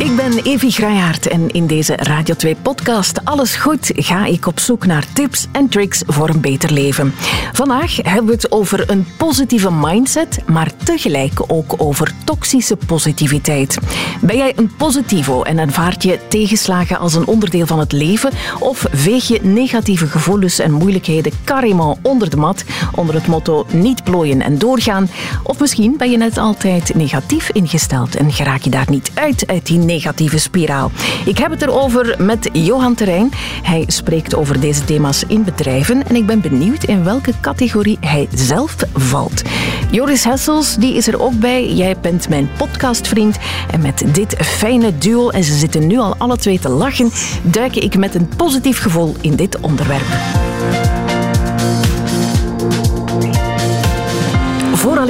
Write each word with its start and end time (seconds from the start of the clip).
Ik 0.00 0.16
ben 0.16 0.38
Evi 0.42 0.70
Graaiaert 0.70 1.28
en 1.28 1.50
in 1.50 1.66
deze 1.66 1.96
Radio 1.96 2.34
2 2.34 2.56
podcast 2.62 3.24
Alles 3.24 3.54
Goed 3.54 3.92
ga 3.94 4.26
ik 4.26 4.46
op 4.46 4.58
zoek 4.58 4.86
naar 4.86 5.12
tips 5.12 5.46
en 5.52 5.68
tricks 5.68 6.02
voor 6.06 6.28
een 6.28 6.40
beter 6.40 6.72
leven. 6.72 7.14
Vandaag 7.52 7.96
hebben 7.96 8.26
we 8.26 8.32
het 8.32 8.52
over 8.52 8.90
een 8.90 9.06
positieve 9.16 9.72
mindset, 9.72 10.38
maar 10.46 10.70
tegelijk 10.84 11.40
ook 11.46 11.74
over 11.76 12.12
toxische 12.24 12.76
positiviteit. 12.86 13.78
Ben 14.20 14.36
jij 14.36 14.52
een 14.56 14.70
positivo 14.76 15.42
en 15.42 15.58
ervaart 15.58 16.02
je 16.02 16.18
tegenslagen 16.28 16.98
als 16.98 17.14
een 17.14 17.26
onderdeel 17.26 17.66
van 17.66 17.78
het 17.78 17.92
leven 17.92 18.30
of 18.58 18.86
veeg 18.90 19.28
je 19.28 19.40
negatieve 19.42 20.06
gevoelens 20.06 20.58
en 20.58 20.72
moeilijkheden 20.72 21.32
carrément 21.44 21.98
onder 22.02 22.30
de 22.30 22.36
mat 22.36 22.64
onder 22.94 23.14
het 23.14 23.26
motto 23.26 23.66
niet 23.70 24.04
plooien 24.04 24.42
en 24.42 24.58
doorgaan? 24.58 25.10
Of 25.42 25.60
misschien 25.60 25.96
ben 25.96 26.10
je 26.10 26.16
net 26.16 26.38
altijd 26.38 26.94
negatief 26.94 27.50
ingesteld 27.50 28.16
en 28.16 28.32
geraak 28.32 28.62
je 28.62 28.70
daar 28.70 28.90
niet 28.90 29.10
uit 29.14 29.46
uit 29.46 29.66
die 29.66 29.78
negatieve 29.90 30.38
spiraal. 30.38 30.90
Ik 31.24 31.38
heb 31.38 31.50
het 31.50 31.62
erover 31.62 32.14
met 32.18 32.48
Johan 32.52 32.94
Terrein. 32.94 33.30
Hij 33.62 33.84
spreekt 33.86 34.34
over 34.34 34.60
deze 34.60 34.84
thema's 34.84 35.24
in 35.26 35.44
bedrijven 35.44 36.06
en 36.06 36.16
ik 36.16 36.26
ben 36.26 36.40
benieuwd 36.40 36.84
in 36.84 37.04
welke 37.04 37.32
categorie 37.40 37.98
hij 38.00 38.28
zelf 38.34 38.76
valt. 38.92 39.42
Joris 39.90 40.24
Hessels 40.24 40.74
die 40.76 40.94
is 40.94 41.06
er 41.06 41.22
ook 41.22 41.38
bij. 41.38 41.72
Jij 41.72 41.96
bent 42.00 42.28
mijn 42.28 42.50
podcastvriend 42.56 43.38
en 43.70 43.80
met 43.80 44.04
dit 44.12 44.34
fijne 44.38 44.98
duo, 44.98 45.28
en 45.28 45.44
ze 45.44 45.54
zitten 45.54 45.86
nu 45.86 45.98
al 45.98 46.14
alle 46.18 46.36
twee 46.36 46.58
te 46.58 46.68
lachen, 46.68 47.10
duik 47.42 47.76
ik 47.76 47.96
met 47.96 48.14
een 48.14 48.28
positief 48.36 48.78
gevoel 48.78 49.14
in 49.20 49.36
dit 49.36 49.60
onderwerp. 49.60 50.06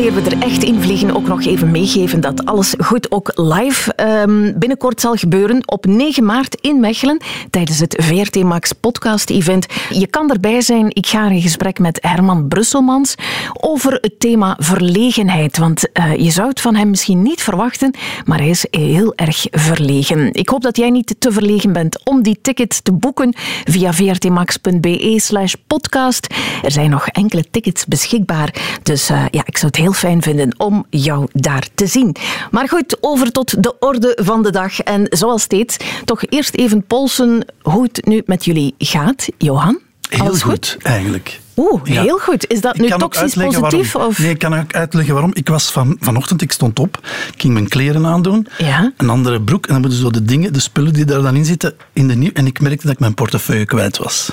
We 0.00 0.20
er 0.20 0.42
echt 0.42 0.62
in 0.62 0.80
vliegen, 0.80 1.16
ook 1.16 1.26
nog 1.26 1.44
even 1.44 1.70
meegeven 1.70 2.20
dat 2.20 2.44
alles 2.44 2.74
goed 2.78 3.10
ook 3.10 3.32
live 3.34 3.92
um, 3.96 4.58
binnenkort 4.58 5.00
zal 5.00 5.14
gebeuren 5.14 5.68
op 5.68 5.86
9 5.86 6.24
maart 6.24 6.54
in 6.60 6.80
Mechelen 6.80 7.20
tijdens 7.50 7.78
het 7.78 7.96
VRT 8.02 8.42
Max 8.42 8.72
podcast 8.72 9.30
event. 9.30 9.66
Je 9.90 10.06
kan 10.06 10.30
erbij 10.30 10.60
zijn. 10.60 10.86
Ik 10.88 11.06
ga 11.06 11.28
in 11.28 11.40
gesprek 11.40 11.78
met 11.78 11.98
Herman 12.02 12.48
Brusselmans 12.48 13.14
over 13.52 13.92
het 13.92 14.20
thema 14.20 14.56
verlegenheid. 14.58 15.58
Want 15.58 15.88
uh, 15.92 16.16
je 16.16 16.30
zou 16.30 16.48
het 16.48 16.60
van 16.60 16.74
hem 16.74 16.90
misschien 16.90 17.22
niet 17.22 17.42
verwachten, 17.42 17.94
maar 18.24 18.38
hij 18.38 18.50
is 18.50 18.66
heel 18.70 19.12
erg 19.14 19.46
verlegen. 19.50 20.32
Ik 20.32 20.48
hoop 20.48 20.62
dat 20.62 20.76
jij 20.76 20.90
niet 20.90 21.14
te 21.18 21.32
verlegen 21.32 21.72
bent 21.72 22.04
om 22.04 22.22
die 22.22 22.38
ticket 22.42 22.84
te 22.84 22.92
boeken 22.92 23.34
via 23.64 23.92
vrtmax.be 23.92 25.14
slash 25.16 25.54
podcast. 25.66 26.34
Er 26.62 26.70
zijn 26.70 26.90
nog 26.90 27.06
enkele 27.06 27.44
tickets 27.50 27.86
beschikbaar. 27.86 28.78
Dus 28.82 29.10
uh, 29.10 29.24
ja, 29.30 29.42
ik 29.46 29.56
zou 29.56 29.66
het 29.66 29.76
heel 29.76 29.89
fijn 29.92 30.22
vinden 30.22 30.54
om 30.58 30.86
jou 30.90 31.26
daar 31.32 31.68
te 31.74 31.86
zien. 31.86 32.16
Maar 32.50 32.68
goed, 32.68 32.96
over 33.00 33.32
tot 33.32 33.62
de 33.62 33.78
orde 33.78 34.18
van 34.22 34.42
de 34.42 34.50
dag. 34.50 34.80
En 34.80 35.06
zoals 35.10 35.42
steeds, 35.42 35.76
toch 36.04 36.22
eerst 36.28 36.54
even 36.54 36.84
polsen 36.84 37.44
hoe 37.62 37.82
het 37.82 38.06
nu 38.06 38.22
met 38.26 38.44
jullie 38.44 38.74
gaat. 38.78 39.26
Johan? 39.38 39.78
Heel 40.08 40.26
goed, 40.26 40.42
goed, 40.42 40.76
eigenlijk. 40.82 41.40
Oeh, 41.56 41.80
heel 41.84 42.18
goed. 42.18 42.46
Is 42.46 42.60
dat 42.60 42.76
nu 42.76 42.88
toxisch 42.88 43.34
positief? 43.34 43.96
Of? 43.96 44.18
Nee, 44.18 44.30
ik 44.30 44.38
kan 44.38 44.54
ook 44.54 44.74
uitleggen 44.74 45.12
waarom. 45.12 45.30
Ik 45.34 45.48
was 45.48 45.70
van, 45.70 45.96
vanochtend, 46.00 46.42
ik 46.42 46.52
stond 46.52 46.78
op, 46.78 46.98
ik 47.34 47.40
ging 47.40 47.52
mijn 47.52 47.68
kleren 47.68 48.06
aandoen, 48.06 48.46
ja? 48.58 48.92
een 48.96 49.10
andere 49.10 49.42
broek, 49.42 49.66
en 49.66 49.72
dan 49.72 49.80
moeten 49.80 49.98
zo 49.98 50.10
de 50.10 50.24
dingen, 50.24 50.52
de 50.52 50.60
spullen 50.60 50.92
die 50.92 51.04
daar 51.04 51.22
dan 51.22 51.36
in 51.36 51.44
zitten, 51.44 51.74
in 51.92 52.08
de 52.08 52.14
nieuw. 52.14 52.30
En 52.32 52.46
ik 52.46 52.60
merkte 52.60 52.82
dat 52.82 52.94
ik 52.94 53.00
mijn 53.00 53.14
portefeuille 53.14 53.64
kwijt 53.64 53.98
was. 53.98 54.32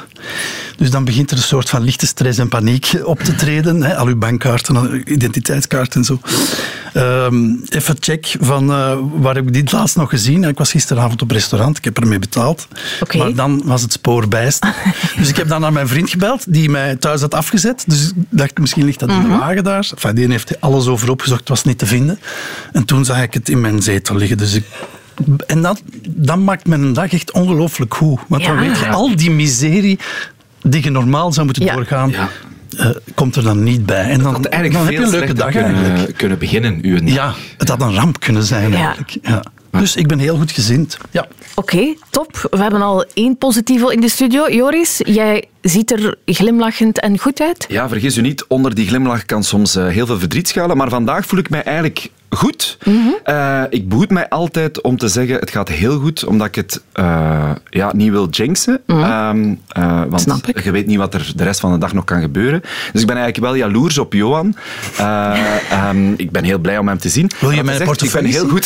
Dus 0.77 0.91
dan 0.91 1.05
begint 1.05 1.31
er 1.31 1.37
een 1.37 1.43
soort 1.43 1.69
van 1.69 1.83
lichte 1.83 2.07
stress 2.07 2.39
en 2.39 2.47
paniek 2.47 2.91
op 3.03 3.19
te 3.19 3.35
treden. 3.35 3.83
Hè, 3.83 3.95
al 3.95 4.07
uw 4.07 4.17
bankkaarten, 4.17 5.01
identiteitskaarten 5.13 5.99
en 5.99 6.05
zo. 6.05 6.19
Ehm, 6.93 7.55
even 7.69 7.95
check 7.99 8.35
van 8.39 8.69
uh, 8.69 8.97
waar 9.13 9.35
heb 9.35 9.47
ik 9.47 9.53
dit 9.53 9.71
laatst 9.71 9.95
nog 9.95 10.09
gezien? 10.09 10.43
Ik 10.43 10.57
was 10.57 10.71
gisteravond 10.71 11.21
op 11.21 11.31
restaurant, 11.31 11.77
ik 11.77 11.83
heb 11.83 11.99
ermee 11.99 12.19
betaald. 12.19 12.67
Okay. 13.01 13.21
Maar 13.21 13.33
dan 13.33 13.61
was 13.65 13.81
het 13.81 13.91
spoor 13.91 14.27
bijst. 14.27 14.65
dus 15.17 15.29
ik 15.29 15.35
heb 15.37 15.47
dan 15.47 15.61
naar 15.61 15.73
mijn 15.73 15.87
vriend 15.87 16.09
gebeld, 16.09 16.53
die 16.53 16.69
mij 16.69 16.95
thuis 17.07 17.21
had 17.21 17.33
afgezet. 17.33 17.83
Dus 17.87 18.07
ik 18.07 18.13
dacht, 18.29 18.57
misschien 18.57 18.85
ligt 18.85 18.99
dat 18.99 19.09
in 19.09 19.21
de 19.21 19.27
mhm. 19.27 19.37
wagen 19.37 19.63
daar. 19.63 19.89
Enfin, 19.91 20.15
die 20.15 20.27
heeft 20.29 20.61
alles 20.61 20.87
over 20.87 21.09
opgezocht, 21.09 21.39
het 21.39 21.49
was 21.49 21.63
niet 21.63 21.77
te 21.77 21.85
vinden. 21.85 22.19
En 22.71 22.85
toen 22.85 23.05
zag 23.05 23.21
ik 23.21 23.33
het 23.33 23.49
in 23.49 23.61
mijn 23.61 23.81
zetel 23.81 24.15
liggen. 24.15 24.37
Dus 24.37 24.53
ik 24.53 24.63
en 25.47 25.61
dat, 25.61 25.81
dat 26.09 26.37
maakt 26.37 26.67
mijn 26.67 26.93
dag 26.93 27.13
echt 27.13 27.31
ongelooflijk 27.31 27.93
goed. 27.93 28.19
Want 28.27 28.43
dan 28.43 28.59
weet 28.59 28.79
je 28.79 28.87
al 28.87 29.15
die 29.15 29.31
miserie 29.31 29.99
die 30.61 30.83
je 30.83 30.89
normaal 30.89 31.33
zou 31.33 31.45
moeten 31.45 31.65
doorgaan. 31.65 32.13
Uh, 32.79 32.89
komt 33.15 33.35
er 33.35 33.43
dan 33.43 33.63
niet 33.63 33.85
bij. 33.85 34.09
En 34.09 34.21
dan, 34.21 34.33
dan, 34.33 34.41
dan 34.41 34.51
heb 34.51 34.91
je 34.91 34.97
een 34.97 35.09
leuke 35.09 35.33
dag 35.33 35.51
kunnen, 35.51 35.75
eigenlijk. 35.75 36.17
kunnen 36.17 36.37
beginnen. 36.37 36.79
Uw 36.81 36.99
ja, 37.03 37.33
het 37.57 37.69
had 37.69 37.81
een 37.81 37.93
ramp 37.93 38.19
kunnen 38.19 38.43
zijn 38.43 38.73
eigenlijk. 38.73 39.17
Ja. 39.21 39.43
Dus 39.71 39.95
ik 39.95 40.07
ben 40.07 40.19
heel 40.19 40.37
goed 40.37 40.51
gezind. 40.51 40.97
Ja. 41.11 41.27
Oké, 41.55 41.93
top. 42.09 42.47
We 42.51 42.57
hebben 42.57 42.81
al 42.81 43.05
één 43.13 43.37
positivo 43.37 43.87
in 43.87 44.01
de 44.01 44.09
studio. 44.09 44.49
Joris, 44.49 45.01
jij 45.05 45.47
ziet 45.61 45.91
er 45.91 46.15
glimlachend 46.25 46.99
en 46.99 47.19
goed 47.19 47.41
uit. 47.41 47.65
Ja, 47.69 47.89
vergis 47.89 48.17
u 48.17 48.21
niet, 48.21 48.45
onder 48.47 48.75
die 48.75 48.87
glimlach 48.87 49.25
kan 49.25 49.43
soms 49.43 49.75
eh, 49.75 49.87
heel 49.87 50.05
veel 50.05 50.19
verdriet 50.19 50.47
schuilen. 50.47 50.77
Maar 50.77 50.89
vandaag 50.89 51.25
voel 51.25 51.39
ik 51.39 51.49
mij 51.49 51.63
eigenlijk 51.63 52.09
goed. 52.29 52.77
Mhm. 52.83 52.97
uh, 53.25 53.63
ik 53.69 53.89
behoed 53.89 54.09
mij 54.09 54.29
altijd 54.29 54.81
om 54.81 54.97
te 54.97 55.07
zeggen 55.07 55.35
het 55.35 55.51
gaat 55.51 55.69
heel 55.69 55.99
goed, 55.99 56.25
omdat 56.25 56.47
ik 56.47 56.55
het 56.55 56.81
uh, 56.95 57.51
ja, 57.69 57.91
niet 57.95 58.11
wil 58.11 58.29
jinxen. 58.29 58.81
Mm 58.85 59.03
um, 59.03 59.61
uh, 59.77 60.01
want 60.07 60.21
Snap 60.21 60.47
ik. 60.47 60.63
je 60.63 60.71
weet 60.71 60.87
niet 60.87 60.97
wat 60.97 61.13
er 61.13 61.31
de 61.35 61.43
rest 61.43 61.59
van 61.59 61.71
de 61.71 61.77
dag 61.77 61.93
nog 61.93 62.03
kan 62.03 62.21
gebeuren. 62.21 62.61
Dus 62.91 63.01
ik 63.01 63.07
ben 63.07 63.17
eigenlijk 63.17 63.45
wel 63.45 63.55
jaloers 63.55 63.97
op 63.97 64.13
Johan. 64.13 64.55
Um, 65.89 66.13
ik 66.25 66.31
ben 66.31 66.43
heel 66.43 66.59
blij 66.59 66.77
om 66.77 66.87
hem 66.87 66.97
te 66.97 67.09
zien. 67.09 67.31
Wil 67.39 67.51
je 67.51 67.63
mijn 67.63 67.83
portefeuille 67.83 68.27
Ik 68.27 68.33
ben 68.33 68.41
heel 68.41 68.51
goed. 68.51 68.65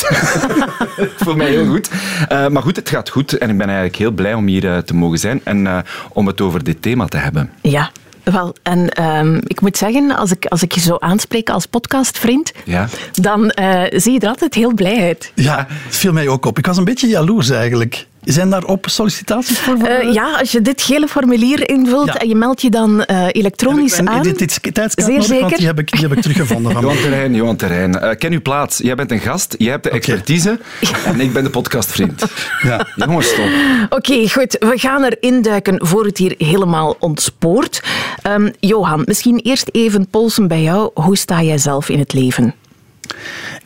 Voor 1.24 1.38
mij 1.38 1.50
heel 1.50 1.66
goed. 1.66 1.90
maar 2.30 2.62
goed, 2.62 2.76
het 2.76 2.90
gaat 2.90 3.10
goed 3.10 3.38
en 3.38 3.50
ik 3.50 3.58
ben 3.58 3.68
eigenlijk 3.68 3.98
heel 3.98 4.12
blij 4.12 4.34
om 4.34 4.48
hier 4.48 4.84
te 4.84 4.94
mogen 4.94 5.20
zijn 5.20 5.42
en 5.44 5.86
om 6.10 6.28
het 6.28 6.42
over 6.42 6.64
dit 6.64 6.82
thema 6.82 7.06
te 7.06 7.18
hebben. 7.18 7.50
Ja, 7.62 7.92
wel, 8.24 8.56
en 8.64 9.04
um, 9.04 9.42
ik 9.48 9.62
moet 9.62 9.78
zeggen, 9.78 10.16
als 10.16 10.32
ik, 10.32 10.46
als 10.46 10.64
ik 10.64 10.72
je 10.72 10.80
zo 10.80 10.96
aanspreek 11.00 11.50
als 11.50 11.66
podcastvriend, 11.66 12.52
ja. 12.66 12.88
dan 13.12 13.54
uh, 13.60 13.84
zie 13.90 14.12
je 14.12 14.20
er 14.20 14.28
altijd 14.28 14.54
heel 14.54 14.74
blij 14.74 15.08
uit. 15.08 15.32
Ja, 15.36 15.68
het 15.70 15.96
viel 15.96 16.14
mij 16.14 16.28
ook 16.28 16.46
op. 16.46 16.58
Ik 16.58 16.66
was 16.66 16.78
een 16.78 16.84
beetje 16.84 17.08
jaloers 17.08 17.50
eigenlijk. 17.50 18.08
Zijn 18.24 18.50
daarop 18.50 18.86
sollicitaties 18.90 19.60
voor? 19.60 19.78
Uh, 19.78 20.14
ja, 20.14 20.38
als 20.38 20.52
je 20.52 20.62
dit 20.62 20.82
gele 20.82 21.08
formulier 21.08 21.70
invult 21.70 22.08
ja. 22.08 22.16
en 22.18 22.28
je 22.28 22.36
meldt 22.36 22.62
je 22.62 22.70
dan 22.70 23.06
uh, 23.12 23.26
elektronisch 23.32 23.98
heb 23.98 24.06
ik 24.06 24.12
aan. 24.12 24.20
Identiteitskaart 24.20 24.94
Zeer 24.96 25.08
nodig, 25.08 25.26
zeker. 25.26 25.58
die 25.58 25.66
heb 25.66 25.80
ik, 25.80 25.92
die 25.92 26.02
heb 26.02 26.12
ik 26.12 26.22
teruggevonden. 26.22 26.72
Van 26.72 26.82
Johan 26.82 26.98
Terrein, 26.98 27.36
Johan 27.36 27.56
Terrein. 27.56 27.96
Uh, 27.96 28.10
ken 28.10 28.32
uw 28.32 28.42
plaats. 28.42 28.78
Jij 28.78 28.96
bent 28.96 29.12
een 29.12 29.20
gast, 29.20 29.56
jij 29.58 29.72
hebt 29.72 29.84
de 29.84 29.90
expertise 29.90 30.60
okay. 30.84 31.04
en 31.14 31.20
ik 31.20 31.34
ben 31.34 31.44
de 31.44 31.50
podcastvriend. 31.50 32.26
ja. 32.62 32.88
Jongens, 32.96 33.28
stop. 33.28 33.50
Oké, 33.90 33.96
okay, 33.96 34.28
goed. 34.28 34.56
We 34.60 34.74
gaan 34.76 35.04
erin 35.04 35.42
duiken 35.42 35.88
voor 35.88 36.06
het 36.06 36.18
hier 36.18 36.36
helemaal 36.38 36.96
ontspoort. 37.00 37.84
Um, 38.28 38.52
Johan, 38.60 39.02
misschien 39.06 39.40
eerst 39.40 39.70
even 39.72 40.08
polsen 40.08 40.48
bij 40.48 40.62
jou. 40.62 40.92
Hoe 40.94 41.18
sta 41.18 41.42
jij 41.42 41.58
zelf 41.58 41.90
in 41.90 42.00
het 42.00 42.14
leven? 42.14 42.56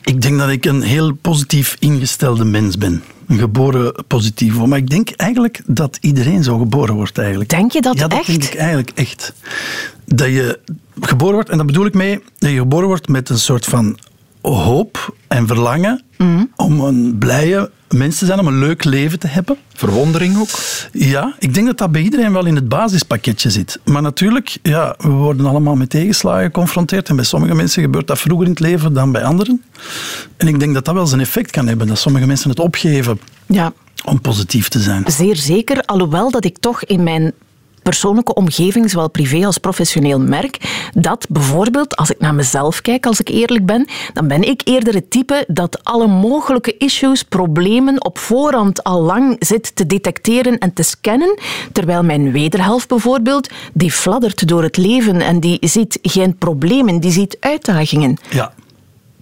Ik 0.04 0.22
denk 0.22 0.38
dat 0.38 0.48
ik 0.48 0.64
een 0.64 0.82
heel 0.82 1.12
positief 1.12 1.76
ingestelde 1.78 2.44
mens 2.44 2.78
ben. 2.78 3.02
Een 3.26 3.38
geboren 3.38 3.94
positief. 4.06 4.64
Maar 4.64 4.78
ik 4.78 4.90
denk 4.90 5.10
eigenlijk 5.10 5.62
dat 5.66 5.98
iedereen 6.00 6.42
zo 6.42 6.58
geboren 6.58 6.94
wordt 6.94 7.18
eigenlijk. 7.18 7.50
Denk 7.50 7.72
je 7.72 7.80
dat 7.80 7.98
ja, 7.98 8.08
dat 8.08 8.18
echt? 8.18 8.26
denk 8.26 8.44
ik 8.44 8.54
eigenlijk 8.54 8.90
echt. 8.94 9.32
Dat 10.04 10.28
je 10.28 10.60
geboren 11.00 11.34
wordt, 11.34 11.48
en 11.48 11.56
dat 11.56 11.66
bedoel 11.66 11.86
ik 11.86 11.94
mee, 11.94 12.22
dat 12.38 12.50
je 12.50 12.56
geboren 12.56 12.86
wordt 12.86 13.08
met 13.08 13.28
een 13.28 13.38
soort 13.38 13.64
van 13.64 13.98
hoop 14.54 15.14
en 15.28 15.46
verlangen 15.46 16.02
mm. 16.18 16.50
om 16.56 16.80
een 16.80 17.18
blije 17.18 17.70
mens 17.88 18.18
te 18.18 18.26
zijn, 18.26 18.38
om 18.38 18.46
een 18.46 18.58
leuk 18.58 18.84
leven 18.84 19.18
te 19.18 19.26
hebben. 19.26 19.56
Verwondering 19.74 20.38
ook? 20.38 20.48
Ja, 20.92 21.34
ik 21.38 21.54
denk 21.54 21.66
dat 21.66 21.78
dat 21.78 21.92
bij 21.92 22.02
iedereen 22.02 22.32
wel 22.32 22.46
in 22.46 22.54
het 22.54 22.68
basispakketje 22.68 23.50
zit. 23.50 23.80
Maar 23.84 24.02
natuurlijk, 24.02 24.58
ja, 24.62 24.94
we 24.98 25.08
worden 25.08 25.46
allemaal 25.46 25.76
met 25.76 25.90
tegenslagen 25.90 26.44
geconfronteerd. 26.44 27.08
En 27.08 27.16
bij 27.16 27.24
sommige 27.24 27.54
mensen 27.54 27.82
gebeurt 27.82 28.06
dat 28.06 28.18
vroeger 28.18 28.44
in 28.44 28.50
het 28.50 28.60
leven 28.60 28.92
dan 28.92 29.12
bij 29.12 29.24
anderen. 29.24 29.62
En 30.36 30.48
ik 30.48 30.60
denk 30.60 30.74
dat 30.74 30.84
dat 30.84 30.94
wel 30.94 31.06
zijn 31.06 31.20
effect 31.20 31.50
kan 31.50 31.66
hebben, 31.66 31.86
dat 31.86 31.98
sommige 31.98 32.26
mensen 32.26 32.50
het 32.50 32.60
opgeven 32.60 33.20
ja. 33.46 33.72
om 34.04 34.20
positief 34.20 34.68
te 34.68 34.80
zijn. 34.80 35.04
Zeer 35.06 35.36
zeker, 35.36 35.82
alhoewel 35.82 36.30
dat 36.30 36.44
ik 36.44 36.58
toch 36.58 36.84
in 36.84 37.02
mijn 37.02 37.32
persoonlijke 37.90 38.34
omgeving, 38.34 38.90
zowel 38.90 39.10
privé 39.10 39.46
als 39.46 39.58
professioneel, 39.58 40.20
merk 40.20 40.58
dat 40.94 41.26
bijvoorbeeld, 41.28 41.96
als 41.96 42.10
ik 42.10 42.20
naar 42.20 42.34
mezelf 42.34 42.80
kijk, 42.80 43.06
als 43.06 43.20
ik 43.20 43.28
eerlijk 43.28 43.66
ben, 43.66 43.88
dan 44.12 44.28
ben 44.28 44.42
ik 44.42 44.60
eerder 44.64 44.94
het 44.94 45.10
type 45.10 45.44
dat 45.48 45.84
alle 45.84 46.06
mogelijke 46.06 46.76
issues, 46.76 47.22
problemen 47.22 48.04
op 48.04 48.18
voorhand 48.18 48.84
al 48.84 49.02
lang 49.02 49.36
zit 49.38 49.76
te 49.76 49.86
detecteren 49.86 50.58
en 50.58 50.72
te 50.72 50.82
scannen, 50.82 51.38
terwijl 51.72 52.02
mijn 52.02 52.32
wederhelft 52.32 52.88
bijvoorbeeld, 52.88 53.50
die 53.72 53.92
fladdert 53.92 54.48
door 54.48 54.62
het 54.62 54.76
leven 54.76 55.20
en 55.20 55.40
die 55.40 55.58
ziet 55.60 55.98
geen 56.02 56.36
problemen, 56.36 57.00
die 57.00 57.10
ziet 57.10 57.36
uitdagingen. 57.40 58.16
Ja. 58.30 58.52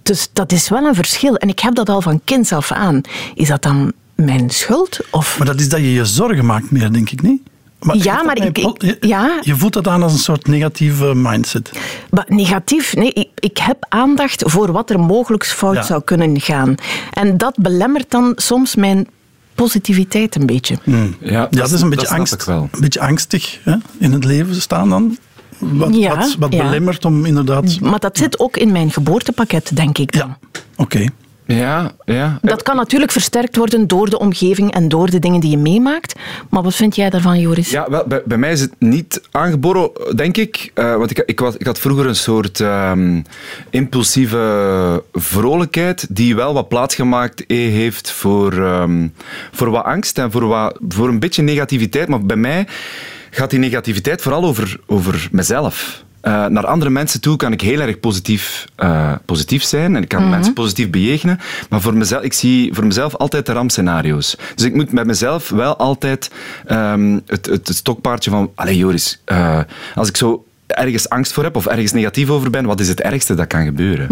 Dus 0.03 0.29
dat 0.33 0.53
is 0.53 0.69
wel 0.69 0.85
een 0.85 0.95
verschil. 0.95 1.37
En 1.37 1.49
ik 1.49 1.59
heb 1.59 1.75
dat 1.75 1.89
al 1.89 2.01
van 2.01 2.21
kinds 2.25 2.53
af 2.53 2.73
aan. 2.73 3.01
Is 3.35 3.49
dat 3.49 3.63
dan 3.63 3.93
mijn 4.15 4.51
schuld? 4.51 5.01
Of? 5.11 5.39
Maar 5.39 5.47
dat 5.47 5.61
is 5.61 5.69
dat 5.69 5.81
je 5.81 5.93
je 5.93 6.05
zorgen 6.05 6.47
maakt 6.47 6.71
meer, 6.71 6.93
denk 6.93 7.11
ik 7.11 7.23
niet? 7.23 7.43
Maar 7.85 7.97
Ja, 7.97 8.23
maar 8.23 8.37
ik- 8.47 8.57
je, 8.57 8.97
ja. 9.01 9.39
je 9.43 9.57
voelt 9.57 9.73
dat 9.73 9.89
aan 9.89 10.03
als 10.03 10.13
een 10.13 10.19
soort 10.19 10.47
negatieve 10.47 11.15
mindset. 11.15 11.71
Maar 12.11 12.25
negatief, 12.29 12.95
nee, 12.95 13.13
ik, 13.13 13.29
ik 13.39 13.59
heb 13.59 13.87
aandacht 13.89 14.43
voor 14.47 14.73
wat 14.73 14.91
er 14.91 15.01
mogelijk 15.01 15.47
fout 15.47 15.75
Ja. 15.75 15.83
zou 15.83 16.03
kunnen 16.05 16.41
gaan. 16.41 16.75
En 17.13 17.37
dat 17.39 17.55
belemmert 17.59 18.11
dan 18.11 18.33
soms 18.37 18.75
mijn 18.75 19.07
positiviteit 19.55 20.35
een 20.37 20.47
beetje. 20.47 20.77
Ja, 20.85 21.07
Ja, 21.21 21.47
dat 21.51 21.71
is 21.73 21.81
een 21.81 21.89
beetje, 21.91 22.07
snap 22.07 22.19
angst, 22.19 22.33
ik 22.35 22.43
wel. 22.43 22.69
een 22.73 22.81
beetje 22.81 23.01
angstig 23.01 23.59
hè, 23.63 23.75
in 23.99 24.13
het 24.13 24.25
leven 24.25 24.55
staan 24.61 24.89
dan. 24.89 25.19
Wat, 25.59 25.97
Ja, 25.97 26.17
wat, 26.17 26.37
wat 26.39 26.53
ja. 26.53 26.63
belemmert 26.65 27.05
om 27.05 27.25
inderdaad... 27.27 27.81
Maar 27.81 27.99
dat 28.01 28.19
zit 28.19 28.39
ook 28.39 28.57
in 28.57 28.73
mijn 28.73 28.91
geboortepakket, 28.91 29.71
denk 29.77 29.99
ik 29.99 30.13
dan. 30.19 30.29
Ja, 30.53 30.59
oké. 30.77 31.07
Ja, 31.47 31.93
ja. 32.05 32.39
Dat 32.43 32.63
kan 32.63 32.77
natuurlijk 32.77 33.13
versterkt 33.13 33.57
worden 33.57 33.87
door 33.87 34.11
de 34.11 34.19
omgeving 34.19 34.73
en 34.73 34.89
door 34.89 35.11
de 35.11 35.19
dingen 35.19 35.41
die 35.41 35.51
je 35.51 35.59
meemaakt. 35.59 36.15
Maar 36.51 36.63
wat 36.63 36.75
vind 36.75 36.97
jij 36.97 37.11
daarvan, 37.11 37.41
Joris? 37.41 37.71
Ja, 37.71 37.91
wel, 37.91 38.05
bij, 38.07 38.23
bij 38.25 38.39
mij 38.39 38.53
is 38.53 38.61
het 38.61 38.75
niet 38.79 39.21
aangeboren, 39.31 39.91
denk 40.17 40.37
ik. 40.37 40.71
Eh, 40.75 40.97
want 40.97 41.11
ik, 41.11 41.23
ik, 41.27 41.41
was, 41.41 41.57
ik 41.57 41.67
had 41.67 41.79
vroeger 41.79 42.07
een 42.07 42.17
soort 42.17 42.61
ehm, 42.61 43.23
impulsieve 43.71 45.03
vrolijkheid 45.13 46.07
die 46.11 46.37
wel 46.37 46.55
wat 46.55 46.69
plaatsgemaakt 46.69 47.47
eh, 47.47 47.57
heeft 47.57 48.11
voor, 48.11 48.53
ehm, 48.53 49.09
voor 49.53 49.71
wat 49.71 49.85
angst 49.85 50.19
en 50.19 50.31
voor, 50.31 50.47
wat, 50.47 50.79
voor 50.89 51.09
een 51.09 51.19
beetje 51.19 51.43
negativiteit. 51.43 52.09
Maar 52.09 52.23
bij 52.23 52.37
mij 52.37 52.67
gaat 53.31 53.51
die 53.51 53.59
negativiteit 53.59 54.23
vooral 54.23 54.45
over, 54.45 54.81
over 54.87 55.29
mezelf. 55.33 56.05
Eh, 56.25 56.47
naar 56.47 56.67
andere 56.67 56.91
mensen 56.91 57.21
toe 57.21 57.37
kan 57.37 57.53
ik 57.53 57.61
heel 57.61 57.81
erg 57.81 58.01
positief, 58.01 58.65
eh, 58.77 59.13
positief 59.25 59.63
zijn 59.63 59.97
en 59.97 60.03
ik 60.03 60.09
kan 60.09 60.29
mensen 60.29 60.53
positief 60.53 60.91
bejegenen. 60.91 61.41
Maar 61.69 61.81
voor 61.81 61.95
mezelf, 61.95 62.23
ik 62.23 62.33
zie 62.33 62.75
voor 62.75 62.87
mezelf 62.87 63.15
altijd 63.15 63.47
de 63.47 63.53
rampscenario's. 63.53 64.37
Dus 64.55 64.65
ik 64.65 64.75
moet 64.75 64.93
met 64.93 65.07
mezelf 65.07 65.49
wel 65.49 65.77
altijd 65.77 66.31
ehm, 66.67 67.19
het, 67.27 67.47
het, 67.47 67.69
het 67.69 67.77
stokpaardje 67.77 68.31
van... 68.31 68.51
Allee 68.55 68.77
Joris, 68.77 69.21
eh, 69.25 69.61
als 69.95 70.09
ik 70.09 70.17
zo 70.17 70.45
ergens 70.67 71.09
angst 71.09 71.33
voor 71.33 71.45
heb 71.45 71.57
of 71.57 71.67
ergens 71.67 71.93
negatief 71.93 72.31
over 72.31 72.51
ben, 72.51 72.67
wat 72.67 72.81
is 72.81 72.89
het 72.89 73.01
ergste 73.01 73.35
dat 73.35 73.47
kan 73.47 73.65
gebeuren? 73.65 74.07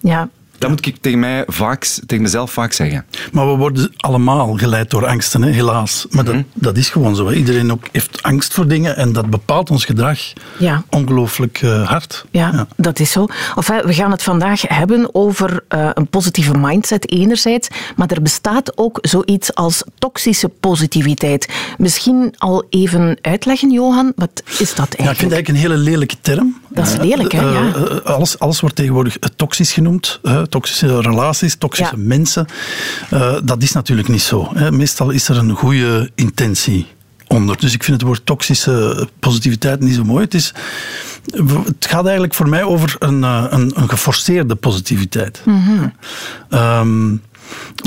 Ja. 0.00 0.28
Dat 0.60 0.70
moet 0.70 0.86
ik 0.86 0.96
tegen, 1.00 1.18
mij 1.18 1.44
vaak, 1.46 1.84
tegen 2.06 2.22
mezelf 2.24 2.50
vaak 2.52 2.72
zeggen. 2.72 3.04
Maar 3.32 3.50
we 3.50 3.56
worden 3.56 3.92
allemaal 3.96 4.56
geleid 4.56 4.90
door 4.90 5.06
angsten, 5.06 5.42
hè, 5.42 5.50
helaas. 5.50 6.06
Maar 6.10 6.24
Mhm. 6.24 6.32
dat, 6.34 6.44
dat 6.54 6.76
is 6.76 6.88
gewoon 6.88 7.16
zo. 7.16 7.26
Hè. 7.26 7.34
Iedereen 7.34 7.72
ook 7.72 7.84
heeft 7.92 8.22
angst 8.22 8.52
voor 8.54 8.66
dingen 8.68 8.96
en 8.96 9.12
dat 9.12 9.30
bepaalt 9.30 9.70
ons 9.70 9.84
gedrag 9.84 10.18
Ja. 10.58 10.84
ongelooflijk 10.90 11.58
eh, 11.62 11.88
hard. 11.88 12.24
Ja, 12.30 12.66
dat 12.76 12.98
is 13.00 13.10
zo. 13.12 13.26
Enfin, 13.56 13.80
we 13.84 13.94
gaan 13.94 14.10
het 14.10 14.22
vandaag 14.22 14.62
hebben 14.62 15.08
over 15.14 15.64
eh, 15.68 15.90
een 15.94 16.06
positieve 16.08 16.58
mindset 16.58 17.10
enerzijds, 17.10 17.68
maar 17.96 18.10
er 18.10 18.22
bestaat 18.22 18.78
ook 18.78 18.98
zoiets 19.02 19.54
als 19.54 19.82
toxische 19.98 20.48
positiviteit. 20.48 21.48
Misschien 21.78 22.34
al 22.38 22.64
even 22.70 23.18
uitleggen, 23.22 23.70
Johan, 23.70 24.12
wat 24.16 24.42
is 24.58 24.74
dat 24.74 24.76
Ja, 24.76 24.84
ik 24.84 24.88
vind 24.96 25.06
eigenlijk? 25.06 25.18
het 25.20 25.32
eigenlijk 25.32 25.48
een 25.48 25.54
hele 25.54 25.76
lelijke 25.76 26.16
term. 26.20 26.60
Dat 26.68 26.86
is 26.86 26.96
lelijk, 26.96 27.32
hè, 27.32 27.48
eh, 27.48 27.72
ja. 27.74 27.96
alles, 28.04 28.38
alles 28.38 28.60
wordt 28.60 28.76
tegenwoordig 28.76 29.16
toxisch 29.36 29.72
genoemd. 29.72 30.20
Toxische 30.50 31.00
relaties, 31.00 31.54
toxische 31.54 31.96
Ja. 31.96 32.02
mensen. 32.02 32.46
Eh, 33.10 33.36
dat 33.44 33.62
is 33.62 33.72
natuurlijk 33.72 34.08
niet 34.08 34.22
zo. 34.22 34.50
Hè. 34.54 34.72
Meestal 34.72 35.10
is 35.10 35.28
er 35.28 35.36
een 35.38 35.54
goede 35.54 36.10
intentie 36.14 36.86
onder. 37.26 37.56
Dus 37.60 37.74
ik 37.74 37.82
vind 37.84 37.96
het 37.96 38.06
woord 38.06 38.26
toxische 38.26 39.08
positiviteit 39.20 39.80
niet 39.80 39.94
zo 39.94 40.04
mooi. 40.04 40.24
Het, 40.24 40.34
is, 40.34 40.54
het 41.64 41.86
gaat 41.86 42.04
eigenlijk 42.04 42.34
voor 42.34 42.48
mij 42.48 42.62
over 42.64 42.96
een, 42.98 43.24
eh, 43.24 43.44
een, 43.48 43.72
een 43.74 43.88
geforceerde 43.88 44.54
positiviteit. 44.54 45.42
Ehm, 46.50 47.16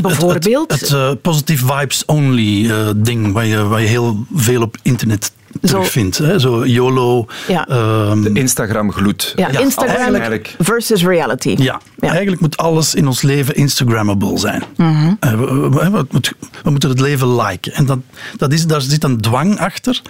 Bijvoorbeeld? 0.02 0.72
Het, 0.72 0.80
het, 0.80 0.90
het, 0.90 0.92
eh, 0.92 1.12
positive 1.22 1.66
vibes 1.74 2.06
only 2.06 2.72
ding, 2.96 3.34
waar 3.34 3.46
je, 3.46 3.64
waar 3.64 3.82
je 3.82 3.88
heel 3.88 4.26
veel 4.34 4.62
op 4.62 4.78
internet 4.82 5.32
Zo. 5.62 5.68
terugvindt. 5.68 6.18
Hè? 6.18 6.40
Zo 6.40 6.66
YOLO. 6.66 7.26
Ja. 7.48 7.68
ehm, 7.68 8.22
De 8.22 8.32
Instagram-gloed. 8.34 9.34
ja, 9.36 9.50
ja, 9.52 9.60
Instagram 9.60 9.96
eigenlijk- 10.14 10.56
versus 10.60 11.04
reality. 11.04 11.56
ja. 11.58 11.82
eigenlijk 12.00 12.42
moet 12.42 12.58
alles 12.58 12.96
in 12.96 13.08
ons 13.08 13.22
leven 13.22 13.56
Instagrammable 13.56 14.38
zijn. 14.38 14.64
Mhm. 14.78 15.14
Eh, 15.20 15.32
we, 15.32 15.46
we- 15.46 15.70
we- 15.70 15.90
we 15.92 16.06
moeten- 16.12 16.36
we 16.64 16.70
moeten 16.70 16.90
het 16.90 17.00
leven 17.00 17.36
liken. 17.36 17.74
En 17.74 17.86
dat, 17.86 18.00
dat 18.38 18.54
is, 18.54 18.66
daar 18.68 18.82
zit 18.82 19.04
een 19.04 19.22
dwang 19.22 19.60
achter. 19.60 20.02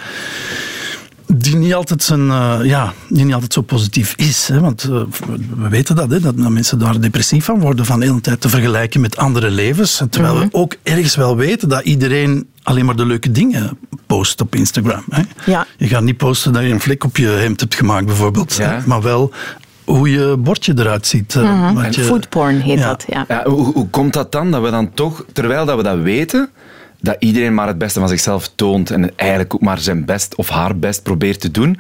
Die 1.36 1.56
niet 1.56 1.74
altijd, 1.74 2.04
zijn, 2.04 2.30
eh, 2.30 2.60
ja, 2.64 2.94
die 3.10 3.26
niet 3.26 3.34
altijd 3.34 3.54
zo 3.54 3.62
positief 3.62 4.14
is. 4.18 4.48
Hè? 4.48 4.60
Want 4.60 4.84
eh, 4.84 4.90
we 5.58 5.70
weten 5.70 5.96
dat, 5.96 6.10
hè? 6.10 6.20
dat, 6.20 6.38
dat 6.38 6.50
mensen 6.50 6.80
daar 6.80 7.00
depressief 7.00 7.46
van 7.46 7.60
worden. 7.60 7.86
Van 7.86 8.00
de 8.00 8.06
hele 8.06 8.22
tijd 8.22 8.42
te 8.42 8.50
vergelijken 8.50 9.02
met 9.02 9.18
andere 9.18 9.50
levens. 9.52 10.00
En 10.00 10.10
Terwijl 10.10 10.34
Mhm. 10.36 10.44
we 10.44 10.54
ook 10.54 10.76
ergens 10.84 11.16
wel 11.16 11.36
weten 11.36 11.70
dat 11.70 11.84
iedereen 11.84 12.48
alleen 12.64 12.86
maar 12.86 12.96
de 12.96 13.06
leuke 13.06 13.32
dingen 13.32 13.78
post 14.14 14.42
op 14.42 14.56
Instagram. 14.56 15.04
Hè? 15.10 15.22
Ja. 15.46 15.66
Je 15.78 15.88
gaat 15.88 16.04
niet 16.04 16.18
posten 16.18 16.54
dat 16.54 16.62
je 16.64 16.70
een 16.70 16.80
vlek 16.80 17.04
op 17.04 17.18
je 17.18 17.28
hemd 17.28 17.60
hebt 17.60 17.76
gemaakt, 17.76 18.06
bijvoorbeeld. 18.06 18.56
Ja. 18.56 18.70
hè, 18.70 18.88
Maar 18.88 19.02
wel 19.02 19.32
hoe 19.84 20.10
je 20.12 20.36
bordje 20.38 20.74
eruit 20.78 21.08
ziet. 21.08 21.36
eh, 21.36 21.72
wat 21.74 21.96
je- 21.96 22.02
Foodporn 22.04 22.60
heet 22.60 22.80
Ja. 22.80 22.88
dat, 22.88 23.06
ja. 23.08 23.26
Ja, 23.28 23.44
hoe, 23.46 23.74
hoe 23.74 23.88
komt 23.90 24.14
dat 24.14 24.32
dan? 24.32 24.52
Dat 24.52 24.62
we 24.62 24.70
dan 24.72 24.94
toch, 24.94 25.26
terwijl 25.34 25.66
dat 25.66 25.78
we 25.78 25.84
dat 25.84 26.00
weten, 26.00 26.50
dat 27.02 27.16
iedereen 27.20 27.54
maar 27.54 27.68
het 27.68 27.78
beste 27.78 28.00
van 28.00 28.08
zichzelf 28.10 28.52
toont 28.56 28.92
en 28.92 29.18
eigenlijk 29.18 29.54
ook 29.54 29.62
maar 29.62 29.80
zijn 29.80 30.06
best 30.06 30.36
of 30.36 30.50
haar 30.50 30.78
best 30.78 31.04
probeert 31.04 31.40
te 31.40 31.52
doen. 31.52 31.80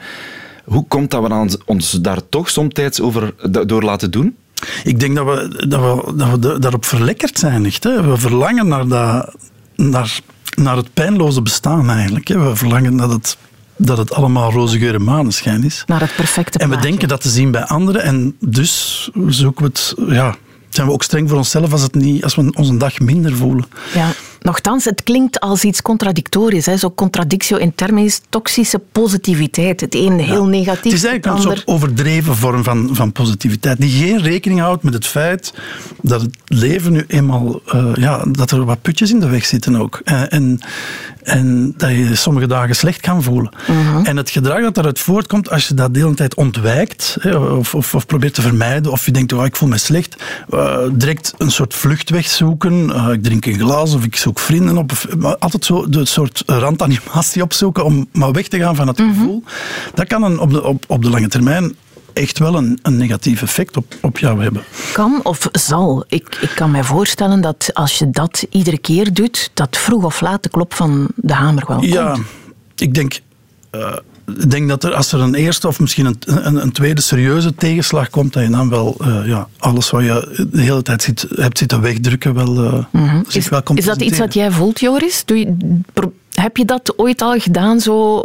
Hoe 0.65 0.87
komt 0.87 1.11
dat 1.11 1.21
we 1.23 1.29
dan 1.29 1.57
ons 1.65 1.91
daar 1.91 2.19
toch 2.29 2.49
somtijds 2.49 3.01
over 3.01 3.33
door 3.67 3.83
laten 3.83 4.11
doen? 4.11 4.35
Ik 4.83 4.99
denk 4.99 5.15
dat 5.15 5.25
we, 5.25 5.65
dat 5.67 5.81
we, 5.81 6.13
dat 6.15 6.29
we 6.29 6.39
da- 6.39 6.57
daarop 6.57 6.85
verlekkerd 6.85 7.39
zijn. 7.39 7.65
Echt, 7.65 7.83
hè. 7.83 8.03
We 8.03 8.17
verlangen 8.17 8.67
naar, 8.67 8.87
dat, 8.87 9.35
naar, 9.75 10.19
naar 10.55 10.75
het 10.75 10.93
pijnloze 10.93 11.41
bestaan 11.41 11.89
eigenlijk. 11.89 12.27
Hè. 12.27 12.39
We 12.49 12.55
verlangen 12.55 12.97
dat 12.97 13.09
het, 13.09 13.37
dat 13.75 13.97
het 13.97 14.13
allemaal 14.13 14.51
roze 14.51 14.79
geur 14.79 14.93
en 14.93 15.03
maneschijn 15.03 15.63
is. 15.63 15.83
Naar 15.85 16.01
het 16.01 16.15
perfecte 16.15 16.57
En 16.57 16.65
we 16.65 16.71
plaatje. 16.71 16.89
denken 16.89 17.07
dat 17.07 17.21
te 17.21 17.29
zien 17.29 17.51
bij 17.51 17.63
anderen. 17.65 18.03
En 18.03 18.35
dus 18.39 19.09
zoeken 19.27 19.63
we 19.65 19.69
het... 19.73 19.95
Ja, 20.15 20.35
zijn 20.69 20.87
we 20.87 20.93
ook 20.93 21.03
streng 21.03 21.29
voor 21.29 21.37
onszelf 21.37 21.71
als, 21.71 21.81
het 21.81 21.95
niet, 21.95 22.23
als 22.23 22.35
we 22.35 22.51
ons 22.55 22.69
een 22.69 22.77
dag 22.77 22.99
minder 22.99 23.35
voelen. 23.35 23.65
Ja. 23.93 24.09
Nochtans, 24.43 24.85
het 24.85 25.03
klinkt 25.03 25.39
als 25.39 25.63
iets 25.63 25.81
contradictorisch. 25.81 26.65
Hè? 26.65 26.77
Zo 26.77 26.91
contradictio 26.91 27.57
in 27.57 27.75
terminis, 27.75 28.21
toxische 28.29 28.81
positiviteit. 28.91 29.81
Het 29.81 29.95
een 29.95 30.19
heel 30.19 30.45
negatief, 30.45 30.83
Het 30.83 30.93
is 30.93 31.03
eigenlijk 31.03 31.25
een 31.25 31.31
ander... 31.31 31.57
soort 31.57 31.67
overdreven 31.67 32.35
vorm 32.35 32.63
van, 32.63 32.89
van 32.91 33.11
positiviteit, 33.11 33.79
die 33.79 33.89
geen 33.89 34.21
rekening 34.21 34.59
houdt 34.59 34.83
met 34.83 34.93
het 34.93 35.05
feit 35.05 35.53
dat 36.01 36.21
het 36.21 36.35
leven 36.45 36.91
nu 36.91 37.03
eenmaal, 37.07 37.61
eh, 37.67 37.85
ja, 37.95 38.25
dat 38.31 38.51
er 38.51 38.65
wat 38.65 38.81
putjes 38.81 39.11
in 39.11 39.19
de 39.19 39.29
weg 39.29 39.45
zitten 39.45 39.75
ook. 39.75 40.01
Eh, 40.03 40.33
en, 40.33 40.59
en 41.23 41.73
dat 41.77 41.89
je 41.89 42.15
sommige 42.15 42.47
dagen 42.47 42.75
slecht 42.75 43.01
kan 43.01 43.23
voelen. 43.23 43.51
Mhm. 43.67 44.05
En 44.05 44.17
het 44.17 44.29
gedrag 44.29 44.61
dat 44.61 44.75
daaruit 44.75 44.99
voortkomt, 44.99 45.49
als 45.49 45.67
je 45.67 45.73
dat 45.73 45.93
de 45.93 45.99
hele 45.99 46.13
tijd 46.13 46.35
ontwijkt, 46.35 47.17
hè, 47.19 47.35
of, 47.35 47.75
of, 47.75 47.95
of 47.95 48.05
probeert 48.05 48.33
te 48.33 48.41
vermijden, 48.41 48.91
of 48.91 49.05
je 49.05 49.11
denkt, 49.11 49.33
oh, 49.33 49.45
ik 49.45 49.55
voel 49.55 49.69
me 49.69 49.77
slecht, 49.77 50.15
eh, 50.49 50.77
direct 50.91 51.33
een 51.37 51.51
soort 51.51 51.73
vluchtweg 51.73 52.27
zoeken. 52.27 52.89
Ik 53.11 53.23
drink 53.23 53.45
een 53.45 53.59
glas 53.59 53.93
of 53.93 54.03
ik 54.03 54.15
zoek 54.15 54.32
vrienden 54.39 54.77
op. 54.77 54.91
Altijd 55.39 55.65
zo 55.65 55.89
de 55.89 56.05
soort 56.05 56.43
randanimatie 56.45 57.41
opzoeken 57.43 57.85
om 57.85 58.07
maar 58.11 58.31
weg 58.31 58.47
te 58.47 58.59
gaan 58.59 58.75
van 58.75 58.87
het 58.87 59.01
gevoel. 59.01 59.43
Dat 59.93 60.07
kan 60.07 60.23
een, 60.23 60.39
op, 60.39 60.51
de, 60.51 60.63
op, 60.63 60.83
op 60.87 61.03
de 61.03 61.09
lange 61.09 61.27
termijn 61.27 61.75
echt 62.13 62.39
wel 62.39 62.55
een, 62.55 62.79
een 62.81 62.97
negatief 62.97 63.41
effect 63.41 63.77
op, 63.77 63.95
op 64.01 64.17
jou 64.17 64.41
hebben. 64.43 64.63
Kan 64.93 65.19
of 65.23 65.49
zal. 65.51 66.05
Ik, 66.07 66.37
ik 66.41 66.51
kan 66.55 66.71
mij 66.71 66.83
voorstellen 66.83 67.41
dat 67.41 67.69
als 67.73 67.99
je 67.99 68.09
dat 68.09 68.45
iedere 68.49 68.77
keer 68.77 69.13
doet, 69.13 69.51
dat 69.53 69.77
vroeg 69.77 70.03
of 70.03 70.21
laat 70.21 70.43
de 70.43 70.49
klop 70.49 70.73
van 70.73 71.07
de 71.15 71.33
hamer 71.33 71.63
wel 71.67 71.81
Ja, 71.83 72.11
komt. 72.11 72.25
ik 72.75 72.93
denk, 72.93 73.19
eh, 73.69 73.93
ik 74.25 74.51
denk 74.51 74.69
dat 74.69 74.83
er, 74.83 74.93
als 74.93 75.11
er 75.11 75.19
een 75.19 75.35
eerste 75.35 75.67
of 75.67 75.79
misschien 75.79 76.05
een, 76.05 76.17
een, 76.25 76.61
een 76.61 76.71
tweede 76.71 77.01
serieuze 77.01 77.55
tegenslag 77.55 78.09
komt, 78.09 78.33
dat 78.33 78.43
je 78.43 78.49
dan 78.49 78.69
wel 78.69 78.95
eh, 79.01 79.21
ja, 79.25 79.47
alles 79.57 79.89
wat 79.89 80.03
je 80.03 80.47
de 80.51 80.61
hele 80.61 80.81
tijd 80.81 81.01
zit, 81.01 81.27
hebt 81.35 81.57
zitten 81.57 81.81
wegdrukken 81.81 82.33
wel, 82.33 82.85
Mhm. 82.91 83.21
Is, 83.29 83.49
wel 83.49 83.61
is 83.73 83.85
dat 83.85 84.01
iets 84.01 84.17
wat 84.17 84.33
jij 84.33 84.51
voelt, 84.51 84.79
Joris? 84.79 85.25
Doe 85.25 85.39
je, 85.39 85.55
heb 86.29 86.57
je 86.57 86.65
dat 86.65 86.93
ooit 86.97 87.21
al 87.21 87.39
gedaan, 87.39 87.79
zo 87.79 88.23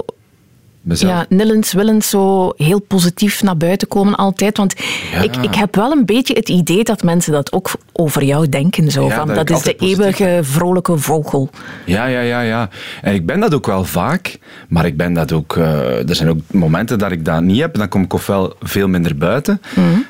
Mezelf. 0.88 1.12
ja, 1.12 1.26
nillens, 1.28 1.73
willens, 1.73 2.09
zo 2.09 2.52
heel 2.57 2.80
positief 2.80 3.42
naar 3.42 3.57
buiten 3.57 3.88
komen 3.88 4.14
altijd? 4.14 4.57
Want 4.57 4.75
Ja. 5.12 5.21
ik, 5.23 5.37
ik 5.37 5.54
heb 5.54 5.75
wel 5.76 5.92
een 5.92 6.07
beetje 6.07 6.35
het 6.35 6.49
idee 6.49 6.85
dat 6.85 7.02
mensen 7.02 7.33
dat 7.33 7.52
ook 7.52 7.71
over 7.92 8.25
jou 8.25 8.49
denken. 8.49 8.90
Zo, 8.90 9.07
Ja, 9.07 9.14
van, 9.14 9.35
dat 9.35 9.50
is 9.50 9.62
de 9.62 9.75
eeuwige 9.75 10.38
vrolijke 10.42 10.99
vogel. 10.99 11.50
Ja, 11.87 12.07
ja, 12.07 12.21
ja, 12.21 12.40
ja. 12.40 12.68
En 13.02 13.14
ik 13.14 13.26
ben 13.26 13.40
dat 13.40 13.54
ook 13.54 13.66
wel 13.66 13.85
vaak, 13.85 14.38
maar 14.68 14.87
ik 14.87 14.97
ben 14.97 15.12
dat 15.12 15.33
ook... 15.33 15.57
eh, 15.57 16.09
er 16.09 16.14
zijn 16.14 16.28
ook 16.28 16.38
momenten 16.50 16.99
dat 16.99 17.11
ik 17.11 17.25
dat 17.25 17.42
niet 17.42 17.61
heb. 17.61 17.75
Dan 17.75 17.88
kom 17.88 18.02
ik 18.02 18.12
ofwel 18.12 18.54
veel 18.61 18.88
minder 18.88 19.16
buiten. 19.16 19.61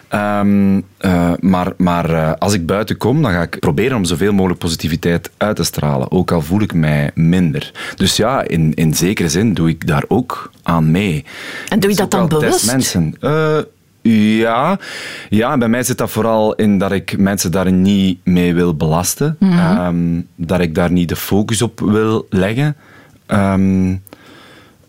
Ehm, 0.09 0.81
eh, 0.97 1.33
maar 1.41 1.73
maar 1.77 2.11
eh, 2.11 2.33
als 2.39 2.55
ik 2.55 2.67
buiten 2.67 2.97
kom, 2.97 3.23
dan 3.23 3.33
ga 3.33 3.43
ik 3.43 3.59
proberen 3.59 3.97
om 3.97 4.05
zoveel 4.05 4.33
mogelijk 4.33 4.61
positiviteit 4.61 5.31
uit 5.37 5.57
te 5.57 5.65
stralen. 5.65 6.11
Ook 6.11 6.31
al 6.31 6.43
voel 6.43 6.61
ik 6.61 6.75
mij 6.75 7.11
minder. 7.15 7.73
Dus 7.97 8.17
ja, 8.17 8.43
in, 8.43 8.75
in 8.75 8.95
zekere 8.95 9.29
zin 9.29 9.55
doe 9.55 9.69
ik 9.69 9.87
daar 9.87 10.05
ook 10.09 10.51
aan 10.63 10.91
mee. 10.91 11.25
En 11.69 11.81
doe 11.81 11.91
je 11.91 11.97
dat 11.97 12.11
dan 12.11 12.29
bewust? 12.29 12.67
Mensen. 12.67 13.15
Eh, 13.21 13.59
ja. 14.39 14.79
ja, 15.29 15.59
bij 15.59 15.69
mij 15.69 15.83
zit 15.83 15.99
dat 15.99 16.11
vooral 16.11 16.55
in 16.55 16.79
dat 16.79 16.93
ik 16.93 17.19
mensen 17.19 17.51
daar 17.51 17.73
niet 17.73 18.25
mee 18.25 18.55
wil 18.55 18.75
belasten. 18.75 19.37
Mhm. 19.39 19.59
Ehm, 19.59 20.21
dat 20.37 20.61
ik 20.61 20.75
daar 20.75 20.93
niet 20.93 21.09
de 21.09 21.17
focus 21.17 21.63
op 21.63 21.81
wil 21.81 22.27
leggen. 22.31 22.77
Ehm, 23.27 23.91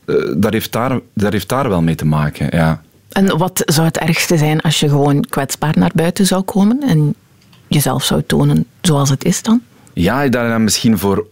eh, 0.06 0.16
dat, 0.38 0.54
heeft 0.54 0.72
daar, 0.72 1.00
dat 1.14 1.32
heeft 1.32 1.50
daar 1.50 1.70
wel 1.70 1.82
mee 1.82 1.96
te 1.96 2.06
maken, 2.06 2.48
ja. 2.52 2.82
En 3.10 3.38
wat 3.38 3.62
zou 3.66 3.88
het 3.88 3.98
ergste 3.98 4.38
zijn 4.38 4.62
als 4.62 4.80
je 4.80 4.90
gewoon 4.90 5.26
kwetsbaar 5.30 5.74
naar 5.78 5.92
buiten 5.94 6.26
zou 6.26 6.42
komen 6.42 6.82
en 6.82 7.16
jezelf 7.68 8.04
zou 8.04 8.24
tonen 8.28 8.66
zoals 8.82 9.10
het 9.10 9.24
is 9.24 9.42
dan? 9.42 9.62
Ja, 9.94 10.28
dat 10.28 10.50
dan 10.50 10.64
misschien 10.64 10.98
voor 10.98 11.28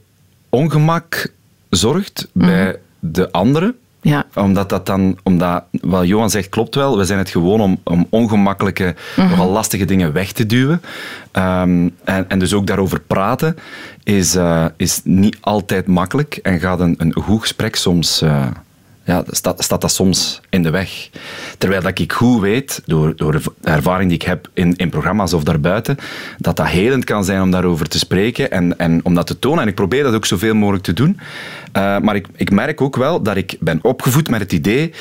ongemak 0.49 1.31
zorgt 1.69 2.27
bij 2.31 2.75
de 2.99 3.31
anderen. 3.31 3.75
Ja. 4.01 4.25
Omdat 4.35 4.69
dat 4.69 4.85
dan, 4.85 5.17
omdat 5.23 5.63
wat 5.71 6.07
Johan 6.07 6.29
zegt 6.29 6.49
klopt 6.49 6.75
wel, 6.75 6.97
we 6.97 7.05
zijn 7.05 7.19
het 7.19 7.29
gewoon 7.29 7.61
om, 7.61 7.79
om 7.83 8.07
ongemakkelijke, 8.09 8.95
nogal 9.15 9.49
lastige 9.51 9.85
dingen 9.85 10.13
weg 10.13 10.31
te 10.31 10.45
duwen. 10.45 10.81
Ehm, 11.31 11.89
en, 12.03 12.25
en 12.29 12.39
dus 12.39 12.53
ook 12.53 12.67
daarover 12.67 12.99
praten 12.99 13.55
is, 14.03 14.35
eh, 14.35 14.65
is 14.77 15.01
niet 15.03 15.37
altijd 15.39 15.87
makkelijk 15.87 16.39
en 16.43 16.59
gaat 16.59 16.79
een, 16.79 16.95
een 16.97 17.13
goed 17.13 17.41
gesprek 17.41 17.75
soms. 17.75 18.21
eh, 18.21 18.45
ja, 19.07 19.23
staat, 19.27 19.63
staat 19.63 19.81
dat 19.81 19.91
soms 19.91 20.41
in 20.49 20.63
de 20.63 20.69
weg. 20.69 21.09
Terwijl 21.57 21.81
dat 21.81 21.99
ik 21.99 22.11
goed 22.11 22.41
weet, 22.41 22.81
door, 22.85 23.15
door 23.15 23.31
de 23.31 23.41
ervaring 23.63 24.09
die 24.09 24.19
ik 24.19 24.25
heb 24.25 24.49
in, 24.53 24.75
in 24.75 24.89
programma's 24.89 25.33
of 25.33 25.43
daarbuiten, 25.43 25.97
dat 26.37 26.55
dat 26.55 26.67
helend 26.67 27.03
kan 27.03 27.23
zijn 27.23 27.41
om 27.41 27.51
daarover 27.51 27.87
te 27.87 27.99
spreken 27.99 28.51
en, 28.51 28.79
en 28.79 29.05
om 29.05 29.15
dat 29.15 29.27
te 29.27 29.39
tonen. 29.39 29.61
En 29.61 29.67
ik 29.67 29.75
probeer 29.75 30.03
dat 30.03 30.13
ook 30.13 30.25
zoveel 30.25 30.55
mogelijk 30.55 30.83
te 30.83 30.93
doen. 30.93 31.19
Eh, 31.71 31.97
maar 31.99 32.15
ik, 32.15 32.27
ik 32.35 32.51
merk 32.51 32.81
ook 32.81 32.95
wel 32.95 33.21
dat 33.21 33.35
ik 33.35 33.55
ben 33.59 33.79
opgevoed 33.81 34.29
met 34.29 34.39
het 34.39 34.51
idee, 34.51 34.93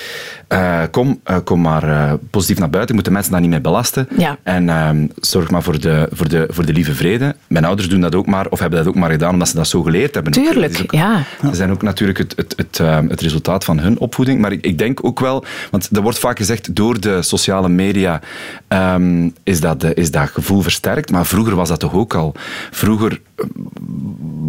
eh, 0.49 0.83
kom, 0.91 1.21
eh, 1.25 1.37
kom 1.45 1.61
maar 1.61 2.17
positief 2.31 2.59
naar 2.59 2.71
buiten, 2.71 2.95
moeten 2.95 3.13
mensen 3.13 3.33
daar 3.33 3.41
niet 3.41 3.51
mee 3.51 3.61
belasten. 3.61 4.09
Ja. 4.17 4.37
En 4.43 4.69
ehm, 4.69 5.07
zorg 5.21 5.51
maar 5.51 5.63
voor 5.63 5.81
de, 5.81 6.09
voor, 6.13 6.29
de, 6.29 6.47
voor 6.51 6.67
de 6.67 6.73
lieve 6.73 6.95
vrede. 6.95 7.35
Mijn 7.47 7.65
ouders 7.65 7.89
doen 7.89 8.01
dat 8.01 8.15
ook 8.15 8.27
maar, 8.27 8.47
of 8.49 8.59
hebben 8.59 8.79
dat 8.79 8.89
ook 8.89 8.95
maar 8.95 9.11
gedaan 9.11 9.33
omdat 9.33 9.49
ze 9.49 9.57
dat 9.57 9.69
zo 9.69 9.83
geleerd 9.83 10.15
hebben. 10.15 10.33
Tuurlijk, 10.33 10.81
ook- 10.83 10.93
ja. 10.93 11.23
ze 11.43 11.55
zijn 11.55 11.71
ook 11.71 11.83
natuurlijk 11.83 12.19
het, 12.19 12.33
het, 12.37 12.55
het, 12.57 12.81
ehm, 12.81 13.09
het 13.09 13.21
resultaat 13.21 13.65
van 13.65 13.79
hun 13.79 13.99
opvoeding. 13.99 14.41
Maar 14.41 14.53
ik, 14.53 14.65
ik 14.65 14.79
denk 14.79 15.05
ook 15.05 15.21
wel, 15.21 15.45
want 15.71 15.89
er 15.93 16.03
wordt 16.03 16.19
vaak 16.19 16.37
gezegd 16.39 16.75
door 16.75 17.01
de 17.01 17.23
sociale 17.23 17.69
media 17.69 18.21
ehm, 18.69 19.29
is, 19.43 19.61
dat, 19.61 19.85
is 19.95 20.11
dat 20.11 20.29
gevoel 20.29 20.61
versterkt. 20.63 21.11
Maar 21.11 21.27
vroeger 21.27 21.55
was 21.55 21.69
dat 21.69 21.81
toch 21.81 21.95
ook 21.95 22.15
al. 22.15 22.35
Vroeger 22.71 23.21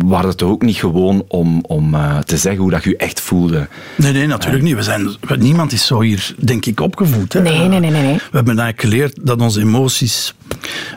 was 0.05 0.25
het 0.25 0.37
toch 0.37 0.49
ook 0.49 0.61
niet 0.61 0.75
gewoon 0.75 1.25
om, 1.27 1.59
om 1.67 1.93
eh, 1.95 2.17
te 2.17 2.37
zeggen 2.37 2.61
hoe 2.61 2.71
dat 2.71 2.83
je 2.83 2.89
je 2.89 2.97
echt 2.97 3.19
voelde. 3.21 3.67
Nee, 3.95 4.11
nee, 4.13 4.27
natuurlijk 4.27 4.63
niet. 4.63 4.75
We 4.75 4.83
zijn, 4.83 5.15
niemand 5.39 5.71
is 5.71 5.85
zo 5.85 6.01
hier, 6.01 6.35
denk 6.39 6.65
ik, 6.65 6.79
opgevoed. 6.79 7.33
Hè. 7.33 7.41
Nee, 7.41 7.57
nee, 7.67 7.79
nee, 7.79 7.89
nee, 7.91 8.01
nee. 8.01 8.13
We 8.15 8.21
hebben 8.31 8.59
eigenlijk 8.59 8.81
geleerd 8.81 9.17
dat 9.21 9.41
onze 9.41 9.59
emoties, 9.59 10.33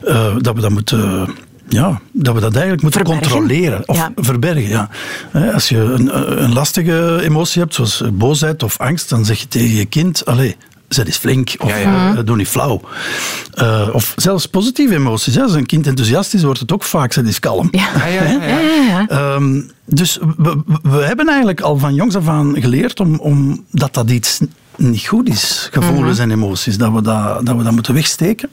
eh, 0.04 0.36
dat 0.38 0.54
we 0.54 0.60
dat 0.60 0.70
moeten... 0.70 1.28
Ja, 1.68 2.00
dat 2.12 2.34
we 2.34 2.40
dat 2.40 2.52
eigenlijk 2.52 2.82
moeten 2.82 3.00
Verbergen. 3.06 3.30
controleren. 3.30 3.88
Of 3.88 3.96
Ja. 3.96 4.12
verbergen, 4.16 4.68
ja. 4.68 4.88
Hè, 5.30 5.52
Als 5.52 5.68
je 5.68 5.76
een, 5.78 6.42
een 6.42 6.52
lastige 6.52 7.20
emotie 7.22 7.60
hebt, 7.60 7.74
zoals 7.74 8.02
boosheid 8.12 8.62
of 8.62 8.78
angst, 8.78 9.08
dan 9.08 9.24
zeg 9.24 9.40
je 9.40 9.48
tegen 9.48 9.76
je 9.76 9.84
kind, 9.84 10.24
allee, 10.24 10.56
zet 10.94 11.06
eens 11.06 11.16
flink, 11.16 11.54
of 11.58 11.68
Ja, 11.70 11.76
ja. 11.76 12.16
eh, 12.16 12.24
doe 12.24 12.36
niet 12.36 12.48
flauw. 12.48 12.80
Eh, 13.54 13.88
of 13.92 14.12
zelfs 14.16 14.46
positieve 14.46 14.94
emoties. 14.94 15.34
Hè. 15.34 15.42
Als 15.42 15.52
een 15.54 15.66
kind 15.66 15.86
enthousiast 15.86 16.34
is, 16.34 16.42
wordt 16.42 16.60
het 16.60 16.72
ook 16.72 16.82
vaak, 16.82 17.12
zet 17.12 17.26
eens 17.26 17.38
kalm. 17.38 17.68
Ja. 17.70 18.06
Ja. 18.06 19.06
Ehm, 19.08 19.60
dus 19.84 20.18
we, 20.36 20.62
we 20.82 20.96
hebben 21.04 21.28
eigenlijk 21.28 21.60
al 21.60 21.78
van 21.78 21.94
jongs 21.94 22.14
af 22.16 22.28
aan 22.28 22.56
geleerd 22.60 23.00
om, 23.00 23.18
om 23.18 23.64
dat 23.70 23.94
dat 23.94 24.10
iets 24.10 24.40
niet 24.76 25.06
goed 25.06 25.28
is, 25.28 25.68
gevoelens 25.72 26.18
Mhm. 26.18 26.30
en 26.30 26.36
emoties, 26.36 26.78
dat 26.78 26.92
we 26.92 27.02
dat, 27.02 27.46
dat 27.46 27.56
we 27.56 27.62
dat 27.62 27.72
moeten 27.72 27.94
wegsteken. 27.94 28.48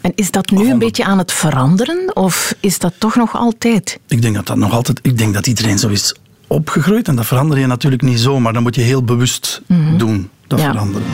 En 0.00 0.12
is 0.14 0.30
dat 0.30 0.50
nu 0.50 0.70
een 0.70 0.78
beetje 0.78 1.04
aan 1.04 1.18
het 1.18 1.32
veranderen 1.32 2.16
of 2.16 2.54
is 2.60 2.78
dat 2.78 2.92
toch 2.98 3.14
nog 3.16 3.36
altijd? 3.36 3.98
Ik 4.08 4.22
denk 4.22 4.34
dat 4.34 4.46
dat 4.46 4.56
nog 4.56 4.72
altijd, 4.72 4.98
ik 5.02 5.18
denk 5.18 5.34
dat 5.34 5.46
iedereen 5.46 5.78
zo 5.78 5.88
is 5.88 6.14
opgegroeid 6.46 7.08
en 7.08 7.16
dat 7.16 7.26
verander 7.26 7.58
je 7.58 7.66
natuurlijk 7.66 8.02
niet 8.02 8.20
zo, 8.20 8.40
maar 8.40 8.52
dat 8.52 8.62
moet 8.62 8.74
je 8.74 8.80
heel 8.80 9.02
bewust 9.04 9.62
doen, 9.96 10.30
dat 10.46 10.60
Ja. 10.60 10.70
veranderen. 10.70 11.06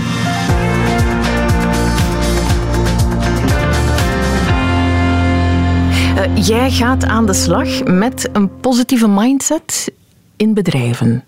Eh, 6.17 6.47
jij 6.47 6.71
gaat 6.71 7.05
aan 7.05 7.27
de 7.27 7.33
slag 7.35 7.85
met 7.85 8.29
een 8.33 8.61
positieve 8.61 9.09
mindset 9.09 9.93
in 10.37 10.55
bedrijven. 10.55 11.25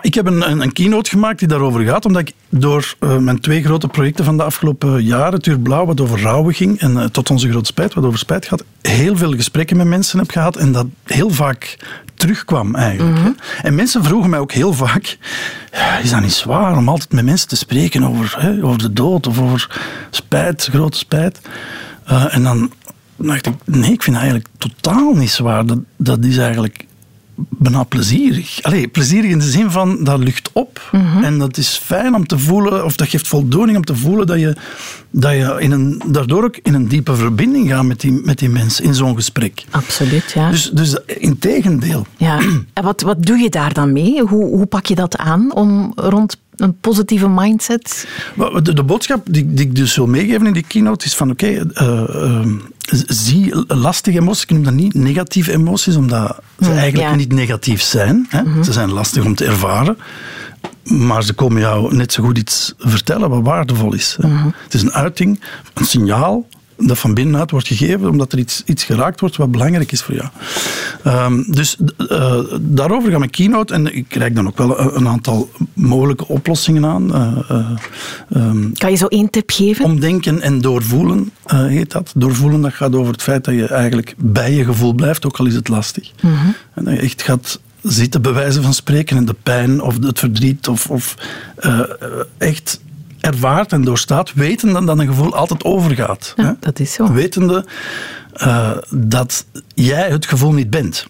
Ik 0.00 0.14
heb 0.14 0.26
een, 0.26 0.50
een, 0.50 0.60
een 0.60 0.72
keynote 0.72 1.10
gemaakt 1.10 1.38
die 1.38 1.48
daarover 1.48 1.80
gaat, 1.80 2.04
omdat 2.04 2.22
ik 2.22 2.32
door 2.48 2.94
eh, 2.98 3.16
mijn 3.16 3.40
twee 3.40 3.62
grote 3.62 3.88
projecten 3.88 4.24
van 4.24 4.36
de 4.36 4.42
afgelopen 4.42 5.02
jaren, 5.02 5.32
het 5.32 5.46
Uur 5.46 5.58
Blauw, 5.58 5.86
wat 5.86 6.00
over 6.00 6.20
rouwen 6.20 6.54
ging, 6.54 6.80
en 6.80 6.96
eh, 6.98 7.04
tot 7.04 7.30
onze 7.30 7.48
grote 7.50 7.66
spijt, 7.66 7.94
wat 7.94 8.04
over 8.04 8.18
spijt 8.18 8.46
gaat, 8.46 8.64
heel 8.82 9.16
veel 9.16 9.32
gesprekken 9.32 9.76
met 9.76 9.86
mensen 9.86 10.18
heb 10.18 10.30
gehad 10.30 10.56
en 10.56 10.72
dat 10.72 10.86
heel 11.04 11.30
vaak 11.30 11.76
terugkwam 12.14 12.74
eigenlijk. 12.74 13.18
hè. 13.18 13.30
En 13.62 13.74
mensen 13.74 14.04
vroegen 14.04 14.30
mij 14.30 14.38
ook 14.38 14.52
heel 14.52 14.72
vaak, 14.72 15.18
"Ja, 15.72 15.98
is 15.98 16.10
dat 16.10 16.20
niet 16.20 16.32
zwaar 16.32 16.76
om 16.76 16.88
altijd 16.88 17.12
met 17.12 17.24
mensen 17.24 17.48
te 17.48 17.56
spreken 17.56 18.04
over, 18.04 18.34
hè, 18.38 18.64
over 18.64 18.78
de 18.78 18.92
dood 18.92 19.26
of 19.26 19.40
over 19.40 19.78
spijt, 20.10 20.68
grote 20.70 20.98
spijt? 20.98 21.40
Eh, 22.04 22.34
en 22.34 22.42
dan 22.42 22.72
dacht 23.16 23.46
ik, 23.46 23.54
nee, 23.64 23.92
ik 23.92 24.02
vind 24.02 24.16
dat 24.16 24.24
eigenlijk 24.24 24.46
totaal 24.58 25.14
niet 25.14 25.30
zwaar. 25.30 25.66
Dat, 25.66 25.78
dat 25.96 26.24
is 26.24 26.36
eigenlijk 26.36 26.84
bijna 27.48 27.82
plezierig. 27.82 28.62
Allee, 28.62 28.88
plezierig 28.88 29.30
in 29.30 29.38
de 29.38 29.50
zin 29.50 29.70
van 29.70 30.04
dat 30.04 30.18
lucht 30.18 30.50
op. 30.52 30.90
En 31.22 31.38
dat 31.38 31.56
is 31.56 31.80
fijn 31.84 32.14
om 32.14 32.26
te 32.26 32.38
voelen, 32.38 32.84
of 32.84 32.96
dat 32.96 33.08
geeft 33.08 33.28
voldoening 33.28 33.76
om 33.76 33.84
te 33.84 33.96
voelen 33.96 34.26
dat 34.26 34.38
je, 34.40 34.56
dat 35.10 35.32
je 35.32 35.56
in 35.58 35.70
een, 35.70 36.02
daardoor 36.06 36.44
ook 36.44 36.56
in 36.62 36.74
een 36.74 36.88
diepe 36.88 37.14
verbinding 37.14 37.68
gaat 37.68 37.84
met 37.84 38.00
die, 38.00 38.12
met 38.12 38.38
die 38.38 38.48
mensen 38.48 38.84
in 38.84 38.94
zo'n 38.94 39.14
gesprek. 39.14 39.64
Absoluut, 39.70 40.32
ja. 40.34 40.50
Dus, 40.50 40.70
dus 40.70 40.98
in 41.06 41.38
tegendeel. 41.38 42.06
ja. 42.16 42.38
En 42.72 42.84
wat, 42.84 43.00
wat 43.00 43.22
doe 43.22 43.38
je 43.38 43.48
daar 43.48 43.72
dan 43.72 43.92
mee? 43.92 44.22
Hoe, 44.22 44.44
hoe 44.44 44.66
pak 44.66 44.86
je 44.86 44.94
dat 44.94 45.16
aan 45.16 45.54
om 45.54 45.92
rond 45.94 46.36
een 46.60 46.78
positieve 46.80 47.28
mindset? 47.28 48.08
De, 48.62 48.74
de 48.74 48.82
boodschap 48.82 49.26
die, 49.30 49.54
die 49.54 49.66
ik 49.66 49.74
dus 49.74 49.96
wil 49.96 50.06
meegeven 50.06 50.46
in 50.46 50.52
die 50.52 50.64
keynote 50.66 51.04
is 51.04 51.14
van 51.14 51.30
oké, 51.30 51.46
eh, 51.46 51.62
eh, 51.84 52.46
zie 53.06 53.54
lastige 53.66 54.18
emoties, 54.18 54.42
ik 54.42 54.50
noem 54.50 54.64
dat 54.64 54.72
niet 54.72 54.94
negatieve 54.94 55.52
emoties, 55.52 55.96
omdat 55.96 56.40
ze 56.60 56.72
eigenlijk 56.72 57.10
ja. 57.10 57.14
niet 57.14 57.32
negatief 57.32 57.82
zijn. 57.82 58.26
Hè? 58.28 58.64
Ze 58.64 58.72
zijn 58.72 58.92
lastig 58.92 59.24
om 59.24 59.34
te 59.34 59.44
ervaren. 59.44 59.98
Maar 60.84 61.22
ze 61.22 61.32
komen 61.32 61.60
jou 61.60 61.94
net 61.94 62.12
zo 62.12 62.22
goed 62.22 62.38
iets 62.38 62.74
vertellen 62.78 63.30
wat 63.30 63.42
waardevol 63.42 63.94
is. 63.94 64.16
hè. 64.20 64.28
Het 64.64 64.74
is 64.74 64.82
een 64.82 64.92
uiting, 64.92 65.40
een 65.74 65.84
signaal 65.84 66.46
dat 66.86 66.98
van 66.98 67.14
binnenuit 67.14 67.50
wordt 67.50 67.66
gegeven 67.66 68.08
omdat 68.08 68.32
er 68.32 68.38
iets, 68.38 68.62
iets 68.66 68.84
geraakt 68.84 69.20
wordt 69.20 69.36
wat 69.36 69.50
belangrijk 69.50 69.92
is 69.92 70.02
voor 70.02 70.14
jou. 70.14 70.28
Ehm, 71.04 71.42
dus 71.46 71.76
eh, 72.08 72.38
daarover 72.60 73.10
gaat 73.10 73.18
mijn 73.18 73.30
keynote 73.30 73.74
en 73.74 73.96
ik 73.96 74.04
krijg 74.08 74.32
dan 74.32 74.46
ook 74.46 74.58
wel 74.58 74.80
een, 74.80 74.96
een 74.96 75.08
aantal 75.08 75.50
mogelijke 75.74 76.28
oplossingen 76.28 76.84
aan. 76.84 77.14
Eh, 77.14 77.38
eh, 77.48 77.66
ehm, 78.30 78.72
Kan 78.72 78.90
je 78.90 78.96
zo 78.96 79.06
één 79.06 79.30
tip 79.30 79.50
geven? 79.50 79.84
Omdenken 79.84 80.40
en 80.40 80.60
doorvoelen 80.60 81.30
eh, 81.44 81.66
heet 81.66 81.90
dat. 81.90 82.12
Doorvoelen 82.16 82.60
dat 82.60 82.72
gaat 82.72 82.94
over 82.94 83.12
het 83.12 83.22
feit 83.22 83.44
dat 83.44 83.54
je 83.54 83.66
eigenlijk 83.66 84.14
bij 84.18 84.52
je 84.52 84.64
gevoel 84.64 84.92
blijft, 84.92 85.26
ook 85.26 85.36
al 85.36 85.46
is 85.46 85.54
het 85.54 85.68
lastig. 85.68 86.10
En 86.74 86.84
dat 86.84 86.94
je 86.94 87.00
echt 87.00 87.22
gaat 87.22 87.60
zitten 87.82 88.22
bij 88.22 88.32
wijze 88.32 88.62
van 88.62 88.74
spreken 88.74 89.16
en 89.16 89.24
de 89.24 89.36
pijn 89.42 89.80
of 89.82 89.96
het 90.00 90.18
verdriet 90.18 90.68
of, 90.68 90.86
of 90.86 91.14
eh, 91.56 91.78
eh, 91.78 91.86
echt 92.38 92.80
ervaart 93.20 93.72
en 93.72 93.82
doorstaat, 93.82 94.32
wetende 94.34 94.84
dat 94.84 94.98
een 94.98 95.06
gevoel 95.06 95.34
altijd 95.34 95.64
overgaat. 95.64 96.32
Ja, 96.36 96.44
hè. 96.44 96.52
dat 96.60 96.78
is 96.78 96.92
zo. 96.92 97.12
Wetende 97.12 97.64
eh, 98.40 98.70
dat 98.90 99.44
jij 99.74 100.10
het 100.10 100.26
gevoel 100.26 100.52
niet 100.52 100.70
bent. 100.70 101.06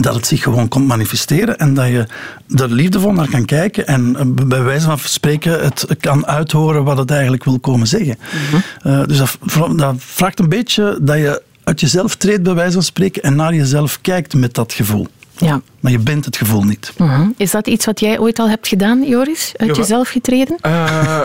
Dat 0.00 0.14
het 0.14 0.26
zich 0.26 0.42
gewoon 0.42 0.68
komt 0.68 0.86
manifesteren 0.86 1.58
en 1.58 1.74
dat 1.74 1.86
je 1.86 2.06
er 2.54 2.70
liefdevol 2.70 3.12
naar 3.12 3.28
kan 3.28 3.44
kijken 3.44 3.86
en 3.86 4.16
eh, 4.16 4.46
bij 4.46 4.62
wijze 4.62 4.86
van 4.86 4.98
spreken 4.98 5.60
het 5.64 5.86
kan 6.00 6.26
uithoren 6.26 6.84
wat 6.84 6.98
het 6.98 7.10
eigenlijk 7.10 7.44
wil 7.44 7.58
komen 7.58 7.86
zeggen. 7.86 8.18
Eh, 8.82 9.02
dus 9.06 9.18
dat 9.76 9.94
vraagt 9.98 10.38
een 10.38 10.48
beetje 10.48 10.98
dat 11.02 11.16
je 11.16 11.42
uit 11.64 11.80
jezelf 11.80 12.16
treedt 12.16 12.42
bij 12.42 12.54
wijze 12.54 12.72
van 12.72 12.82
spreken 12.82 13.22
en 13.22 13.36
naar 13.36 13.54
jezelf 13.54 14.00
kijkt 14.00 14.34
met 14.34 14.54
dat 14.54 14.72
gevoel. 14.72 15.06
Ja. 15.42 15.60
Maar 15.80 15.92
je 15.92 15.98
bent 15.98 16.24
het 16.24 16.36
gevoel 16.36 16.62
niet. 16.62 16.92
Mhm. 16.98 17.28
Is 17.36 17.50
dat 17.50 17.66
iets 17.66 17.84
wat 17.86 18.00
jij 18.00 18.18
ooit 18.18 18.38
al 18.38 18.48
hebt 18.48 18.68
gedaan, 18.68 19.04
Joris? 19.06 19.52
Uit 19.56 19.70
Ja, 19.70 19.76
jezelf 19.82 20.08
getreden? 20.08 20.56
Eh, 20.60 21.24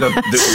dat, 0.00 0.12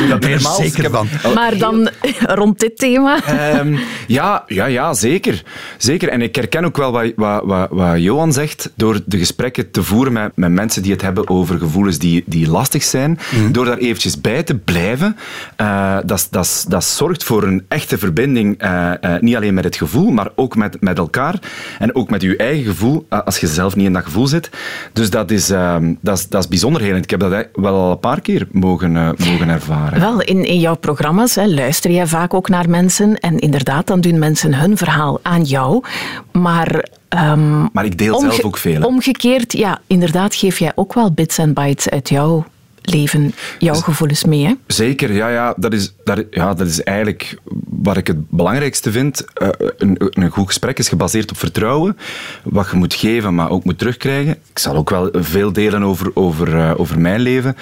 dat, 0.10 0.24
helemaal- 0.24 0.56
zeker 0.56 0.90
van. 0.92 1.08
al- 1.24 1.34
Maar 1.34 1.58
dan 1.58 1.90
rond 2.40 2.60
dit 2.60 2.78
thema. 2.78 3.24
Ehm, 3.26 3.76
ja, 4.08 4.44
ja, 4.48 4.66
ja 4.66 4.94
zeker. 4.94 5.44
zeker. 5.78 6.10
En 6.10 6.22
ik 6.22 6.36
herken 6.36 6.66
ook 6.66 6.78
wel 6.78 6.92
wat, 6.92 7.12
wat, 7.16 7.44
wat, 7.46 7.68
wat 7.72 8.02
Johan 8.02 8.34
zegt, 8.34 8.72
door 8.76 9.00
de 9.06 9.18
gesprekken 9.18 9.72
te 9.72 9.84
voeren 9.84 10.14
met, 10.14 10.32
met 10.36 10.52
mensen 10.52 10.82
die 10.82 10.92
het 10.92 11.02
hebben 11.02 11.30
over 11.30 11.58
gevoelens 11.60 11.98
die, 12.00 12.24
die 12.26 12.50
lastig 12.50 12.84
zijn, 12.84 13.20
door 13.52 13.66
daar 13.66 13.78
eventjes 13.78 14.22
bij 14.22 14.44
te 14.44 14.56
blijven, 14.56 15.18
eh, 15.56 15.98
dat, 16.06 16.28
dat, 16.32 16.66
dat 16.68 16.84
zorgt 16.84 17.24
voor 17.24 17.44
een 17.44 17.66
echte 17.68 17.98
verbinding, 17.98 18.58
eh, 18.58 18.92
eh, 19.04 19.22
niet 19.22 19.36
alleen 19.36 19.54
met 19.54 19.64
het 19.64 19.76
gevoel, 19.76 20.12
maar 20.12 20.30
ook 20.36 20.56
met, 20.56 20.82
met 20.82 20.98
elkaar 20.98 21.40
en 21.80 21.96
ook 21.96 22.10
met 22.10 22.22
je 22.22 22.36
eigen 22.44 22.64
gevoel, 22.64 23.06
eh, 23.10 23.20
als 23.26 23.40
je 23.40 23.48
zelf 23.48 23.76
niet 23.76 23.86
in 23.86 23.94
dat 23.94 24.04
gevoel 24.04 24.28
zit. 24.28 24.50
Dus 24.94 25.10
dat 25.10 25.32
is, 25.32 25.50
ehm, 25.50 25.94
dat 26.02 26.18
is, 26.18 26.28
dat 26.30 26.42
is 26.44 26.48
bijzonder 26.50 26.82
helend. 26.82 27.04
Ik 27.04 27.10
heb 27.10 27.20
dat 27.20 27.48
wel 27.54 27.76
al 27.76 27.92
een 27.92 28.00
paar 28.00 28.22
keer 28.22 28.48
mogen, 28.52 28.98
eh, 28.98 29.10
mogen 29.32 29.50
ervaren. 29.50 30.00
Wel, 30.00 30.22
in, 30.22 30.46
in 30.46 30.60
jouw 30.60 30.76
programma's 30.76 31.36
hè, 31.36 31.46
luister 31.48 31.92
je 31.92 32.08
vaak 32.08 32.34
ook 32.34 32.50
naar 32.50 32.70
mensen. 32.70 33.20
En 33.20 33.40
inderdaad, 33.40 33.88
dan 33.88 34.02
doen 34.02 34.20
mensen 34.20 34.54
hun 34.54 34.78
verhaal 34.78 35.20
aan 35.22 35.44
jou. 35.44 35.84
Maar 36.32 36.86
Ehm, 37.14 37.66
maar 37.74 37.86
ik 37.86 37.98
deel 37.98 38.20
zelf 38.20 38.44
ook 38.44 38.58
veel. 38.58 38.80
hè. 38.82 38.86
Omgekeerd, 38.86 39.54
ja, 39.54 39.80
inderdaad 39.88 40.36
geef 40.36 40.60
jij 40.60 40.72
ook 40.76 40.94
wel 40.94 41.12
bits 41.12 41.38
en 41.38 41.54
bytes 41.54 41.90
uit 41.90 42.10
jouw 42.10 42.46
leven, 42.86 43.34
jouw 43.60 43.74
gevoelens 43.74 44.24
mee. 44.24 44.46
Hè? 44.46 44.54
Zeker, 44.68 45.14
ja, 45.14 45.30
ja, 45.30 45.54
dat 45.58 45.74
is, 45.74 45.94
dat, 46.04 46.24
ja, 46.30 46.54
dat 46.54 46.68
is 46.68 46.84
eigenlijk 46.84 47.38
wat 47.70 47.98
ik 47.98 48.08
het 48.08 48.30
belangrijkste 48.30 48.92
vind. 48.92 49.26
Eh, 49.34 49.48
een, 49.78 49.96
een 49.98 50.30
goed 50.30 50.48
gesprek 50.48 50.80
is 50.80 50.90
gebaseerd 50.90 51.32
op 51.32 51.38
vertrouwen. 51.38 51.98
Wat 52.44 52.70
je 52.72 52.78
moet 52.78 52.94
geven, 52.94 53.36
maar 53.36 53.50
ook 53.50 53.64
moet 53.64 53.78
terugkrijgen. 53.78 54.32
Ik 54.50 54.60
zal 54.60 54.76
ook 54.76 54.90
wel 54.90 55.10
veel 55.14 55.54
delen 55.54 55.84
over, 55.84 56.12
over, 56.14 56.60
eh, 56.60 56.72
over 56.78 57.00
mijn 57.00 57.20
leven, 57.20 57.56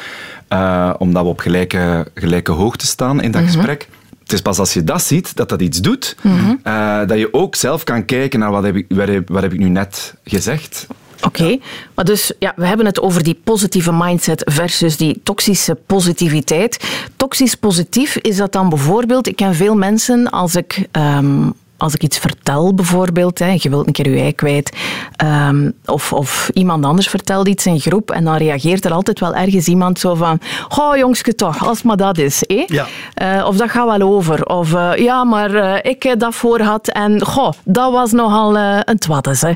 eh, 0.48 0.94
omdat 0.98 1.24
we 1.24 1.30
op 1.30 1.40
gelijke, 1.40 2.08
gelijke 2.16 2.52
hoogte 2.52 2.86
staan 2.86 3.22
in 3.22 3.32
dat 3.32 3.44
gesprek. 3.44 3.88
Het 4.22 4.32
is 4.32 4.42
pas 4.42 4.60
als 4.60 4.74
je 4.74 4.84
dat 4.84 5.04
ziet, 5.04 5.36
dat 5.36 5.50
dat 5.50 5.62
iets 5.62 5.82
doet, 5.82 6.16
eh, 6.64 7.00
dat 7.08 7.18
je 7.18 7.34
ook 7.34 7.56
zelf 7.56 7.84
kan 7.84 8.06
kijken 8.06 8.40
naar 8.40 8.52
wat 8.52 8.64
heb 8.64 8.76
ik, 8.76 8.86
wat 8.90 9.08
heb, 9.08 9.30
wat 9.30 9.42
heb 9.42 9.54
ik 9.54 9.60
nu 9.60 9.70
net 9.70 10.14
gezegd. 10.24 10.88
Oké, 11.22 11.58
maar 11.96 12.06
dus 12.06 12.32
ja, 12.40 12.54
we 12.56 12.66
hebben 12.66 12.86
het 12.86 13.02
over 13.02 13.24
die 13.24 13.40
positieve 13.44 13.94
mindset 13.94 14.42
versus 14.46 14.98
die 14.98 15.20
toxische 15.24 15.76
positiviteit. 15.86 16.80
Toxisch 17.16 17.56
positief 17.56 18.16
is 18.16 18.38
dat 18.38 18.52
dan 18.52 18.70
bijvoorbeeld, 18.70 19.28
ik 19.28 19.36
ken 19.36 19.56
veel 19.56 19.76
mensen 19.76 20.30
als 20.30 20.56
ik. 20.56 20.88
ehm, 20.92 21.50
als 21.82 21.94
ik 21.94 22.04
iets 22.04 22.18
vertel, 22.18 22.74
bijvoorbeeld, 22.74 23.40
hè, 23.40 23.56
je 23.58 23.70
wilt 23.70 23.88
een 23.88 23.94
keer 23.94 24.10
je 24.10 24.20
ei 24.20 24.36
kwijt, 24.36 24.78
ehm, 25.16 25.72
of, 25.86 26.14
of 26.14 26.50
iemand 26.54 26.86
anders 26.86 27.08
vertelt 27.08 27.48
iets 27.48 27.66
in 27.66 27.80
groep, 27.80 28.12
en 28.12 28.24
dan 28.24 28.36
reageert 28.36 28.86
er 28.86 28.94
altijd 28.94 29.20
wel 29.20 29.36
ergens 29.36 29.68
iemand 29.68 30.00
zo 30.00 30.16
van, 30.16 30.40
goh, 30.70 30.98
jongske 30.98 31.36
toch, 31.36 31.68
als 31.68 31.82
maar 31.82 31.98
dat 31.98 32.18
is. 32.18 32.44
hè? 32.48 32.64
Ja. 32.68 32.86
Eh, 33.14 33.46
of 33.48 33.56
dat 33.58 33.70
gaat 33.70 33.98
wel 33.98 34.08
over. 34.10 34.46
Of 34.46 34.74
eh, 34.74 34.92
ja, 34.96 35.24
maar 35.24 35.54
eh, 35.56 35.92
ik 35.92 36.16
dat 36.18 36.36
voor 36.36 36.60
had 36.60 36.88
en 36.88 37.26
goh, 37.26 37.52
dat 37.64 37.92
was 37.92 38.12
nogal 38.12 38.58
eh, 38.58 38.80
een 38.84 38.98
twaddes. 38.98 39.42
Hè? 39.42 39.54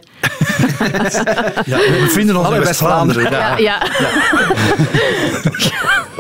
Ja, 1.66 1.78
we 1.78 1.98
bevinden 2.04 2.36
ons 2.38 2.46
Alle 2.46 2.60
West-Vlaanderen. 2.60 3.24
West-Vlaanderen, 3.24 3.64
Ja, 3.64 3.78
ja. 3.78 3.84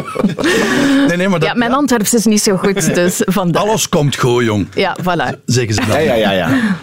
Nee, 1.07 1.17
nee, 1.17 1.29
maar 1.29 1.39
dat, 1.39 1.49
ja, 1.49 1.55
mijn 1.55 1.73
Antwerps 1.73 2.13
is 2.13 2.25
niet 2.25 2.41
zo 2.41 2.57
goed, 2.57 2.95
dus 2.95 3.21
vandaar. 3.25 3.61
alles 3.63 3.89
komt 3.89 4.15
goed, 4.15 4.43
jong. 4.43 4.67
Ja, 4.75 4.97
voilà. 5.01 5.43
Zeggen 5.45 5.73
ze 5.73 5.81
dan. 5.87 6.03
Ja, 6.03 6.13
ja, 6.13 6.31
ja. 6.31 6.31
ja. 6.31 6.77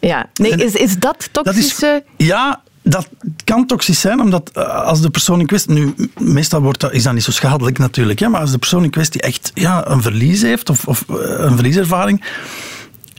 Ja. 0.00 0.26
Nee, 0.34 0.50
is, 0.50 0.72
is 0.74 0.96
dat 0.98 1.28
Dat 1.32 1.54
is, 1.54 1.84
ja, 2.16 2.60
dat 2.82 3.08
kan 3.44 3.66
toxisch 3.66 4.00
zijn, 4.00 4.20
omdat 4.20 4.50
eh, 4.52 4.84
als 4.84 5.00
de 5.00 5.10
persoon 5.10 5.40
in 5.40 5.46
kwestie... 5.46 5.72
Nu, 5.72 5.94
meestal 6.18 6.60
wordt 6.60 6.80
dat, 6.80 6.92
is 6.92 7.02
dat 7.02 7.12
niet 7.14 7.22
zo 7.22 7.30
schadelijk 7.30 7.78
natuurlijk, 7.78 8.18
hè, 8.18 8.28
maar 8.28 8.40
als 8.40 8.50
de 8.50 8.58
persoon 8.58 8.84
in 8.84 8.90
kwestie 8.90 9.20
echt 9.20 9.50
ja, 9.54 9.88
een 9.88 10.02
verlies 10.02 10.42
heeft, 10.42 10.70
of, 10.70 10.84
of 10.86 11.04
eh, 11.08 11.16
een 11.18 11.54
verlieservaring, 11.54 12.24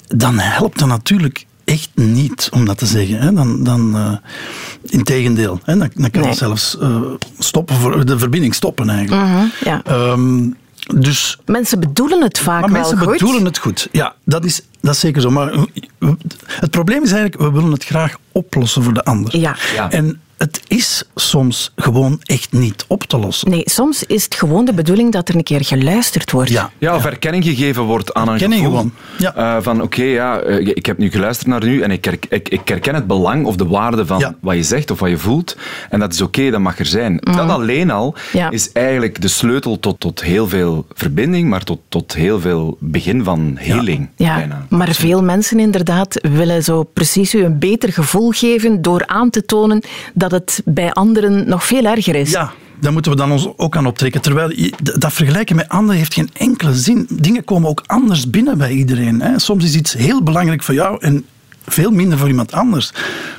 dan 0.08 0.40
helpt 0.40 0.80
dat 0.80 0.88
natuurlijk 0.88 1.46
echt 1.66 1.90
niet, 1.94 2.50
om 2.54 2.66
dat 2.66 2.78
te 2.78 2.86
zeggen. 2.86 3.20
Hè. 3.20 3.34
Dan, 3.34 3.64
dan, 3.64 3.96
eh, 3.96 4.14
integendeel, 4.92 5.60
hè, 5.64 5.78
dan, 5.78 5.90
dan 5.96 6.12
kan 6.12 6.22
Nee. 6.22 6.30
het 6.30 6.40
zelfs 6.40 6.78
eh, 6.80 7.02
stoppen, 7.50 8.06
de 8.06 8.20
verbinding 8.20 8.56
stoppen 8.56 8.90
eigenlijk. 8.90 9.28
Mhm, 9.28 9.46
ja. 9.64 9.82
Ehm, 9.84 10.50
dus 10.96 11.38
Mensen 11.46 11.80
bedoelen 11.80 12.22
het 12.22 12.40
vaak 12.40 12.62
maar 12.62 12.72
wel 12.72 12.80
mensen 12.80 12.98
goed. 12.98 13.12
bedoelen 13.12 13.46
het 13.46 13.58
goed. 13.58 13.88
Ja, 13.92 14.14
dat 14.24 14.46
is, 14.46 14.62
dat 14.82 14.94
is 14.94 15.00
zeker 15.00 15.22
zo. 15.22 15.30
Maar 15.30 15.54
het 16.48 16.72
probleem 16.72 17.04
is 17.04 17.12
eigenlijk, 17.12 17.42
we 17.42 17.52
willen 17.52 17.72
het 17.72 17.86
graag 17.86 18.18
oplossen 18.32 18.84
voor 18.84 18.94
de 18.94 19.04
ander. 19.04 19.38
Ja. 19.38 19.56
Ja. 19.76 19.92
En 19.92 20.22
het 20.40 20.62
is 20.68 21.04
soms 21.16 21.72
gewoon 21.76 22.20
echt 22.24 22.52
niet 22.52 22.86
op 22.88 23.04
te 23.04 23.18
lossen. 23.18 23.50
Nee, 23.50 23.62
soms 23.66 24.04
is 24.04 24.24
het 24.24 24.36
gewoon 24.36 24.66
de 24.66 24.74
bedoeling 24.74 25.12
dat 25.12 25.30
er 25.30 25.36
een 25.36 25.44
keer 25.44 25.66
geluisterd 25.66 26.32
wordt. 26.32 26.50
Ja. 26.50 26.72
Ja, 26.78 26.96
of 26.96 27.06
erkenning 27.06 27.44
gegeven 27.44 27.84
wordt 27.84 28.14
aan 28.14 28.28
een 28.28 28.34
Erkenning 28.34 28.62
gevoel. 28.62 28.78
gewoon, 28.78 28.94
ja. 29.18 29.36
Eh, 29.36 29.64
van 29.64 29.82
oké, 29.82 30.04
ja, 30.04 30.40
eh, 30.40 30.68
ik 30.68 30.86
heb 30.86 30.98
nu 30.98 31.12
geluisterd 31.12 31.48
naar 31.48 31.64
u 31.66 31.82
en 31.82 31.92
ik, 31.92 32.06
herk- 32.06 32.26
ik, 32.30 32.50
ik 32.50 32.68
herken 32.68 32.96
het 32.96 33.08
belang 33.08 33.46
of 33.46 33.56
de 33.56 33.66
waarde 33.68 34.06
van 34.06 34.20
Ja. 34.20 34.36
wat 34.42 34.56
je 34.56 34.64
zegt 34.64 34.92
of 34.92 35.00
wat 35.00 35.10
je 35.10 35.18
voelt. 35.18 35.58
En 35.90 36.00
dat 36.00 36.14
is 36.14 36.22
oké, 36.22 36.50
dat 36.50 36.60
mag 36.60 36.80
er 36.80 36.86
zijn. 36.86 37.18
Dat 37.18 37.50
alleen 37.50 37.92
al 37.92 38.16
Ja. 38.34 38.50
is 38.50 38.72
eigenlijk 38.72 39.22
de 39.22 39.28
sleutel 39.28 39.80
tot, 39.80 40.00
tot 40.00 40.24
heel 40.24 40.48
veel 40.48 40.86
verbinding, 40.94 41.50
maar 41.50 41.64
tot, 41.64 41.80
tot 41.90 42.14
heel 42.14 42.40
veel 42.40 42.78
begin 42.80 43.24
van 43.24 43.54
heling. 43.60 44.10
Ja, 44.16 44.36
bijna. 44.36 44.66
maar 44.70 44.94
veel 44.94 45.24
mensen 45.24 45.60
inderdaad 45.60 46.20
willen 46.32 46.64
zo 46.64 46.84
precies 46.84 47.34
u 47.36 47.44
een 47.44 47.60
beter 47.60 47.94
gevoel 47.94 48.32
geven 48.32 48.82
door 48.82 49.08
aan 49.08 49.30
te 49.30 49.46
tonen 49.46 49.82
dat 50.14 50.29
het 50.32 50.62
bij 50.66 50.92
anderen 50.92 51.48
nog 51.50 51.66
veel 51.66 51.84
erger 51.86 52.16
is. 52.16 52.32
Ja, 52.32 52.52
daar 52.80 52.94
moeten 52.94 53.12
we 53.12 53.18
dan 53.18 53.32
ons 53.32 53.48
ook 53.58 53.76
aan 53.78 53.86
optrekken. 53.86 54.22
Terwijl 54.22 54.54
dat 54.82 55.14
vergelijken 55.14 55.56
met 55.56 55.70
anderen 55.70 55.98
heeft 55.98 56.14
geen 56.14 56.30
enkele 56.34 56.74
zin. 56.74 57.08
Dingen 57.10 57.44
komen 57.44 57.70
ook 57.70 57.84
anders 57.86 58.30
binnen 58.30 58.58
bij 58.58 58.72
iedereen. 58.72 59.22
Hè. 59.22 59.40
Soms 59.40 59.64
is 59.64 59.76
iets 59.76 59.94
heel 59.94 60.24
belangrijk 60.24 60.64
voor 60.64 60.74
jou 60.74 60.98
en 61.02 61.26
veel 61.68 61.92
minder 61.92 62.18
voor 62.18 62.28
iemand 62.28 62.52
anders. 62.52 62.92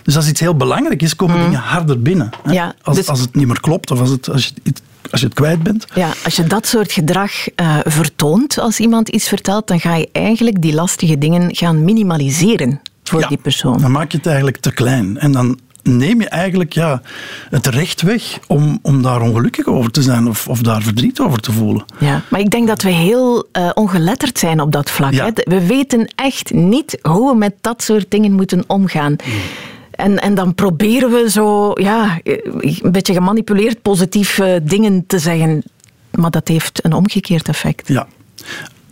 Dus 0.03 0.17
als 0.17 0.29
iets 0.29 0.41
heel 0.41 0.57
belangrijk 0.57 1.03
is, 1.03 1.17
komen 1.17 1.41
dingen 1.45 1.61
harder 1.61 2.03
binnen. 2.03 2.31
Hè. 2.43 2.53
Ja, 2.53 2.75
als, 2.83 2.97
dus- 2.97 3.09
als 3.09 3.21
het 3.21 3.35
niet 3.35 3.47
meer 3.47 3.61
klopt 3.61 3.91
of 3.91 4.01
als, 4.01 4.11
het, 4.11 4.31
als, 4.31 4.47
je, 4.47 4.53
het- 4.63 4.83
als 5.11 5.21
je 5.21 5.27
het 5.27 5.35
kwijt 5.35 5.63
bent. 5.63 5.87
Ja, 5.95 6.09
als 6.25 6.37
je 6.37 6.45
dat 6.45 6.67
soort 6.67 6.93
gedrag 6.93 7.49
eh, 7.49 7.77
vertoont 7.85 8.59
als 8.59 8.79
iemand 8.81 9.09
iets 9.09 9.29
vertelt, 9.29 9.67
dan 9.67 9.81
ga 9.81 9.95
je 9.95 10.09
eigenlijk 10.13 10.63
die 10.63 10.75
lastige 10.75 11.19
dingen 11.19 11.55
gaan 11.57 11.85
minimaliseren 11.85 12.81
voor 13.05 13.21
Ja, 13.21 13.29
die 13.29 13.39
persoon. 13.39 13.81
Dan 13.81 13.91
maak 13.91 14.11
je 14.11 14.17
het 14.17 14.27
eigenlijk 14.27 14.57
te 14.57 14.73
klein. 14.73 15.19
En 15.19 15.33
dan 15.33 15.59
neem 15.83 16.21
je 16.21 16.29
eigenlijk 16.29 16.73
ja, 16.73 17.03
het 17.51 17.67
recht 17.67 18.03
weg 18.03 18.39
om, 18.47 18.79
om 18.83 19.03
daar 19.03 19.21
ongelukkig 19.21 19.67
over 19.67 19.91
te 19.91 20.03
zijn 20.03 20.29
of, 20.29 20.49
of 20.49 20.61
daar 20.61 20.83
verdriet 20.83 21.21
over 21.21 21.41
te 21.41 21.53
voelen. 21.53 21.85
Ja, 21.99 22.23
maar 22.29 22.41
ik 22.41 22.51
denk 22.51 22.67
dat 22.67 22.83
we 22.83 22.91
heel 22.91 23.49
eh, 23.53 23.71
ongeletterd 23.75 24.39
zijn 24.39 24.61
op 24.61 24.73
dat 24.73 24.91
vlak. 24.91 25.13
Ja. 25.13 25.25
Hè. 25.25 25.31
We 25.35 25.67
weten 25.67 26.13
echt 26.15 26.53
niet 26.53 26.99
hoe 27.03 27.31
we 27.31 27.37
met 27.37 27.55
dat 27.61 27.83
soort 27.83 28.07
dingen 28.09 28.33
moeten 28.33 28.65
omgaan. 28.67 29.17
En, 29.91 30.19
en 30.19 30.35
dan 30.35 30.55
proberen 30.55 31.11
we 31.11 31.31
zo, 31.31 31.71
ja, 31.75 32.21
eh, 32.23 32.39
een 32.83 32.93
beetje 32.93 33.13
gemanipuleerd 33.13 33.83
positief 33.83 34.39
eh, 34.39 34.55
dingen 34.63 35.07
te 35.07 35.19
zeggen. 35.19 35.63
Maar 36.11 36.31
dat 36.31 36.49
heeft 36.49 36.85
een 36.85 36.93
omgekeerd 36.93 37.49
effect. 37.49 37.89
Ja. 37.89 38.07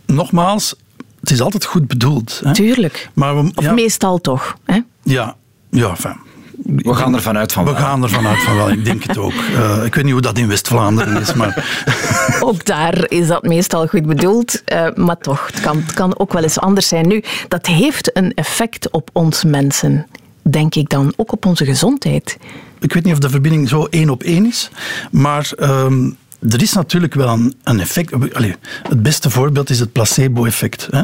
Nogmaals, 0.05 0.75
het 1.19 1.31
is 1.31 1.41
altijd 1.41 1.65
goed 1.65 1.87
bedoeld. 1.87 2.41
Hè? 2.43 2.53
Tuurlijk. 2.53 3.09
Maar 3.13 3.43
we, 3.43 3.51
Of 3.55 3.71
meestal 3.71 4.21
toch. 4.21 4.57
Hè? 4.65 4.79
ja, 5.03 5.35
ja, 5.69 5.89
enfin, 5.89 6.15
We 6.63 6.93
gaan 6.93 7.15
ervan 7.15 7.37
uit 7.37 7.51
van 7.51 7.65
we 7.65 7.71
wel. 7.71 7.79
gaan 7.79 8.03
ervan 8.03 8.27
uit 8.27 8.39
van 8.43 8.55
wel. 8.55 8.69
Ik 8.71 8.85
denk 8.85 9.03
het 9.03 9.17
ook. 9.17 9.33
Eh, 9.55 9.85
ik 9.85 9.95
weet 9.95 10.03
niet 10.03 10.13
hoe 10.13 10.21
dat 10.21 10.37
in 10.37 10.47
West-Vlaanderen 10.47 11.21
is, 11.21 11.33
maar 11.33 11.65
Ook 12.39 12.65
daar 12.65 13.05
is 13.09 13.27
dat 13.27 13.43
meestal 13.43 13.87
goed 13.87 14.05
bedoeld, 14.05 14.63
eh, 14.63 14.87
maar 14.95 15.17
toch, 15.17 15.47
het 15.47 15.59
kan, 15.59 15.77
het 15.77 15.93
kan 15.93 16.19
ook 16.19 16.33
wel 16.33 16.43
eens 16.43 16.59
anders 16.59 16.87
zijn. 16.87 17.07
Nu, 17.07 17.23
dat 17.47 17.65
heeft 17.65 18.17
een 18.17 18.33
effect 18.33 18.91
op 18.91 19.09
ons 19.13 19.43
mensen, 19.43 20.07
denk 20.41 20.75
ik 20.75 20.89
dan, 20.89 21.13
ook 21.15 21.31
op 21.31 21.45
onze 21.45 21.65
gezondheid. 21.65 22.37
ik 22.79 22.93
weet 22.93 23.03
niet 23.03 23.13
of 23.13 23.19
de 23.19 23.29
verbinding 23.29 23.69
zo 23.69 23.87
één 23.89 24.09
op 24.09 24.23
één 24.23 24.45
is. 24.45 24.69
Maar 25.11 25.51
ehm, 25.57 26.09
er 26.49 26.61
is 26.61 26.73
natuurlijk 26.73 27.13
wel 27.13 27.27
een, 27.29 27.53
een 27.63 27.79
effect. 27.79 28.33
Allee, 28.35 28.55
het 28.89 29.01
beste 29.03 29.29
voorbeeld 29.29 29.69
is 29.69 29.79
het 29.79 29.91
placebo-effect. 29.91 30.87
hè. 30.91 31.01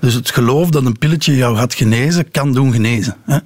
Dus 0.00 0.14
het 0.14 0.30
geloof 0.30 0.70
dat 0.70 0.84
een 0.84 0.98
pilletje 0.98 1.36
jou 1.36 1.56
gaat 1.56 1.74
genezen, 1.74 2.30
kan 2.30 2.52
doen 2.52 2.72
genezen. 2.72 3.16
Hè. 3.24 3.38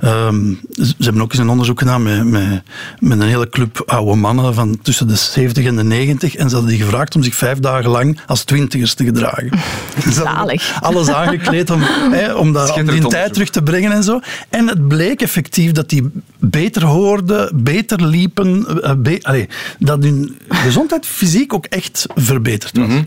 Ehm, 0.00 0.52
ze 0.70 0.94
hebben 0.98 1.22
ook 1.22 1.32
eens 1.32 1.40
een 1.40 1.48
onderzoek 1.48 1.78
gedaan 1.78 2.02
met, 2.02 2.24
met, 2.24 2.62
met 2.98 3.20
een 3.20 3.28
hele 3.28 3.48
club 3.48 3.82
oude 3.86 4.14
mannen 4.14 4.54
van 4.54 4.78
tussen 4.82 5.08
de 5.08 5.16
70 5.16 5.64
en 5.64 5.76
de 5.76 5.84
90. 5.84 6.34
En 6.36 6.48
ze 6.48 6.54
hadden 6.54 6.74
die 6.74 6.82
gevraagd 6.82 7.14
om 7.14 7.22
zich 7.22 7.34
vijf 7.34 7.58
dagen 7.58 7.90
lang 7.90 8.20
als 8.26 8.44
twintigers 8.44 8.94
te 8.94 9.04
gedragen. 9.04 9.50
Zalig. 10.12 10.78
Alles 10.82 11.08
aangekleed 11.08 11.70
om, 11.70 11.80
hè, 12.10 12.32
om, 12.34 12.52
dat, 12.52 12.70
om 12.72 12.86
die 12.86 13.06
tijd 13.06 13.32
terug 13.32 13.50
te 13.50 13.62
brengen 13.62 13.92
en 13.92 14.02
zo. 14.02 14.20
En 14.48 14.66
het 14.68 14.88
bleek 14.88 15.22
effectief 15.22 15.72
dat 15.72 15.88
die 15.88 16.10
beter 16.38 16.84
hoorden, 16.84 17.50
beter 17.62 18.06
liepen, 18.06 18.66
eh, 18.82 18.92
be- 18.98 19.18
allee, 19.22 19.48
dat 19.78 20.02
hun 20.02 20.36
gezondheid 20.48 20.86
fysiek 21.06 21.54
ook 21.54 21.66
echt 21.66 22.06
verbeterd 22.14 22.76
was. 22.76 23.04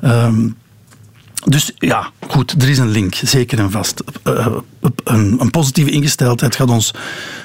Ehm, 0.00 0.48
dus 1.44 1.72
ja, 1.78 2.10
goed, 2.28 2.62
er 2.62 2.68
is 2.68 2.78
een 2.78 2.90
link, 2.90 3.14
zeker 3.14 3.58
en 3.58 3.70
vast. 3.70 4.02
Eh, 4.22 4.46
een, 5.04 5.36
een 5.40 5.50
positieve 5.50 5.90
ingesteldheid 5.90 6.56
gaat 6.56 6.70
ons 6.70 6.94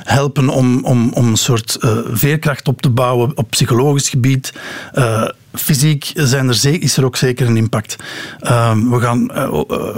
helpen 0.03 0.49
om, 0.49 0.83
om, 0.83 1.11
om 1.13 1.27
een 1.27 1.37
soort 1.37 1.75
eh, 1.75 1.97
veerkracht 2.11 2.67
op 2.67 2.81
te 2.81 2.89
bouwen 2.89 3.31
op 3.37 3.49
psychologisch 3.49 4.09
gebied. 4.09 4.53
Eh, 4.93 5.27
fysiek 5.53 6.11
zijn 6.15 6.47
er 6.47 6.65
is 6.65 6.97
er 6.97 7.05
ook 7.05 7.15
zeker 7.15 7.47
een 7.47 7.57
impact. 7.57 7.95
Ehm, 8.39 8.89
we, 8.89 8.99
gaan, 8.99 9.29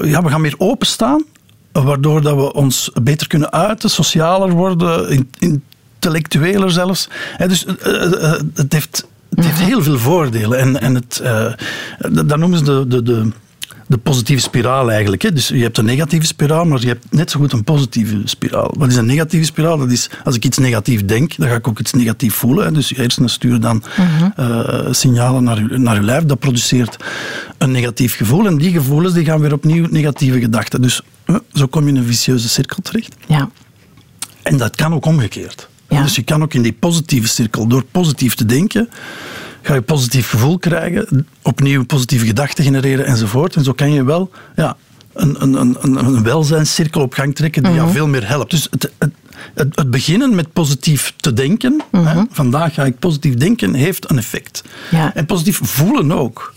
ja, 0.08 0.24
we 0.24 0.30
gaan 0.30 0.42
meer 0.42 0.56
openstaan, 0.58 1.24
waardoor 1.72 2.22
dat 2.22 2.36
we 2.36 2.54
ons 2.54 2.92
beter 3.02 3.28
kunnen 3.28 3.52
uiten, 3.52 3.90
socialer 3.90 4.50
worden, 4.50 5.10
in- 5.10 5.64
intellectueler 6.00 6.72
zelfs. 6.72 7.10
Dus 7.38 7.66
het 8.54 8.74
heeft, 8.74 9.08
het 9.36 9.46
heeft 9.46 9.60
heel 9.60 9.84
veel 9.84 10.00
voordelen. 10.00 10.60
En, 10.60 10.82
en 10.82 10.96
het, 10.96 11.20
eh, 11.24 11.54
dat 12.26 12.38
noemen 12.38 12.58
ze 12.58 12.64
de, 12.64 12.88
de, 12.88 13.04
de, 13.04 13.32
de 13.88 13.98
positieve 13.98 14.42
spiraal 14.42 14.92
eigenlijk. 14.92 15.22
Hè. 15.22 15.34
Dus 15.34 15.48
je 15.48 15.62
hebt 15.62 15.78
een 15.78 15.86
negatieve 15.86 16.26
spiraal, 16.26 16.66
maar 16.66 16.82
je 16.82 16.88
hebt 16.88 17.06
net 17.10 17.32
zo 17.32 17.40
goed 17.40 17.52
een 17.52 17.64
positieve 17.64 18.22
spiraal. 18.24 18.74
Wat 18.78 18.90
is 18.90 18.96
een 18.96 19.06
negatieve 19.06 19.46
spiraal? 19.46 19.78
Dat 19.78 19.92
is 19.92 20.10
als 20.24 20.36
ik 20.36 20.46
iets 20.46 20.58
negatief 20.58 21.06
denk, 21.06 21.36
dan 21.38 21.48
ga 21.48 21.56
ik 21.56 21.68
ook 21.68 21.80
iets 21.80 21.94
negatief 21.94 22.34
voelen. 22.34 22.66
Hè. 22.66 22.72
Dus 22.72 22.90
je 22.90 22.96
hersenen 22.96 23.30
sturen 23.30 23.62
dan 23.62 23.84
eh, 24.36 24.88
signalen 24.92 25.44
naar 25.44 25.58
je, 25.58 25.78
naar 25.78 25.96
je 25.96 26.02
lijf. 26.02 26.24
Dat 26.24 26.40
produceert 26.40 26.98
een 27.58 27.72
negatief 27.72 28.16
gevoel. 28.16 28.46
En 28.46 28.58
die 28.58 28.72
gevoelens 28.72 29.14
die 29.14 29.26
gaan 29.26 29.40
weer 29.40 29.54
opnieuw 29.54 29.88
negatieve 29.90 30.40
gedachten. 30.40 30.82
Dus 30.82 31.02
eh, 31.26 31.36
zo 31.54 31.68
kom 31.68 31.84
je 31.84 31.90
in 31.90 31.96
een 31.96 32.06
vicieuze 32.06 32.50
cirkel 32.50 32.82
terecht. 32.82 33.16
Ja. 33.28 33.50
En 34.42 34.58
dat 34.58 34.76
kan 34.76 34.94
ook 34.94 35.06
omgekeerd. 35.06 35.70
Ja. 35.92 36.02
Dus 36.04 36.16
je 36.16 36.24
kan 36.24 36.42
ook 36.42 36.54
in 36.54 36.62
die 36.62 36.74
positieve 36.74 37.28
cirkel, 37.28 37.68
door 37.68 37.84
positief 37.84 38.36
te 38.36 38.46
denken, 38.46 38.90
ga 39.62 39.74
je 39.74 39.82
positief 39.82 40.30
gevoel 40.30 40.58
krijgen, 40.58 41.28
opnieuw 41.42 41.86
positieve 41.86 42.26
gedachten 42.26 42.64
genereren 42.64 43.06
enzovoort. 43.06 43.56
En 43.56 43.64
zo 43.64 43.72
kan 43.74 43.92
je 43.92 44.04
wel 44.04 44.32
ja, 44.56 44.78
een, 45.14 45.42
een, 45.42 45.54
een, 45.82 45.96
een 46.06 46.24
welzijnscirkel 46.24 47.02
op 47.02 47.14
gang 47.14 47.36
trekken 47.36 47.64
die 47.64 47.72
Mhm. 47.72 47.82
jou 47.82 47.92
veel 47.94 48.08
meer 48.08 48.28
helpt. 48.28 48.52
Dus 48.52 48.68
het, 48.70 48.92
het, 48.98 49.12
het, 49.54 49.76
het 49.76 49.92
beginnen 49.92 50.36
met 50.36 50.54
positief 50.54 51.14
te 51.18 51.34
denken, 51.34 51.82
Mhm. 51.92 52.06
hè, 52.06 52.22
vandaag 52.32 52.74
ga 52.74 52.84
ik 52.86 53.00
positief 53.00 53.34
denken, 53.34 53.74
heeft 53.74 54.10
een 54.10 54.18
effect. 54.18 54.64
Ja. 54.92 55.16
En 55.16 55.26
positief 55.26 55.60
voelen 55.64 56.12
ook. 56.12 56.54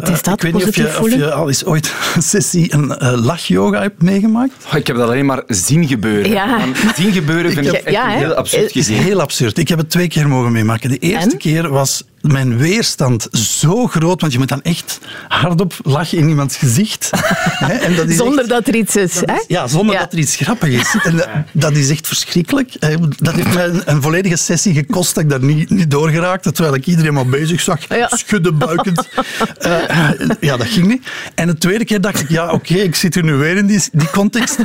Wat 0.00 0.08
is 0.08 0.16
Eh, 0.18 0.22
dat, 0.24 0.34
ik 0.34 0.42
weet 0.42 0.52
niet 0.52 0.68
of 0.68 0.76
je, 0.76 0.86
of 0.86 0.94
voelen? 0.94 1.18
je 1.18 1.32
al 1.32 1.48
eens 1.48 1.64
ooit 1.64 1.92
een 2.14 2.22
sessie 2.22 2.74
een 2.74 2.98
eh, 2.98 3.12
lachyoga 3.24 3.80
hebt 3.80 4.02
meegemaakt. 4.02 4.52
Oh, 4.72 4.74
ik 4.78 4.86
heb 4.86 4.96
dat 4.96 5.08
alleen 5.08 5.26
maar 5.26 5.42
zien 5.46 5.86
gebeuren. 5.88 6.30
Ja. 6.30 6.58
Zien 6.96 7.12
gebeuren 7.12 7.52
vind 7.52 7.66
ik 7.66 7.72
heb- 7.72 7.84
echt 7.84 7.94
ja, 7.94 8.08
heel 8.08 8.34
absurd 8.34 8.64
is 8.64 8.72
gezien. 8.72 8.96
heel 8.96 9.20
absurd. 9.20 9.58
Ik 9.58 9.68
heb 9.68 9.78
het 9.78 9.90
twee 9.90 10.08
keer 10.08 10.28
mogen 10.28 10.52
meemaken. 10.52 10.90
De 10.90 10.98
eerste 10.98 11.30
En? 11.30 11.36
keer 11.38 11.68
was 11.68 12.04
mijn 12.32 12.56
weerstand 12.58 13.28
zo 13.32 13.86
groot, 13.86 14.20
want 14.20 14.32
je 14.32 14.38
moet 14.38 14.48
dan 14.48 14.62
echt 14.62 14.98
hardop 15.28 15.74
lachen 15.82 16.18
in 16.18 16.28
iemands 16.28 16.56
gezicht. 16.56 17.10
Hè, 17.66 17.72
en 17.72 17.96
dat 17.96 18.08
is 18.08 18.16
Zonder 18.16 18.38
echt- 18.40 18.48
dat 18.48 18.66
er 18.68 18.74
iets 18.74 18.96
is. 18.96 19.14
hè? 19.24 19.34
ja, 19.48 19.66
zonder 19.66 19.94
Ja. 19.94 20.00
dat 20.00 20.12
er 20.12 20.18
iets 20.18 20.36
grappig 20.36 20.68
is. 20.68 20.94
En 21.06 21.16
dat, 21.16 21.28
dat 21.52 21.72
is 21.76 21.90
echt 21.90 22.06
verschrikkelijk. 22.06 22.74
Eh, 22.74 22.96
Dat 23.18 23.34
heeft 23.34 23.54
mij 23.54 23.64
een, 23.64 23.82
een 23.84 24.02
volledige 24.02 24.36
sessie 24.36 24.74
gekost 24.74 25.14
dat 25.14 25.24
ik 25.24 25.30
daar 25.30 25.42
niet, 25.44 25.70
niet 25.70 25.90
door 25.90 26.08
geraakte, 26.08 26.52
terwijl 26.52 26.74
ik 26.76 26.86
iedereen 26.86 27.14
maar 27.14 27.26
bezig 27.26 27.60
zag, 27.60 27.88
Ja. 27.88 28.08
schudden, 28.16 28.58
buikend. 28.58 29.08
Eh, 29.58 30.08
ja, 30.40 30.56
dat 30.56 30.66
ging 30.66 30.86
niet. 30.86 31.06
En 31.34 31.46
de 31.46 31.58
tweede 31.58 31.84
keer 31.84 32.00
dacht 32.00 32.20
ik, 32.20 32.28
ja, 32.28 32.50
oké, 32.50 32.74
ik 32.74 32.94
zit 32.94 33.14
hier 33.14 33.24
nu 33.24 33.34
weer 33.34 33.56
in 33.56 33.66
die, 33.66 33.82
die 33.92 34.10
context. 34.10 34.58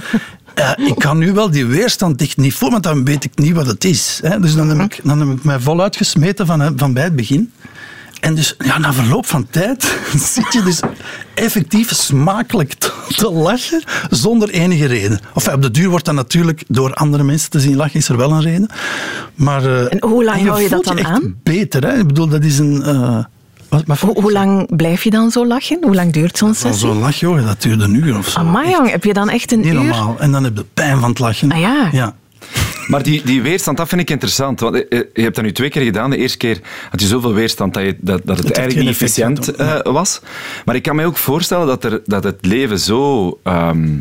Eh, 0.54 0.72
ik 0.88 0.96
kan 0.98 1.18
nu 1.18 1.34
wel 1.34 1.52
die 1.52 1.66
weerstand 1.66 2.22
echt 2.22 2.38
niet 2.38 2.54
voelen, 2.54 2.82
want 2.82 2.96
dan 2.96 3.06
weet 3.06 3.24
ik 3.24 3.32
niet 3.36 3.54
wat 3.54 3.66
het 3.68 3.84
is. 3.86 4.20
Hè. 4.24 4.40
Dus 4.40 4.56
dan 4.56 4.70
heb, 4.70 4.80
ik, 4.94 5.00
dan 5.04 5.20
heb 5.20 5.38
ik 5.38 5.44
mij 5.44 5.60
voluit 5.60 5.96
gesmeten 5.96 6.46
van, 6.46 6.74
van 6.76 6.94
bij 6.94 7.04
het 7.04 7.16
begin. 7.16 7.52
En 8.20 8.36
dus 8.36 8.56
ja, 8.60 8.78
na 8.78 8.94
verloop 8.94 9.26
van 9.26 9.48
tijd 9.50 9.98
zit 10.34 10.54
je 10.54 10.64
dus 10.64 10.80
effectief 11.34 11.94
smakelijk 11.94 12.74
te, 12.74 12.92
te 13.08 13.32
lachen 13.32 13.84
zonder 14.10 14.50
enige 14.50 14.86
reden. 14.86 15.20
Of 15.34 15.48
op 15.48 15.62
de 15.62 15.72
duur 15.72 15.90
wordt 15.90 16.06
dat 16.06 16.16
natuurlijk 16.16 16.64
door 16.68 16.94
andere 16.94 17.24
mensen 17.24 17.50
te 17.50 17.60
zien 17.60 17.76
lachen, 17.76 18.00
is 18.00 18.10
er 18.10 18.18
wel 18.18 18.32
een 18.32 18.42
reden. 18.42 18.70
Maar, 19.36 19.66
eh, 19.66 19.94
En 19.94 19.98
hoe 20.10 20.24
lang 20.24 20.48
hou 20.48 20.62
je 20.62 20.70
dat 20.70 20.84
dan 20.84 20.98
echt 20.98 21.10
aan? 21.10 21.36
beter. 21.44 21.84
Hè? 21.88 21.98
Ik 22.00 22.08
bedoel, 22.08 22.28
dat 22.28 22.44
is 22.44 22.60
een... 22.60 22.84
eh, 22.84 23.24
wat, 23.71 23.84
wat 23.86 23.99
Hoe, 23.99 24.21
hoe 24.21 24.31
lang 24.31 24.75
blijf 24.75 25.03
je 25.03 25.10
dan 25.10 25.31
zo 25.31 25.47
lachen? 25.47 25.77
Hoe 25.81 25.95
lang 25.95 26.13
duurt 26.13 26.38
zo'n 26.38 26.53
sessie? 26.53 26.88
zo'n 26.88 26.99
lach, 26.99 27.15
joh, 27.15 27.45
dat 27.45 27.62
duurde 27.62 27.84
een 27.84 27.93
uur 27.93 28.17
of 28.17 28.27
zo. 28.27 28.39
Amai, 28.39 28.65
Echt 28.65 28.75
jong, 28.75 28.91
heb 28.91 29.03
je 29.03 29.13
dan 29.13 29.29
echt 29.29 29.51
een 29.51 29.60
Niet 29.60 29.67
uur? 29.67 29.73
normaal. 29.73 30.15
En 30.19 30.31
dan 30.31 30.43
heb 30.43 30.57
je 30.57 30.65
pijn 30.73 30.99
van 30.99 31.10
het 31.10 31.19
lachen. 31.19 31.51
Ah 31.51 31.60
ja. 31.60 31.89
ja. 31.91 32.15
Maar 32.88 33.03
die, 33.03 33.21
die 33.23 33.41
weerstand, 33.41 33.77
dat 33.77 33.88
vind 33.88 34.01
ik 34.01 34.10
interessant. 34.10 34.60
Want 34.60 34.75
eh, 34.75 34.99
eh, 34.99 35.05
je 35.13 35.21
hebt 35.21 35.36
dat 35.36 35.43
nu 35.43 35.51
twee 35.51 35.69
keer 35.69 35.84
gedaan. 35.84 36.10
De 36.10 36.17
eerste 36.17 36.38
keer 36.38 36.60
had 36.89 37.01
je 37.01 37.07
zoveel 37.07 37.34
weerstand 37.34 37.73
dat, 37.73 37.84
je, 37.84 37.95
dat, 37.99 38.21
dat 38.25 38.38
het, 38.38 38.45
heeft 38.45 38.57
eigenlijk 38.57 38.88
niet 38.88 39.01
efficiënt 39.01 39.55
eh, 39.55 39.79
was. 39.84 40.21
Maar 40.65 40.75
ik 40.75 40.84
kan 40.84 40.95
me 40.95 41.05
ook 41.05 41.17
voorstellen 41.17 41.67
dat, 41.67 41.84
er, 41.84 42.01
dat 42.05 42.23
het 42.23 42.45
leven 42.45 42.79
zo 42.79 43.39
ehm, 43.43 43.97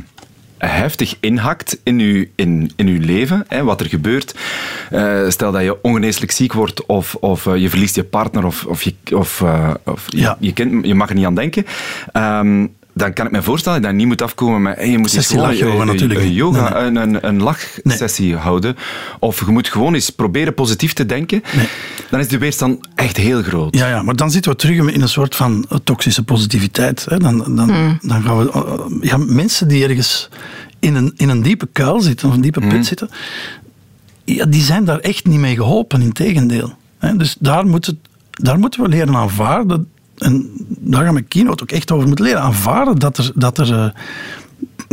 heftig 0.68 1.16
inhakt 1.20 1.78
in 1.82 1.98
je, 1.98 2.28
in, 2.34 2.70
in 2.76 2.86
uw 2.86 3.00
leven. 3.00 3.44
Hè, 3.48 3.64
wat 3.64 3.80
er 3.80 3.86
gebeurt. 3.86 4.34
Eh, 4.90 5.28
stel 5.28 5.52
dat 5.52 5.62
je 5.62 5.82
ongeneeslijk 5.82 6.32
ziek 6.32 6.52
wordt 6.52 6.86
of, 6.86 7.14
of 7.14 7.46
eh, 7.46 7.56
je 7.56 7.68
verliest 7.70 7.94
je 7.94 8.04
partner 8.04 8.44
of, 8.44 8.64
of, 8.64 8.82
je, 8.82 8.94
of, 9.14 9.40
eh, 9.42 9.70
of 9.84 10.04
je- 10.08 10.18
Ja. 10.20 10.36
je, 10.40 10.52
kind, 10.52 10.86
je 10.86 10.94
mag 10.94 11.08
er 11.08 11.14
niet 11.14 11.24
aan 11.26 11.34
denken. 11.34 11.66
Ehm, 12.12 12.66
dan 12.94 13.12
kan 13.12 13.26
ik 13.26 13.32
me 13.32 13.42
voorstellen 13.42 13.82
dat 13.82 13.90
je 13.90 13.96
niet 13.96 14.06
moet 14.06 14.22
afkomen 14.22 14.62
met 14.62 14.76
hey, 14.76 14.90
je 14.90 14.98
moet 14.98 15.06
eens 15.06 15.12
Sessie 15.12 15.36
gewoon 15.38 15.50
lachyoga 15.52 15.80
een- 15.80 15.86
natuurlijk 15.86 16.20
een, 16.20 16.26
niet. 16.26 16.34
yoga, 16.36 16.72
Nee, 16.72 16.82
een, 16.86 16.96
een, 16.96 17.26
een 17.26 17.42
lachsessie 17.42 18.36
houden. 18.36 18.76
Of 19.18 19.38
je 19.46 19.50
moet 19.52 19.68
gewoon 19.68 19.94
eens 19.94 20.10
proberen 20.10 20.54
positief 20.54 20.92
te 20.92 21.06
denken. 21.06 21.42
Dan 22.10 22.20
is 22.20 22.28
de 22.28 22.38
weerstand 22.38 22.88
echt 22.94 23.16
heel 23.16 23.42
groot. 23.42 23.76
Ja, 23.76 23.88
ja, 23.88 24.02
maar 24.02 24.16
dan 24.16 24.30
zitten 24.30 24.50
we 24.52 24.58
terug 24.58 24.88
in 24.92 25.02
een 25.02 25.08
soort 25.08 25.36
van 25.36 25.66
eh, 25.68 25.78
toxische 25.84 26.22
positiviteit. 26.22 27.04
Hè. 27.08 27.18
Dan, 27.18 27.38
dan, 27.56 27.98
dan 28.02 28.22
gaan 28.22 28.38
we, 28.38 28.50
eh, 28.52 29.08
ja, 29.10 29.16
mensen 29.16 29.68
die 29.68 29.84
ergens 29.84 30.28
in 30.78 30.94
een, 30.94 31.12
in 31.16 31.28
een 31.28 31.42
diepe 31.42 31.68
kuil 31.72 32.00
zitten, 32.00 32.28
of 32.28 32.34
een 32.34 32.40
diepe 32.40 32.60
put 32.60 32.86
zitten, 32.86 33.08
ja, 34.24 34.46
die 34.46 34.62
zijn 34.62 34.84
daar 34.84 34.98
echt 34.98 35.26
niet 35.26 35.38
mee 35.38 35.54
geholpen, 35.54 36.02
in 36.02 36.12
tegendeel. 36.12 36.72
Hè. 36.98 37.16
Dus 37.16 37.36
daar, 37.38 37.66
moet 37.66 37.86
het, 37.86 37.96
daar 38.30 38.58
moeten 38.58 38.82
we 38.82 38.88
leren 38.88 39.16
aanvaarden, 39.16 39.88
en 40.20 40.50
daar 40.68 41.04
gaan 41.04 41.14
we 41.14 41.22
keynote 41.22 41.62
ook 41.62 41.70
echt 41.70 41.90
over 41.90 42.06
moeten 42.06 42.24
leren, 42.24 42.40
aanvaarden 42.40 42.98
dat 42.98 43.18
er, 43.18 43.32
dat 43.34 43.58
er, 43.58 43.72
eh, 43.72 43.88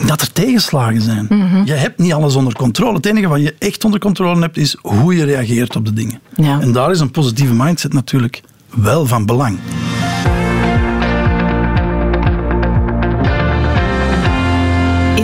dat 0.07 0.21
er 0.21 0.31
tegenslagen 0.31 1.01
zijn. 1.01 1.27
Je 1.65 1.73
hebt 1.73 1.99
niet 1.99 2.13
alles 2.13 2.35
onder 2.35 2.53
controle. 2.53 2.95
Het 2.95 3.05
enige 3.05 3.27
wat 3.27 3.41
je 3.41 3.55
echt 3.59 3.85
onder 3.85 3.99
controle 3.99 4.41
hebt, 4.41 4.57
is 4.57 4.77
hoe 4.81 5.15
je 5.15 5.23
reageert 5.23 5.75
op 5.75 5.85
de 5.85 5.93
dingen. 5.93 6.19
Ja. 6.35 6.59
En 6.59 6.71
daar 6.71 6.91
is 6.91 6.99
een 6.99 7.11
positieve 7.11 7.53
mindset 7.53 7.93
natuurlijk 7.93 8.41
wel 8.75 9.05
van 9.05 9.25
belang. 9.25 9.59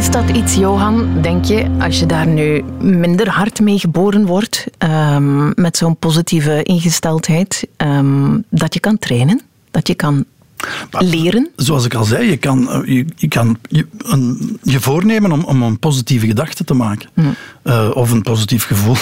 Is 0.03 0.11
dat 0.11 0.29
iets, 0.29 0.55
Johan, 0.55 1.21
denk 1.21 1.45
je, 1.45 1.69
als 1.79 1.99
je 1.99 2.05
daar 2.05 2.27
nu 2.27 2.63
minder 2.79 3.29
hard 3.29 3.59
mee 3.59 3.79
geboren 3.79 4.25
wordt, 4.25 4.65
ehm, 4.77 5.61
met 5.61 5.77
zo'n 5.77 5.97
positieve 5.97 6.63
ingesteldheid, 6.63 7.67
ehm, 7.77 8.39
dat 8.49 8.73
je 8.73 8.79
kan 8.79 8.97
trainen? 8.97 9.41
Dat 9.73 9.87
je 9.87 9.95
kan 9.95 10.25
leren? 10.91 11.49
Zoals 11.55 11.85
ik 11.85 11.93
al 11.93 12.03
zei, 12.03 12.29
je 12.29 12.37
kan 12.37 12.71
eh, 12.71 12.95
je, 12.95 13.05
je, 13.15 13.27
kan 13.27 13.57
je, 13.69 13.85
een, 13.97 14.59
je 14.61 14.79
voornemen 14.79 15.31
om, 15.31 15.43
om 15.43 15.61
een 15.61 15.79
positieve 15.79 16.25
gedachte 16.25 16.63
te 16.63 16.73
maken. 16.73 17.09
Eh, 17.63 17.89
of 17.93 18.11
een 18.11 18.21
positief 18.21 18.65
gevoel. 18.65 18.95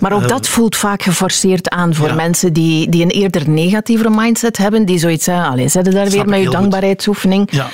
Maar 0.00 0.12
ook 0.12 0.22
Eh, 0.22 0.28
dat 0.28 0.48
voelt 0.48 0.76
vaak 0.76 1.02
geforceerd 1.02 1.68
aan 1.68 1.94
voor 1.94 2.08
ja. 2.08 2.14
mensen 2.14 2.52
die, 2.52 2.88
die 2.88 3.02
een 3.02 3.10
eerder 3.10 3.48
negatievere 3.50 4.10
mindset 4.10 4.56
hebben, 4.56 4.84
die 4.84 4.98
zoiets 4.98 5.24
zeggen, 5.24 5.46
allee, 5.46 5.68
zet 5.68 5.84
daar 5.84 5.92
Snap 5.92 6.12
weer 6.12 6.28
met 6.28 6.42
je 6.42 6.50
dankbaarheidsoefening. 6.50 7.48
Ja. 7.50 7.68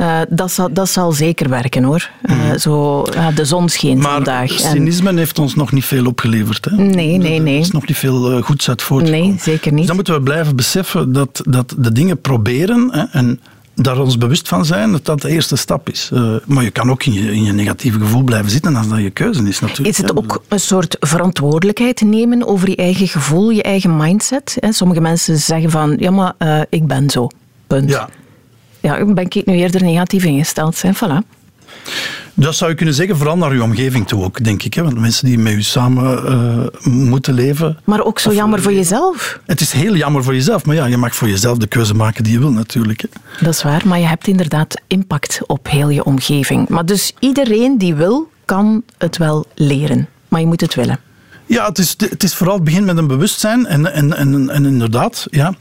Eh, 0.00 0.20
dat, 0.28 0.52
zal, 0.52 0.72
dat 0.72 0.88
zal 0.88 1.12
zeker 1.12 1.48
werken 1.48 1.82
hoor. 1.82 2.10
Eh, 2.22 2.36
zo, 2.58 3.04
ja, 3.14 3.30
de 3.30 3.44
zon 3.44 3.68
scheen 3.68 3.98
Maar 3.98 4.12
vandaag. 4.12 4.50
En- 4.50 4.70
cynisme 4.70 5.14
heeft 5.14 5.38
ons 5.38 5.54
nog 5.54 5.72
niet 5.72 5.84
veel 5.84 6.06
opgeleverd. 6.06 6.64
Hè? 6.64 6.76
Nee, 6.76 7.16
nee, 7.16 7.38
nee. 7.40 7.54
Er 7.54 7.60
is 7.60 7.70
nog 7.70 7.86
niet 7.86 7.96
veel 7.96 8.30
eh, 8.32 8.42
goeds 8.42 8.68
uit 8.68 8.82
voortgekomen. 8.82 9.28
Nee, 9.28 9.38
zeker 9.40 9.68
niet. 9.70 9.76
Dus 9.78 9.86
dan 9.86 9.94
moeten 9.96 10.14
we 10.14 10.20
blijven 10.20 10.56
beseffen 10.56 11.12
dat, 11.12 11.42
dat 11.48 11.74
de 11.78 11.92
dingen 11.92 12.20
proberen 12.20 12.88
hè, 12.92 13.02
en 13.18 13.40
daar 13.74 13.98
ons 13.98 14.18
bewust 14.18 14.48
van 14.48 14.64
zijn, 14.64 14.92
dat 14.92 15.04
dat 15.04 15.20
de 15.20 15.28
eerste 15.28 15.56
stap 15.56 15.88
is. 15.88 16.10
Maar 16.46 16.64
je 16.64 16.70
kan 16.70 16.90
ook 16.90 17.04
in 17.04 17.12
je, 17.12 17.32
in 17.32 17.42
je 17.42 17.52
negatieve 17.52 17.98
gevoel 17.98 18.22
blijven 18.22 18.50
zitten 18.50 18.76
als 18.76 18.88
dat 18.88 18.98
je 19.00 19.10
keuze 19.10 19.48
is 19.48 19.60
natuurlijk. 19.60 19.88
Is 19.88 19.96
het 19.96 20.16
ook 20.16 20.42
een 20.48 20.60
soort 20.60 20.96
verantwoordelijkheid 21.00 22.00
nemen 22.00 22.46
over 22.46 22.68
je 22.68 22.76
eigen 22.76 23.08
gevoel, 23.08 23.50
je 23.50 23.62
eigen 23.62 23.96
mindset? 23.96 24.56
Hè? 24.60 24.72
Sommige 24.72 25.00
mensen 25.00 25.38
zeggen 25.38 25.70
van, 25.70 25.96
ja 25.98 26.10
maar 26.10 26.66
ik 26.70 26.86
ben 26.86 27.10
zo, 27.10 27.28
punt. 27.66 27.90
Ja. 27.90 28.08
Ja, 28.80 29.04
ben 29.04 29.24
ik 29.24 29.46
nu 29.46 29.54
eerder 29.54 29.82
negatief 29.82 30.24
ingesteld 30.24 30.76
zijn, 30.76 30.94
voilà. 30.94 31.38
Dat 32.34 32.54
zou 32.54 32.70
je 32.70 32.76
kunnen 32.76 32.94
zeggen, 32.94 33.16
vooral 33.16 33.36
naar 33.36 33.54
je 33.54 33.62
omgeving 33.62 34.06
toe 34.08 34.24
ook, 34.24 34.44
denk 34.44 34.62
ik. 34.62 34.74
Hè? 34.74 34.82
Want 34.82 34.98
mensen 34.98 35.26
die 35.26 35.38
met 35.38 35.52
je 35.52 35.62
samen 35.62 36.26
eh, 36.26 36.86
moeten 36.92 37.34
leven. 37.34 37.78
Maar 37.84 38.04
ook 38.04 38.18
zo 38.18 38.32
jammer 38.32 38.58
eh, 38.58 38.64
voor 38.64 38.72
jezelf. 38.72 39.40
Het 39.46 39.60
is 39.60 39.72
heel 39.72 39.96
jammer 39.96 40.24
voor 40.24 40.34
jezelf, 40.34 40.64
maar 40.64 40.74
ja, 40.74 40.86
je 40.86 40.96
mag 40.96 41.14
voor 41.14 41.28
jezelf 41.28 41.58
de 41.58 41.66
keuze 41.66 41.94
maken 41.94 42.24
die 42.24 42.32
je 42.32 42.38
wil 42.38 42.52
natuurlijk. 42.52 43.00
Hè? 43.00 43.08
Dat 43.44 43.54
is 43.54 43.62
waar, 43.62 43.82
maar 43.86 43.98
je 43.98 44.06
hebt 44.06 44.26
inderdaad 44.26 44.80
impact 44.86 45.40
op 45.46 45.68
heel 45.68 45.88
je 45.88 46.04
omgeving. 46.04 46.68
Maar 46.68 46.86
dus 46.86 47.12
iedereen 47.18 47.78
die 47.78 47.94
wil, 47.94 48.30
kan 48.44 48.82
het 48.98 49.16
wel 49.16 49.46
leren. 49.54 50.08
Maar 50.28 50.40
je 50.40 50.46
moet 50.46 50.60
het 50.60 50.74
willen. 50.74 50.98
Ja, 51.46 51.66
het 51.66 51.78
is, 51.78 51.94
het 51.98 52.22
is 52.22 52.34
vooral 52.34 52.54
het 52.54 52.64
begin 52.64 52.84
met 52.84 52.96
een 52.96 53.06
bewustzijn. 53.06 53.66
En, 53.66 53.92
en, 53.92 54.16
en, 54.16 54.50
en 54.50 54.66
inderdaad, 54.66 55.26
ja. 55.30 55.54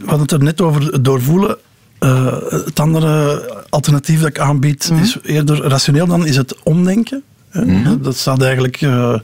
We 0.00 0.04
hadden 0.06 0.20
het 0.20 0.32
er 0.32 0.42
net 0.42 0.60
over 0.60 0.82
het 0.92 1.04
doorvoelen. 1.04 1.56
Eh, 1.98 2.36
het 2.50 2.80
andere 2.80 3.42
alternatief 3.68 4.18
dat 4.20 4.28
ik 4.28 4.38
aanbied 4.38 4.92
is 5.00 5.16
eerder 5.22 5.60
rationeel 5.62 6.06
dan, 6.06 6.26
is 6.26 6.36
het 6.36 6.62
omdenken. 6.62 7.22
hè. 7.50 8.00
Dat 8.00 8.16
staat 8.16 8.42
eigenlijk... 8.42 8.80
eh, 8.80 9.14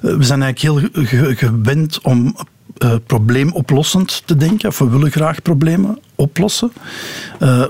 we 0.00 0.22
zijn 0.24 0.42
eigenlijk 0.42 0.58
heel 0.92 1.04
ge- 1.04 1.36
gewend 1.36 2.00
om 2.02 2.36
eh, 2.78 2.92
probleemoplossend 3.06 4.22
te 4.24 4.36
denken. 4.36 4.68
Of 4.68 4.78
we 4.78 4.88
willen 4.88 5.10
graag 5.10 5.42
problemen 5.42 5.98
oplossen. 6.14 6.72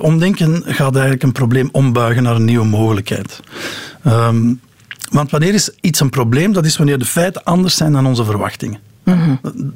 Omdenken 0.01 0.63
gaat 0.67 0.93
eigenlijk 0.93 1.23
een 1.23 1.33
probleem 1.33 1.69
ombuigen 1.73 2.23
naar 2.23 2.35
een 2.37 2.45
nieuwe 2.45 2.67
mogelijkheid. 2.67 3.41
Ehm, 4.05 4.55
want 5.11 5.31
wanneer 5.31 5.55
is 5.55 5.71
iets 5.81 6.01
een 6.01 6.11
probleem? 6.11 6.53
Dat 6.53 6.65
is 6.67 6.77
wanneer 6.77 6.99
de 6.99 7.05
feiten 7.05 7.45
anders 7.45 7.77
zijn 7.77 7.93
dan 7.93 8.07
onze 8.07 8.25
verwachtingen. 8.25 8.79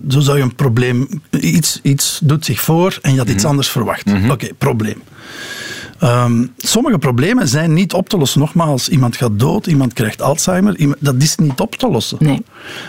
Zo 0.09 0.21
zou 0.21 0.37
je 0.37 0.43
een 0.43 0.55
probleem... 0.55 1.09
Iets, 1.31 1.81
iets 1.83 2.21
doet 2.23 2.45
zich 2.45 2.61
voor 2.61 2.99
en 3.03 3.13
je 3.13 3.19
had 3.19 3.29
iets 3.29 3.45
anders 3.45 3.69
verwacht. 3.71 4.13
Oké, 4.31 4.49
probleem. 4.59 5.03
Ehm, 5.99 6.47
sommige 6.57 6.99
problemen 6.99 7.49
zijn 7.49 7.73
niet 7.73 7.93
op 7.93 8.09
te 8.09 8.19
lossen. 8.19 8.41
Nogmaals, 8.41 8.89
iemand 8.89 9.17
gaat 9.17 9.39
dood, 9.39 9.67
iemand 9.67 9.93
krijgt 9.93 10.23
Alzheimer. 10.23 10.77
iemand- 10.79 10.99
dat 11.01 11.15
is 11.23 11.37
niet 11.37 11.61
op 11.61 11.75
te 11.77 11.89
lossen. 11.91 12.17
Nee. 12.21 12.43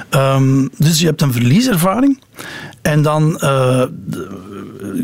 Ehm, 0.09 0.67
dus 0.77 0.99
je 0.99 1.05
hebt 1.05 1.21
een 1.21 1.31
verlieservaring. 1.31 2.19
En 2.81 3.01
dan 3.01 3.37
eh, 3.39 3.83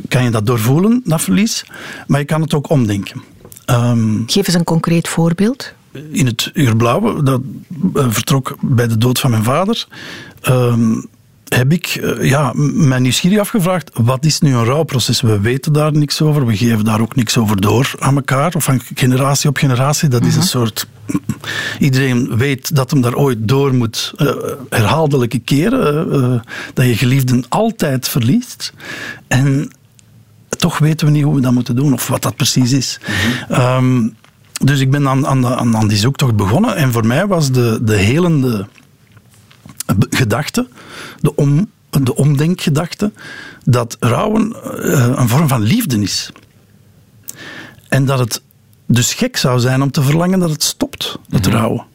kan 0.08 0.24
je 0.24 0.30
dat 0.30 0.46
doorvoelen, 0.46 1.02
dat 1.06 1.22
verlies. 1.22 1.66
Maar 2.08 2.20
je 2.20 2.26
kan 2.26 2.42
het 2.42 2.54
ook 2.54 2.70
omdenken. 2.70 3.22
Ehm, 3.66 4.16
Geef 4.26 4.48
eens 4.48 4.56
een 4.56 4.64
concreet 4.64 5.08
voorbeeld. 5.08 5.74
in 6.12 6.26
het 6.26 6.52
uur 6.54 6.76
blauwe, 6.76 7.24
dat 7.24 7.42
eh, 7.94 8.06
vertrok 8.10 8.56
bij 8.62 8.88
de 8.88 8.98
dood 8.98 9.20
van 9.20 9.32
mijn 9.32 9.44
vader, 9.44 9.88
ehm, 10.42 11.02
heb 11.50 11.72
ik 11.72 11.86
eh, 11.86 12.30
ja, 12.30 12.52
mij 12.56 13.00
nieuwsgierig 13.00 13.40
afgevraagd, 13.40 13.90
wat 13.94 14.26
is 14.26 14.40
nu 14.40 14.54
een 14.54 14.66
rouwproces? 14.66 15.22
We 15.22 15.40
weten 15.40 15.74
daar 15.74 15.92
niks 15.92 16.22
over, 16.22 16.46
we 16.46 16.58
geven 16.58 16.86
daar 16.86 17.02
ook 17.02 17.16
niks 17.16 17.38
over 17.38 17.62
door 17.62 17.94
aan 18.00 18.16
elkaar, 18.16 18.56
of 18.56 18.64
van 18.64 18.82
generatie 18.94 19.50
op 19.50 19.58
generatie. 19.58 20.10
Dat 20.10 20.26
is 20.26 20.36
een 20.36 20.44
soort... 20.44 20.88
Iedereen 21.80 22.38
weet 22.38 22.76
dat 22.76 22.92
hem 22.92 23.02
daar 23.02 23.16
ooit 23.16 23.38
door 23.48 23.74
moet, 23.74 24.14
eh, 24.18 24.28
herhaaldelijke 24.70 25.40
keren, 25.40 26.12
eh, 26.12 26.52
dat 26.74 26.86
je 26.86 26.96
geliefden 26.96 27.46
altijd 27.50 28.08
verliest. 28.08 28.74
En 29.28 29.72
toch 30.50 30.78
weten 30.78 31.08
we 31.08 31.14
niet 31.14 31.24
hoe 31.24 31.36
we 31.36 31.42
dat 31.42 31.54
moeten 31.54 31.76
doen 31.76 31.94
of 31.94 32.08
wat 32.08 32.22
dat 32.22 32.36
precies 32.36 32.72
is. 32.72 33.00
Ehm, 33.50 34.08
dus 34.64 34.80
ik 34.80 34.92
ben 34.92 35.08
aan, 35.08 35.28
aan, 35.28 35.46
aan, 35.46 35.78
aan 35.78 35.88
die 35.88 35.98
zoektocht 35.98 36.36
begonnen 36.36 36.76
en 36.76 36.92
voor 36.92 37.06
mij 37.06 37.28
was 37.28 37.52
de, 37.52 37.80
de 37.82 37.96
helende 37.96 38.68
gedachte, 40.10 40.68
de, 41.20 41.36
om, 41.36 41.72
de 41.90 42.16
omdenkgedachte, 42.16 43.12
dat 43.64 43.98
rouwen 44.00 44.54
eh, 44.54 45.14
een 45.16 45.30
vorm 45.30 45.48
van 45.48 45.62
liefde 45.62 46.02
is. 46.02 46.32
En 47.90 48.06
dat 48.06 48.20
het 48.20 48.42
dus 48.86 49.14
gek 49.14 49.38
zou 49.38 49.60
zijn 49.60 49.82
om 49.82 49.92
te 49.92 50.02
verlangen 50.02 50.40
dat 50.40 50.50
het 50.50 50.64
stopt, 50.64 51.18
het 51.30 51.46
rouwen. 51.46 51.86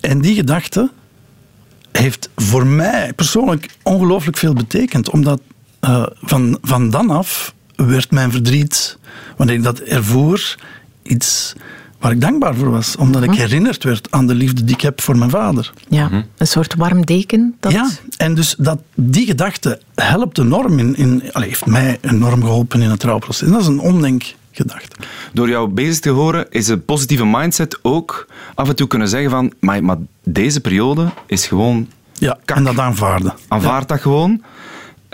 En 0.00 0.20
die 0.20 0.34
gedachte 0.34 0.90
heeft 1.92 2.30
voor 2.36 2.66
mij 2.66 3.12
persoonlijk 3.12 3.76
ongelooflijk 3.82 4.36
veel 4.36 4.52
betekend. 4.52 5.10
Omdat 5.10 5.40
eh, 5.80 6.06
van, 6.14 6.58
van 6.62 6.90
dan 6.90 7.10
af 7.10 7.54
werd 7.76 8.10
mijn 8.10 8.30
verdriet, 8.30 8.98
wanneer 9.36 9.56
ik 9.56 9.62
dat 9.62 9.78
ervoer, 9.78 10.58
iets 11.02 11.52
waar 12.02 12.12
ik 12.12 12.20
dankbaar 12.20 12.54
voor 12.54 12.70
was. 12.70 12.96
Omdat 12.96 13.22
ik 13.22 13.34
herinnerd 13.34 13.84
werd 13.84 14.10
aan 14.10 14.26
de 14.26 14.34
liefde 14.34 14.64
die 14.64 14.74
ik 14.74 14.80
heb 14.80 15.00
voor 15.00 15.18
mijn 15.18 15.30
vader. 15.30 15.72
Ja, 15.88 16.10
een 16.36 16.46
soort 16.46 16.74
warm 16.74 17.06
deken. 17.06 17.54
Dat... 17.60 17.72
Ja, 17.72 17.88
en 18.16 18.34
dus 18.34 18.54
dat, 18.58 18.78
die 18.94 19.26
gedachte 19.26 19.80
helpt 19.94 20.38
enorm 20.38 20.78
in, 20.78 20.96
in 20.96 21.22
allee, 21.32 21.48
heeft 21.48 21.66
mij 21.66 21.98
enorm 22.00 22.40
geholpen 22.42 22.82
in 22.82 22.90
het 22.90 23.02
rouwproces. 23.02 23.46
En 23.46 23.52
dat 23.52 23.60
is 23.60 23.66
een 23.66 23.80
omdenkgedachte. 23.80 24.96
Door 25.32 25.48
jou 25.48 25.68
bezig 25.68 26.00
te 26.00 26.10
horen, 26.10 26.46
is 26.50 26.68
een 26.68 26.84
positieve 26.84 27.24
mindset 27.26 27.78
ook 27.82 28.26
af 28.54 28.68
en 28.68 28.76
toe 28.76 28.86
kunnen 28.86 29.08
zeggen 29.08 29.30
van, 29.30 29.52
maar, 29.60 29.84
maar 29.84 29.96
deze 30.24 30.60
periode 30.60 31.08
is 31.26 31.46
gewoon, 31.46 31.88
Ja, 32.12 32.38
Kak. 32.44 32.56
en 32.56 32.64
dat 32.64 32.78
aanvaarden. 32.78 33.34
aanvaard 33.48 33.88
dat 33.88 34.00
gewoon. 34.00 34.42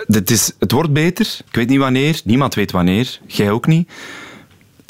Het, 0.07 0.31
is, 0.31 0.53
het 0.59 0.73
wordt 0.73 0.93
beter, 0.93 1.39
ik 1.49 1.55
weet 1.55 1.69
niet 1.69 1.79
wanneer, 1.79 2.21
niemand 2.25 2.55
weet 2.55 2.71
wanneer, 2.73 3.21
jij 3.27 3.51
ook 3.51 3.67
niet. 3.67 3.91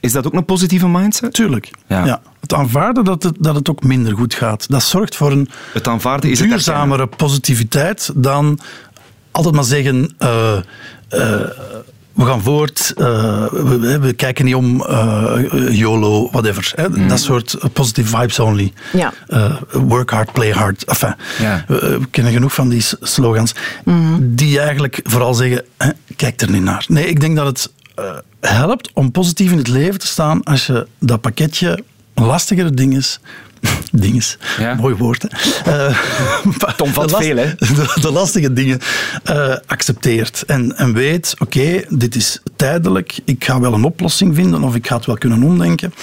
Is 0.00 0.12
dat 0.12 0.26
ook 0.26 0.32
een 0.34 0.44
positieve 0.44 0.88
mindset? 0.88 1.32
Tuurlijk. 1.32 1.70
Ja. 1.86 2.04
Ja. 2.04 2.20
Het 2.40 2.54
aanvaarden 2.54 3.04
dat 3.04 3.22
het, 3.22 3.36
dat 3.40 3.54
het 3.54 3.70
ook 3.70 3.82
minder 3.82 4.16
goed 4.16 4.34
gaat. 4.34 4.68
Dat 4.68 4.82
zorgt 4.82 5.16
voor 5.16 5.32
een 5.32 5.48
Het 5.72 5.88
aanvaarden 5.88 6.30
is 6.30 6.38
het 6.40 6.48
duurzamere 6.48 7.06
positiviteit 7.06 8.10
dan 8.14 8.58
altijd 9.30 9.54
maar 9.54 9.64
zeggen. 9.64 10.14
eh, 10.18 10.56
eh, 10.56 10.62
we 12.12 12.24
gaan 12.24 12.42
voort, 12.42 12.92
eh, 12.96 13.46
we, 13.50 13.98
we 14.00 14.12
kijken 14.12 14.44
niet 14.44 14.54
om, 14.54 14.82
eh, 14.84 15.36
YOLO, 15.70 16.28
whatever. 16.30 16.72
Hè. 16.74 17.06
Dat 17.06 17.20
soort 17.20 17.58
positive 17.72 18.16
vibes 18.16 18.38
only. 18.38 18.72
Ja. 18.92 19.12
Eh, 19.26 19.56
work 19.72 20.10
hard, 20.10 20.32
play 20.32 20.50
hard. 20.52 20.84
Enfin, 20.84 21.14
Ja. 21.40 21.64
we, 21.68 21.98
we 22.00 22.06
kennen 22.10 22.32
genoeg 22.32 22.54
van 22.54 22.68
die 22.68 22.84
slogans. 23.00 23.54
Die 24.20 24.60
eigenlijk 24.60 25.00
vooral 25.02 25.34
zeggen, 25.34 25.64
hè, 25.76 25.90
kijk 26.16 26.40
er 26.40 26.50
niet 26.50 26.62
naar. 26.62 26.84
Nee, 26.88 27.06
ik 27.06 27.20
denk 27.20 27.36
dat 27.36 27.46
het 27.46 27.72
eh, 27.94 28.04
helpt 28.40 28.90
om 28.94 29.10
positief 29.10 29.50
in 29.50 29.58
het 29.58 29.68
leven 29.68 29.98
te 29.98 30.06
staan 30.06 30.42
als 30.44 30.66
je 30.66 30.86
dat 30.98 31.20
pakketje 31.20 31.78
lastigere 32.14 32.70
dingen... 32.70 33.02
Dinges. 33.92 34.38
Ja. 34.58 34.74
Mooi 34.74 34.94
woord, 34.94 35.24
hè. 35.28 35.28
Eh, 35.86 35.98
Tom 36.76 36.92
vat 36.92 37.08
de 37.08 37.12
last- 37.12 37.24
veel, 37.24 37.36
hè? 37.36 37.54
De, 37.74 37.96
de 38.00 38.12
lastige 38.12 38.52
dingen 38.52 38.80
eh, 39.24 39.54
accepteert. 39.66 40.42
En, 40.46 40.76
en 40.76 40.92
weet, 40.92 41.34
oké, 41.38 41.82
dit 41.88 42.14
is 42.14 42.40
tijdelijk. 42.56 43.18
Ik 43.24 43.44
ga 43.44 43.60
wel 43.60 43.74
een 43.74 43.84
oplossing 43.84 44.34
vinden 44.34 44.62
of 44.62 44.74
ik 44.74 44.86
ga 44.86 44.96
het 44.96 45.06
wel 45.06 45.16
kunnen 45.18 45.42
omdenken. 45.42 45.94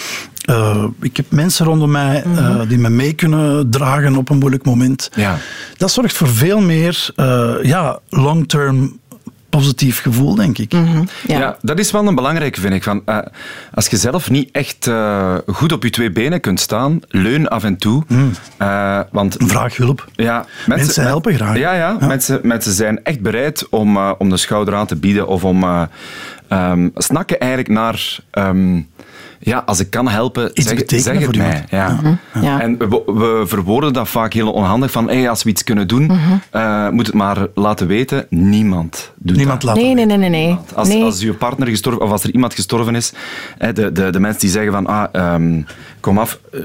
Eh, 0.45 0.83
ik 1.01 1.17
heb 1.17 1.25
mensen 1.31 1.65
rondom 1.65 1.91
mij 1.91 2.23
eh, 2.23 2.59
die 2.67 2.77
me 2.77 2.89
mee 2.89 3.13
kunnen 3.13 3.69
dragen 3.69 4.15
op 4.15 4.29
een 4.29 4.37
moeilijk 4.37 4.65
moment. 4.65 5.09
Ja. 5.15 5.37
Dat 5.77 5.91
zorgt 5.91 6.15
voor 6.17 6.29
veel 6.29 6.59
meer 6.59 7.09
ja, 7.61 7.99
long-term 8.09 8.99
positief 9.57 10.01
gevoel, 10.01 10.35
denk 10.35 10.57
ik. 10.57 10.71
Ja. 10.71 11.03
Ja. 11.27 11.57
dat 11.61 11.79
is 11.79 11.91
wel 11.91 12.07
een 12.07 12.15
belangrijke, 12.15 12.61
vind 12.61 12.73
ik. 12.73 12.83
Van, 12.83 13.01
eh, 13.05 13.17
als 13.73 13.87
je 13.87 13.97
zelf 13.97 14.29
niet 14.29 14.49
echt 14.51 14.87
eh, 14.87 15.35
goed 15.47 15.71
op 15.71 15.83
je 15.83 15.89
twee 15.89 16.11
benen 16.11 16.39
kunt 16.39 16.59
staan, 16.59 16.99
leun 17.07 17.47
af 17.47 17.63
en 17.63 17.77
toe. 17.77 18.03
Eh, 18.57 18.99
want 19.11 19.35
Vraag 19.39 19.77
hulp. 19.77 20.07
ja, 20.13 20.45
Mensen 20.65 21.03
helpen 21.03 21.33
graag. 21.35 21.57
Ja, 21.57 21.73
ja, 21.73 21.97
Ja. 21.99 22.07
Mensen, 22.07 22.39
mensen 22.43 22.73
zijn 22.73 23.03
echt 23.03 23.21
bereid 23.21 23.69
om, 23.69 23.97
eh, 23.97 24.11
om 24.17 24.29
de 24.29 24.37
schouder 24.37 24.73
aan 24.75 24.85
te 24.87 24.95
bieden 24.95 25.27
of 25.27 25.43
om 25.43 25.63
eh, 25.63 25.81
ehm, 26.47 26.89
snakken 26.95 27.39
eigenlijk 27.39 27.69
naar... 27.71 28.17
ehm, 28.31 28.81
ja, 29.45 29.63
als 29.65 29.79
ik 29.79 29.89
kan 29.89 30.07
helpen, 30.07 30.49
Iets 30.53 30.67
zeg, 30.67 30.77
betekenen 30.77 31.03
zeg 31.03 31.15
het 31.15 31.23
voor 31.25 31.37
mij. 31.37 31.65
iemand. 31.71 32.19
Ja. 32.33 32.41
Ja. 32.41 32.61
En 32.61 32.77
we, 32.77 32.87
we 33.05 33.43
verwoorden 33.47 33.93
dat 33.93 34.09
vaak 34.09 34.33
heel 34.33 34.51
onhandig 34.51 34.91
van 34.91 35.09
hey, 35.09 35.29
als 35.29 35.43
we 35.43 35.49
iets 35.49 35.63
kunnen 35.63 35.87
doen, 35.87 36.11
eh, 36.51 36.89
moet 36.89 37.05
het 37.05 37.15
maar 37.15 37.47
laten 37.53 37.87
weten. 37.87 38.25
Niemand 38.29 39.11
doet 39.17 39.35
Niemand 39.37 39.61
dat. 39.61 39.69
laat 39.69 39.83
Nee, 39.83 39.93
nee, 39.93 40.05
nee, 40.05 40.17
nee. 40.17 40.29
nee. 40.29 40.57
Als, 40.75 40.87
nee. 40.87 41.03
als 41.03 41.21
je 41.21 41.33
partner 41.33 41.67
gestorven 41.67 42.01
of 42.01 42.11
als 42.11 42.23
er 42.23 42.33
iemand 42.33 42.53
gestorven 42.53 42.95
is, 42.95 43.13
hè, 43.57 43.73
de, 43.73 43.91
de, 43.91 44.09
de 44.09 44.19
mensen 44.19 44.39
die 44.41 44.49
zeggen 44.49 44.71
van 44.71 44.87
ah, 44.87 45.05
ehm, 45.11 45.61
kom 46.05 46.17
af, 46.19 46.39
eh, 46.51 46.61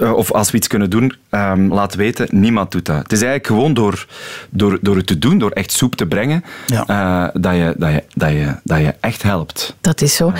eh, 0.00 0.12
of 0.12 0.32
als 0.32 0.50
we 0.50 0.56
iets 0.56 0.66
kunnen 0.66 0.90
doen, 0.90 1.12
ehm, 1.30 1.72
laat 1.72 1.94
weten, 1.94 2.26
niemand 2.30 2.70
doet 2.70 2.86
dat. 2.86 2.96
Het 2.96 3.12
is 3.12 3.22
eigenlijk 3.22 3.46
gewoon 3.46 3.74
door, 3.74 4.06
door, 4.50 4.78
door 4.80 4.96
het 4.96 5.06
te 5.06 5.18
doen, 5.18 5.38
door 5.38 5.50
echt 5.50 5.72
soep 5.72 5.94
te 5.96 6.06
brengen, 6.06 6.44
Ja. 6.66 6.84
eh, 6.86 7.40
dat, 7.42 7.54
je, 7.54 7.74
dat, 7.76 7.90
je, 7.92 8.02
dat, 8.14 8.30
je, 8.30 8.54
dat 8.64 8.78
je 8.78 8.94
echt 9.00 9.22
helpt. 9.22 9.74
Dat 9.80 10.00
is 10.00 10.14
zo. 10.16 10.32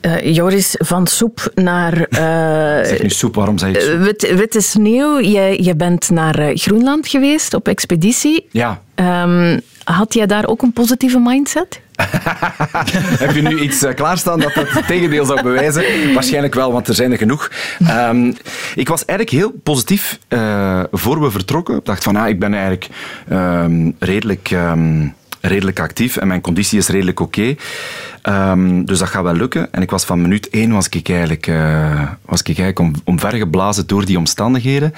Eh, 0.00 0.34
Joris, 0.34 0.74
van 0.78 1.06
soep 1.06 1.50
naar 1.54 1.92
eh, 2.10 2.88
Zeg 2.88 3.02
nu 3.02 3.08
soep, 3.10 3.34
waarom 3.34 3.58
zeg 3.58 3.72
je 3.74 3.80
soep? 3.80 3.98
wit, 4.04 4.34
witte 4.36 4.60
sneeuw. 4.60 5.18
Je, 5.20 5.62
je 5.64 5.76
bent 5.76 6.10
naar 6.10 6.50
Groenland 6.54 7.08
geweest 7.08 7.54
op 7.54 7.68
expeditie. 7.68 8.46
Ja. 8.50 8.80
Ehm, 8.94 9.58
had 9.84 10.14
jij 10.14 10.26
daar 10.26 10.46
ook 10.46 10.62
een 10.62 10.72
positieve 10.72 11.18
mindset? 11.18 11.80
Heb 13.24 13.34
je 13.34 13.42
nu 13.42 13.60
iets 13.60 13.82
eh, 13.82 13.94
klaarstaan 13.94 14.40
dat 14.40 14.54
het 14.54 14.86
tegendeel 14.86 15.24
zou 15.24 15.42
bewijzen? 15.42 16.14
Waarschijnlijk 16.14 16.54
wel, 16.54 16.72
want 16.72 16.88
er 16.88 16.94
zijn 16.94 17.12
er 17.12 17.18
genoeg. 17.18 17.50
Ehm, 17.86 18.32
ik 18.74 18.88
was 18.88 19.04
eigenlijk 19.04 19.38
heel 19.38 19.52
positief 19.62 20.18
eh, 20.28 20.82
voor 20.92 21.20
we 21.20 21.30
vertrokken. 21.30 21.76
Ik 21.76 21.84
dacht 21.84 22.02
van, 22.02 22.16
ah, 22.16 22.28
ik 22.28 22.38
ben 22.38 22.52
eigenlijk 22.54 22.88
ehm, 23.28 23.90
redelijk... 23.98 24.50
ehm, 24.50 25.06
redelijk 25.44 25.80
actief 25.80 26.16
en 26.16 26.28
mijn 26.28 26.40
conditie 26.40 26.78
is 26.78 26.88
redelijk 26.88 27.20
oké. 27.20 27.54
Ehm, 28.22 28.84
dus 28.84 28.98
dat 28.98 29.08
gaat 29.08 29.22
wel 29.22 29.34
lukken. 29.34 29.72
En 29.72 29.82
ik 29.82 29.90
was 29.90 30.04
van 30.04 30.22
minuut 30.22 30.48
één 30.48 30.72
was 30.72 30.88
ik 30.88 31.08
eigenlijk, 31.08 31.46
eh, 31.46 32.08
was 32.24 32.40
ik 32.40 32.46
eigenlijk 32.46 32.78
om, 32.78 32.92
omvergeblazen 33.04 33.86
door 33.86 34.04
die 34.04 34.18
omstandigheden 34.18 34.94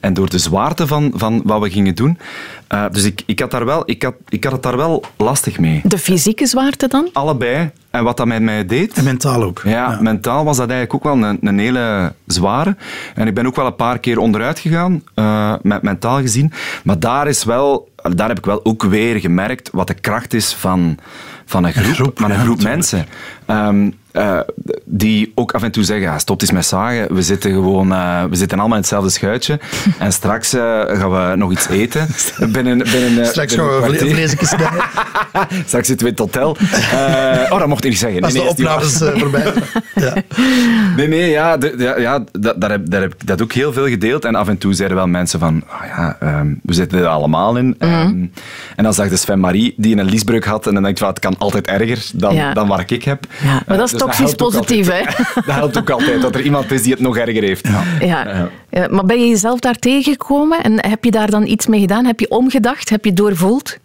en 0.00 0.14
door 0.14 0.30
de 0.30 0.38
zwaarte 0.38 0.86
van, 0.86 1.12
van 1.14 1.42
wat 1.44 1.60
we 1.60 1.70
gingen 1.70 1.94
doen. 1.94 2.18
Eh, 2.66 2.84
dus 2.90 3.04
ik, 3.04 3.22
ik, 3.26 3.40
had 3.40 3.50
daar 3.50 3.64
wel, 3.64 3.82
ik, 3.84 4.02
had, 4.02 4.14
ik 4.28 4.44
had 4.44 4.52
het 4.52 4.62
daar 4.62 4.76
wel 4.76 5.04
lastig 5.16 5.58
mee. 5.58 5.80
De 5.84 5.98
fysieke 5.98 6.46
zwaarte 6.46 6.88
dan? 6.88 7.08
Allebei. 7.12 7.70
En 7.90 8.04
wat 8.04 8.16
dat 8.16 8.26
met 8.26 8.42
mij 8.42 8.66
deed... 8.66 8.92
En 8.92 9.04
mentaal 9.04 9.42
ook. 9.42 9.62
Ja, 9.64 9.98
mentaal 10.00 10.44
was 10.44 10.56
dat 10.56 10.70
eigenlijk 10.70 10.94
ook 10.94 11.14
wel 11.14 11.28
een, 11.28 11.38
een 11.40 11.58
hele 11.58 12.12
zware. 12.26 12.76
En 13.14 13.26
ik 13.26 13.34
ben 13.34 13.46
ook 13.46 13.56
wel 13.56 13.66
een 13.66 13.76
paar 13.76 13.98
keer 13.98 14.18
onderuit 14.18 14.58
gegaan, 14.58 15.02
eh, 15.14 15.54
met 15.62 15.82
mentaal 15.82 16.20
gezien. 16.20 16.52
Maar 16.84 16.98
daar, 16.98 17.28
is 17.28 17.44
wel, 17.44 17.88
daar 18.02 18.28
heb 18.28 18.38
ik 18.38 18.44
wel 18.44 18.64
ook 18.64 18.82
weer 18.82 19.20
gemerkt 19.20 19.70
wat 19.72 19.86
de 19.86 19.94
kracht 19.94 20.34
is 20.34 20.54
van, 20.54 20.98
van 21.44 21.64
een 21.64 21.72
groep, 21.72 21.94
groep, 21.94 22.18
van 22.18 22.30
een 22.30 22.36
ja, 22.36 22.42
groep 22.42 22.62
mensen. 22.62 23.06
Ehm, 23.46 23.90
eh, 24.12 24.38
die 24.84 25.32
ook 25.34 25.52
af 25.52 25.62
en 25.62 25.70
toe 25.70 25.84
zeggen, 25.84 26.04
ja, 26.06 26.18
stop 26.18 26.40
eens 26.40 26.50
met 26.50 26.66
zagen, 26.66 27.14
we 27.14 27.22
zitten 27.22 27.50
gewoon, 27.52 27.92
eh, 27.92 28.24
we 28.24 28.36
zitten 28.36 28.58
allemaal 28.58 28.76
in 28.76 28.82
hetzelfde 28.82 29.10
schuitje. 29.10 29.58
En 29.98 30.12
straks 30.12 30.52
eh, 30.52 30.60
gaan 30.86 31.10
we 31.10 31.36
nog 31.36 31.52
iets 31.52 31.68
eten. 31.68 32.06
Binnen, 32.52 32.78
binnen, 32.78 33.26
Straks 33.26 33.54
binnen 33.54 33.80
gaan 33.82 33.90
we 33.90 33.98
vleesjes 33.98 34.48
snijden 34.48 34.82
Straks 35.66 35.86
zitten 35.86 36.06
we 36.06 36.12
in 36.12 36.18
het 36.22 36.34
hotel. 36.34 36.56
Eh, 36.92 37.52
oh, 37.52 37.58
dat 37.58 37.68
mocht 37.68 37.84
ik 37.84 37.90
niet 37.90 37.98
zeggen. 37.98 38.22
als 38.22 38.32
Nee, 38.32 38.42
de 38.42 38.62
nee, 38.62 38.68
opnames 38.68 38.98
voorbij. 39.20 39.52
Ja. 39.94 40.14
Nee, 40.96 41.08
nee, 41.08 41.30
ja, 41.30 41.56
de- 41.56 41.74
ja, 41.78 41.98
ja 41.98 42.24
dat, 42.32 42.60
daar, 42.60 42.70
heb, 42.70 42.90
daar 42.90 43.00
heb 43.00 43.12
ik 43.14 43.26
dat 43.26 43.42
ook 43.42 43.52
heel 43.52 43.72
veel 43.72 43.86
gedeeld. 43.88 44.24
En 44.24 44.34
af 44.34 44.48
en 44.48 44.58
toe 44.58 44.72
zeiden 44.74 44.96
wel 44.96 45.06
mensen 45.06 45.38
van, 45.40 45.62
ah 45.68 45.86
ja, 45.86 46.16
ehm, 46.20 46.54
we 46.62 46.72
zitten 46.74 46.98
er 46.98 47.06
allemaal 47.06 47.56
in. 47.56 47.74
Mhm. 47.78 47.90
Ehm, 47.90 48.24
en 48.76 48.84
dan 48.84 48.94
zag 48.94 49.08
de 49.08 49.16
Sven-Marie, 49.16 49.74
die 49.76 49.96
een 49.96 50.04
liesbreuk 50.04 50.44
had, 50.44 50.66
en 50.66 50.72
dan 50.74 50.82
denk 50.82 50.94
ik 50.94 51.00
van, 51.02 51.08
het 51.08 51.18
kan 51.18 51.38
altijd 51.38 51.66
erger 51.66 52.06
dan, 52.14 52.34
Ja. 52.34 52.52
dan 52.54 52.68
waar 52.68 52.84
ik 52.86 53.04
heb. 53.04 53.24
Ja, 53.42 53.62
maar 53.66 53.76
dat 53.76 53.92
is 53.92 53.98
toxisch 54.06 54.34
positief, 54.34 54.88
hè? 54.90 55.02
dat 55.34 55.54
helpt 55.54 55.78
ook 55.78 55.90
altijd, 55.90 56.22
dat 56.22 56.34
er 56.34 56.42
iemand 56.42 56.72
is 56.72 56.82
die 56.82 56.92
het 56.92 57.00
nog 57.00 57.16
erger 57.16 57.42
heeft. 57.42 57.68
Ja. 58.00 58.50
Ja, 58.70 58.88
maar 58.90 59.04
ben 59.04 59.20
je 59.20 59.28
jezelf 59.28 59.60
daar 59.60 59.74
tegengekomen 59.78 60.62
en 60.62 60.86
heb 60.86 61.04
je 61.04 61.10
daar 61.10 61.30
dan 61.30 61.46
iets 61.46 61.66
mee 61.66 61.80
gedaan? 61.80 62.04
Heb 62.04 62.20
je 62.20 62.30
omgedacht? 62.30 62.88
Heb 62.88 63.04
je 63.04 63.12
doorvoeld? 63.12 63.78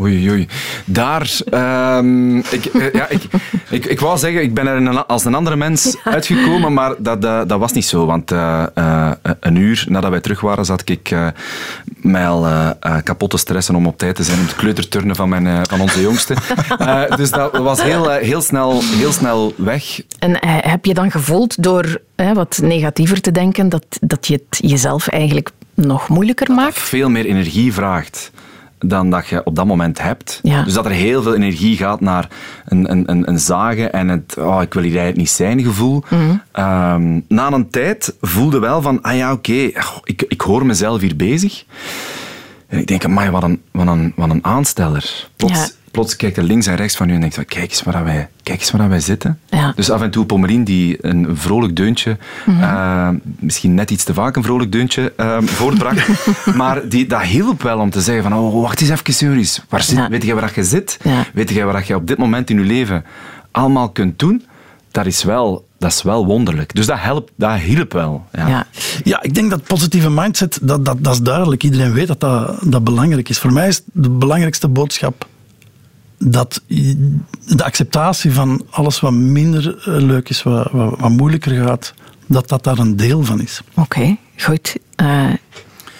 Oei, 0.00 0.30
oei. 0.30 0.46
Daar, 0.84 1.30
ehm, 1.50 2.36
ik, 2.38 2.64
eh, 2.64 2.92
ja, 2.92 3.08
ik, 3.08 3.22
ik, 3.70 3.84
ik 3.86 4.00
wou 4.00 4.18
zeggen, 4.18 4.42
ik 4.42 4.54
ben 4.54 4.66
er 4.66 4.76
een- 4.76 5.06
als 5.06 5.24
een 5.24 5.34
andere 5.34 5.56
mens 5.56 5.96
uitgekomen, 6.04 6.72
maar 6.72 6.94
dat, 6.98 7.22
dat, 7.22 7.48
dat 7.48 7.58
was 7.58 7.72
niet 7.72 7.84
zo. 7.84 8.06
Want 8.06 8.30
eh, 8.30 8.64
eh, 8.74 9.10
een 9.40 9.56
uur 9.56 9.84
nadat 9.88 10.10
wij 10.10 10.20
terug 10.20 10.40
waren, 10.40 10.64
zat 10.64 10.88
ik 10.88 11.14
mij 12.02 12.28
al 12.28 12.46
kapot 13.04 13.30
te 13.30 13.36
stressen 13.38 13.74
om 13.74 13.86
op 13.86 13.98
tijd 13.98 14.16
te 14.16 14.22
zijn 14.22 14.40
op 14.40 14.46
het 14.46 14.56
kleuterturnen 14.56 15.16
van, 15.16 15.28
mijn, 15.28 15.66
van 15.66 15.80
onze 15.80 16.00
jongste. 16.00 16.34
Dus 17.16 17.30
dat 17.30 17.56
was 17.58 17.82
heel, 17.82 18.10
heel, 18.10 18.40
snel, 18.42 18.80
heel 18.82 19.12
snel 19.12 19.52
weg. 19.56 20.00
En 20.18 20.38
heb 20.46 20.84
je 20.84 20.94
dan 20.94 21.10
gevoeld 21.10 21.62
door 21.62 22.00
wat 22.34 22.58
negatiever 22.62 23.20
te 23.20 23.30
denken 23.30 23.68
dat, 23.68 23.84
dat 24.00 24.26
je 24.26 24.34
het 24.48 24.58
jezelf 24.70 25.08
eigenlijk 25.08 25.50
nog 25.74 26.08
moeilijker 26.08 26.52
maakt? 26.54 26.78
veel 26.78 27.08
meer 27.10 27.24
energie 27.26 27.72
vraagt 27.72 28.30
dan 28.78 29.10
dat 29.10 29.26
je 29.26 29.44
op 29.44 29.54
dat 29.54 29.66
moment 29.66 30.02
hebt. 30.02 30.40
Ja. 30.42 30.62
Dus 30.62 30.72
dat 30.72 30.84
er 30.84 30.90
heel 30.90 31.22
veel 31.22 31.34
energie 31.34 31.76
gaat 31.76 32.00
naar 32.00 32.28
een, 32.64 32.90
een, 32.90 33.10
een, 33.10 33.28
een 33.28 33.38
zagen 33.38 33.92
en 33.92 34.08
het 34.08 34.36
oh, 34.38 34.62
ik 34.62 34.74
wil 34.74 34.82
hier 34.82 34.96
eigenlijk 34.96 35.20
niet 35.20 35.30
zijn 35.30 35.62
gevoel. 35.62 36.02
Mhm. 36.08 36.36
Ehm, 36.52 37.20
na 37.28 37.52
een 37.52 37.70
tijd 37.70 38.16
voelde 38.20 38.58
wel 38.58 38.82
van, 38.82 39.02
ah 39.02 39.16
ja, 39.16 39.32
oké, 39.32 39.70
goh, 39.74 39.98
ik, 40.04 40.24
ik 40.28 40.40
hoor 40.40 40.66
mezelf 40.66 41.00
hier 41.00 41.16
bezig. 41.16 41.64
En 42.68 42.78
ik 42.78 42.86
denk, 42.86 43.04
amai, 43.04 43.30
wat 43.30 43.42
een, 43.42 43.62
wat 43.72 43.86
een, 43.86 44.12
wat 44.16 44.30
een 44.30 44.44
aansteller. 44.44 45.28
Plots, 45.36 45.52
Ja. 45.58 45.68
plots 45.90 46.16
kijkt 46.16 46.36
er 46.36 46.42
links 46.42 46.66
en 46.66 46.76
rechts 46.76 46.96
van 46.96 47.08
u 47.08 47.14
en 47.14 47.20
denkt, 47.20 47.34
van, 47.34 47.44
kijk 47.44 47.70
eens 47.70 47.82
waar 47.82 47.94
dat 47.94 48.02
wij, 48.02 48.28
kijk 48.42 48.60
eens 48.60 48.70
waar 48.70 48.80
dat 48.80 48.90
wij 48.90 49.00
zitten. 49.00 49.38
Ja. 49.48 49.72
Dus 49.76 49.90
af 49.90 50.02
en 50.02 50.10
toe 50.10 50.24
Pommelien 50.26 50.64
die 50.64 51.06
een 51.06 51.36
vrolijk 51.36 51.76
deuntje, 51.76 52.16
Mhm. 52.46 52.62
eh, 52.62 53.08
misschien 53.38 53.74
net 53.74 53.90
iets 53.90 54.04
te 54.04 54.14
vaak 54.14 54.36
een 54.36 54.42
vrolijk 54.42 54.72
deuntje 54.72 55.12
eh, 55.16 55.38
voortbracht, 55.42 56.08
maar 56.56 56.88
die, 56.88 57.06
dat 57.06 57.22
hielp 57.22 57.62
wel 57.62 57.78
om 57.78 57.90
te 57.90 58.00
zeggen 58.00 58.22
van, 58.22 58.34
oh, 58.34 58.62
wacht 58.62 58.80
eens 58.80 58.90
even, 58.90 59.26
Joris. 59.28 59.62
Waar 59.68 59.82
zit, 59.82 59.96
Ja. 59.96 60.08
Weet 60.08 60.24
jij 60.24 60.34
waar 60.34 60.52
je 60.54 60.64
zit? 60.64 60.98
Weet 61.34 61.50
jij 61.50 61.64
wat 61.64 61.86
je 61.86 61.94
op 61.94 62.06
dit 62.06 62.18
moment 62.18 62.50
in 62.50 62.58
je 62.58 62.64
leven 62.64 63.04
allemaal 63.50 63.88
kunt 63.90 64.18
doen? 64.18 64.44
Dat 64.90 65.06
is 65.06 65.22
wel, 65.24 65.67
dat 65.78 65.90
is 65.90 66.02
wel 66.02 66.26
wonderlijk. 66.26 66.74
Dus 66.74 66.86
dat 66.86 66.98
helpt, 67.00 67.32
dat 67.36 67.58
hielp 67.58 67.92
wel. 67.92 68.24
Ja. 68.32 68.48
Ja. 68.48 68.66
Ja, 69.04 69.22
ik 69.22 69.34
denk 69.34 69.50
dat 69.50 69.62
positieve 69.62 70.10
mindset, 70.10 70.58
dat, 70.62 70.84
dat, 70.84 71.04
dat 71.04 71.12
is 71.12 71.20
duidelijk. 71.20 71.62
Iedereen 71.62 71.92
weet 71.92 72.06
dat, 72.06 72.20
dat 72.20 72.58
dat 72.64 72.84
belangrijk 72.84 73.28
is. 73.28 73.38
Voor 73.38 73.52
mij 73.52 73.68
is 73.68 73.82
de 73.92 74.10
belangrijkste 74.10 74.68
boodschap 74.68 75.26
dat 76.18 76.62
de 77.46 77.64
acceptatie 77.64 78.32
van 78.32 78.66
alles 78.70 79.00
wat 79.00 79.12
minder 79.12 79.78
eh, 79.78 79.84
leuk 79.84 80.28
is, 80.28 80.42
wat, 80.42 80.70
wat, 80.70 80.98
wat 80.98 81.10
moeilijker 81.10 81.66
gaat, 81.66 81.94
dat 82.26 82.48
dat 82.48 82.64
daar 82.64 82.78
een 82.78 82.96
deel 82.96 83.24
van 83.24 83.40
is. 83.40 83.60
Oké, 83.74 84.16
goed. 84.36 84.76
Eh, 84.94 85.32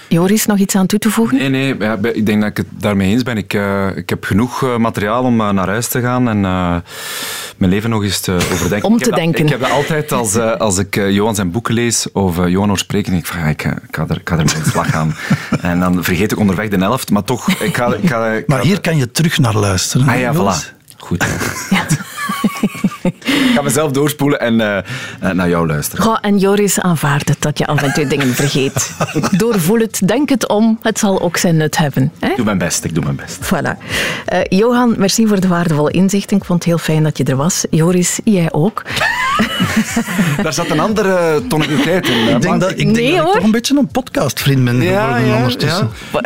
Joris, 0.09 0.47
nog 0.47 0.59
iets 0.59 0.75
aan 0.77 0.87
toe 0.87 0.99
te 0.99 1.11
voegen? 1.11 1.37
Nee, 1.39 1.49
nee, 1.49 1.75
ja, 1.79 1.99
ik 2.13 2.27
denk 2.27 2.41
dat 2.41 2.51
ik 2.51 2.57
het 2.57 2.67
daarmee 2.71 3.11
eens 3.11 3.23
ben. 3.23 3.37
Ik, 3.37 3.55
eh, 3.55 3.87
ik 3.97 4.09
heb 4.09 4.25
genoeg 4.25 4.63
eh, 4.65 4.77
materiaal 4.77 5.23
om 5.23 5.41
eh, 5.41 5.51
naar 5.51 5.67
huis 5.69 5.89
te 5.89 6.01
gaan 6.01 6.29
en 6.29 6.45
eh, 6.45 6.77
mijn 7.57 7.71
leven 7.71 7.91
nog 7.91 8.03
eens 8.03 8.21
te 8.21 8.33
overdenken. 8.33 8.89
Om 8.89 8.93
Ik 8.97 8.99
heb 8.99 9.09
te 9.09 9.11
dat- 9.11 9.19
denken. 9.19 9.45
Ik 9.45 9.51
heb 9.51 9.61
dat 9.61 9.71
altijd 9.71 10.13
als, 10.13 10.35
eh, 10.35 10.53
als 10.57 10.79
ik 10.79 10.97
eh, 10.97 11.11
Johan 11.11 11.35
zijn 11.35 11.51
boeken 11.51 11.75
lees 11.75 12.13
of 12.13 12.39
eh, 12.39 12.49
Johan 12.49 12.69
hoor 12.69 12.79
spreken, 12.79 13.11
denk 13.13 13.25
ik 13.25 13.31
van, 13.33 13.41
ja, 13.41 13.47
ik, 13.47 13.63
ga- 13.63 13.71
ik, 13.89 13.97
ga 13.97 14.05
er, 14.09 14.17
ik 14.17 14.29
ga 14.29 14.39
er 14.39 14.45
mee 14.45 14.55
in 14.55 14.63
de 14.63 14.71
slag 14.71 14.91
gaan. 14.91 15.15
en 15.61 15.81
dan 15.81 16.05
vergeet 16.05 16.33
ik 16.33 16.39
onderweg 16.39 16.69
de 16.69 16.77
helft, 16.77 17.11
maar 17.11 17.25
toch, 17.25 17.49
ik 17.51 17.77
ga... 17.77 17.95
Ik 17.95 18.09
ga, 18.09 18.27
ik 18.33 18.47
Maar 18.49 18.59
ga- 18.59 18.65
hier 18.65 18.81
kan 18.81 18.97
je 18.97 19.11
terug 19.11 19.39
naar 19.39 19.55
luisteren. 19.57 20.09
Ah 20.09 20.19
ja, 20.19 20.35
voilà. 20.35 20.77
Goed. 20.99 21.25
ik 23.25 23.51
ga 23.55 23.63
mezelf 23.63 23.93
doorspoelen 23.93 24.41
en 24.41 24.61
eh, 24.61 24.79
eh, 24.79 25.31
naar 25.31 25.49
jou 25.49 25.67
luisteren. 25.67 26.05
Goh, 26.05 26.19
en 26.21 26.39
Joris 26.39 26.81
aanvaardt 26.81 27.29
het 27.29 27.43
dat 27.43 27.59
je 27.59 27.67
af 27.67 27.83
en 27.83 27.93
toe 27.93 28.07
dingen 28.07 28.35
vergeet. 28.35 28.91
Doorvoel 29.41 29.79
het, 29.79 30.01
denk 30.05 30.29
het 30.29 30.49
om. 30.49 30.79
Het 30.83 30.99
zal 30.99 31.21
ook 31.21 31.37
zijn 31.37 31.57
nut 31.57 31.77
hebben. 31.77 32.13
Hè? 32.19 32.29
Ik 32.29 32.37
doe 32.37 32.45
mijn 32.45 32.59
best, 32.59 32.85
ik 32.85 32.95
doe 32.95 33.05
mijn 33.05 33.17
best. 33.17 33.39
Voilà. 33.45 33.85
Eh, 34.25 34.41
Johan, 34.49 34.95
merci 34.99 35.27
voor 35.27 35.41
de 35.41 35.49
waardevolle 35.49 35.91
inzichten. 35.91 36.37
Ik 36.37 36.45
vond 36.45 36.59
het 36.59 36.69
heel 36.69 36.79
fijn 36.79 37.03
dat 37.03 37.19
je 37.19 37.25
er 37.25 37.37
was. 37.37 37.65
Joris, 37.71 38.21
jij 38.25 38.53
ook. 38.53 38.83
Daar 40.43 40.53
zat 40.53 40.71
een 40.71 40.81
andere 40.81 41.43
tonaliteit 41.49 42.09
in. 42.09 42.29
Ik 42.29 42.43
denk 42.43 42.61
dat, 42.61 42.71
ik, 42.71 42.77
denk 42.77 42.91
Nee, 42.97 43.17
dat 43.17 43.27
ik 43.27 43.33
toch 43.33 43.43
een 43.45 43.51
beetje 43.51 43.79
een 43.79 43.87
podcastvriend 43.89 44.65
ben 44.65 44.83
Ja, 44.83 45.03
geworden 45.05 45.27
ja, 45.29 45.37
ondertussen. 45.37 45.91
ja. 46.13 46.21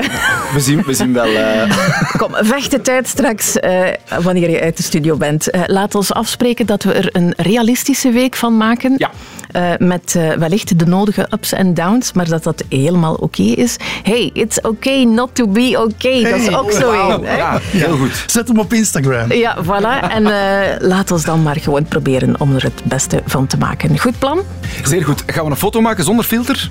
We, 0.55 0.61
zien, 0.61 0.83
we 0.87 0.95
zien 0.95 1.13
wel... 1.13 1.25
eh, 1.25 1.71
Kom, 2.21 2.35
vecht 2.41 2.71
de 2.71 2.81
tijd 2.81 3.09
straks 3.09 3.59
eh, 3.59 3.81
wanneer 4.23 4.51
je 4.51 4.61
uit 4.61 4.77
de 4.77 4.83
studio 4.83 5.17
bent. 5.17 5.51
Eh, 5.51 5.61
laat 5.67 5.95
ons 5.95 6.13
afspreken 6.13 6.67
dat 6.67 6.83
we 6.83 6.93
er 6.93 7.09
een 7.13 7.33
realistische 7.37 8.11
week 8.11 8.37
van 8.37 8.57
maken. 8.57 8.95
Ja. 8.97 9.11
Eh, 9.53 9.71
met 9.79 10.15
eh, 10.17 10.33
wellicht 10.33 10.79
de 10.79 10.87
nodige 10.87 11.27
ups 11.31 11.53
en 11.53 11.75
downs, 11.75 12.13
maar 12.13 12.29
dat 12.29 12.43
dat 12.43 12.65
helemaal 12.69 13.15
oké 13.15 13.43
is. 13.43 13.77
Hey, 14.03 14.31
it's 14.33 14.61
okay 14.61 15.03
not 15.03 15.35
to 15.35 15.49
be 15.49 15.83
okay. 15.89 16.23
dat 16.23 16.41
is 16.41 16.55
ook 16.55 16.73
zo 16.73 16.93
een. 16.93 17.25
hè? 17.25 17.37
ja, 17.37 17.59
heel 17.61 17.97
goed. 17.97 18.25
Zet 18.27 18.49
hem 18.49 18.59
op 18.59 18.73
Instagram. 18.73 19.33
Ja, 19.33 19.57
voilà. 19.65 20.11
En 20.11 20.27
eh, 20.27 20.89
laat 20.89 21.11
ons 21.11 21.25
dan 21.25 21.43
maar 21.43 21.57
gewoon 21.61 21.85
proberen 21.85 22.41
om 22.41 22.55
er 22.55 22.63
het 22.63 22.81
beste 22.85 23.23
van 23.27 23.47
te 23.47 23.57
maken. 23.57 23.99
Goed 23.99 24.19
plan? 24.19 24.41
Zeer 24.85 25.05
goed. 25.05 25.23
Gaan 25.27 25.45
we 25.45 25.51
een 25.51 25.57
foto 25.57 25.81
maken 25.81 26.05
zonder 26.05 26.25
filter? 26.25 26.71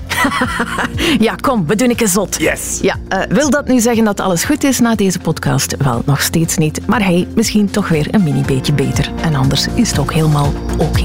Ja, 1.18 1.34
kom, 1.40 1.66
we 1.66 1.76
doen 1.76 1.90
een 1.90 1.96
keer 1.96 2.08
zot. 2.08 2.36
Yes. 2.38 2.78
Ja, 2.82 2.96
eh, 3.08 3.18
wil 3.28 3.50
dat 3.50 3.68
nu 3.68 3.80
zeggen 3.80 4.04
dat 4.04 4.20
alles 4.20 4.44
goed 4.44 4.64
is 4.64 4.80
na 4.80 4.94
deze 4.94 5.18
podcast? 5.18 5.76
Wel, 5.78 6.02
nog 6.04 6.22
steeds 6.22 6.56
niet. 6.56 6.86
Maar 6.86 7.04
hey, 7.04 7.28
misschien 7.34 7.70
toch 7.70 7.88
weer 7.88 8.06
een 8.10 8.22
mini 8.22 8.42
beetje 8.42 8.72
beter. 8.72 9.10
En 9.22 9.34
anders 9.34 9.66
is 9.74 9.90
het 9.90 9.98
ook 9.98 10.12
helemaal 10.12 10.52
oké. 10.78 11.04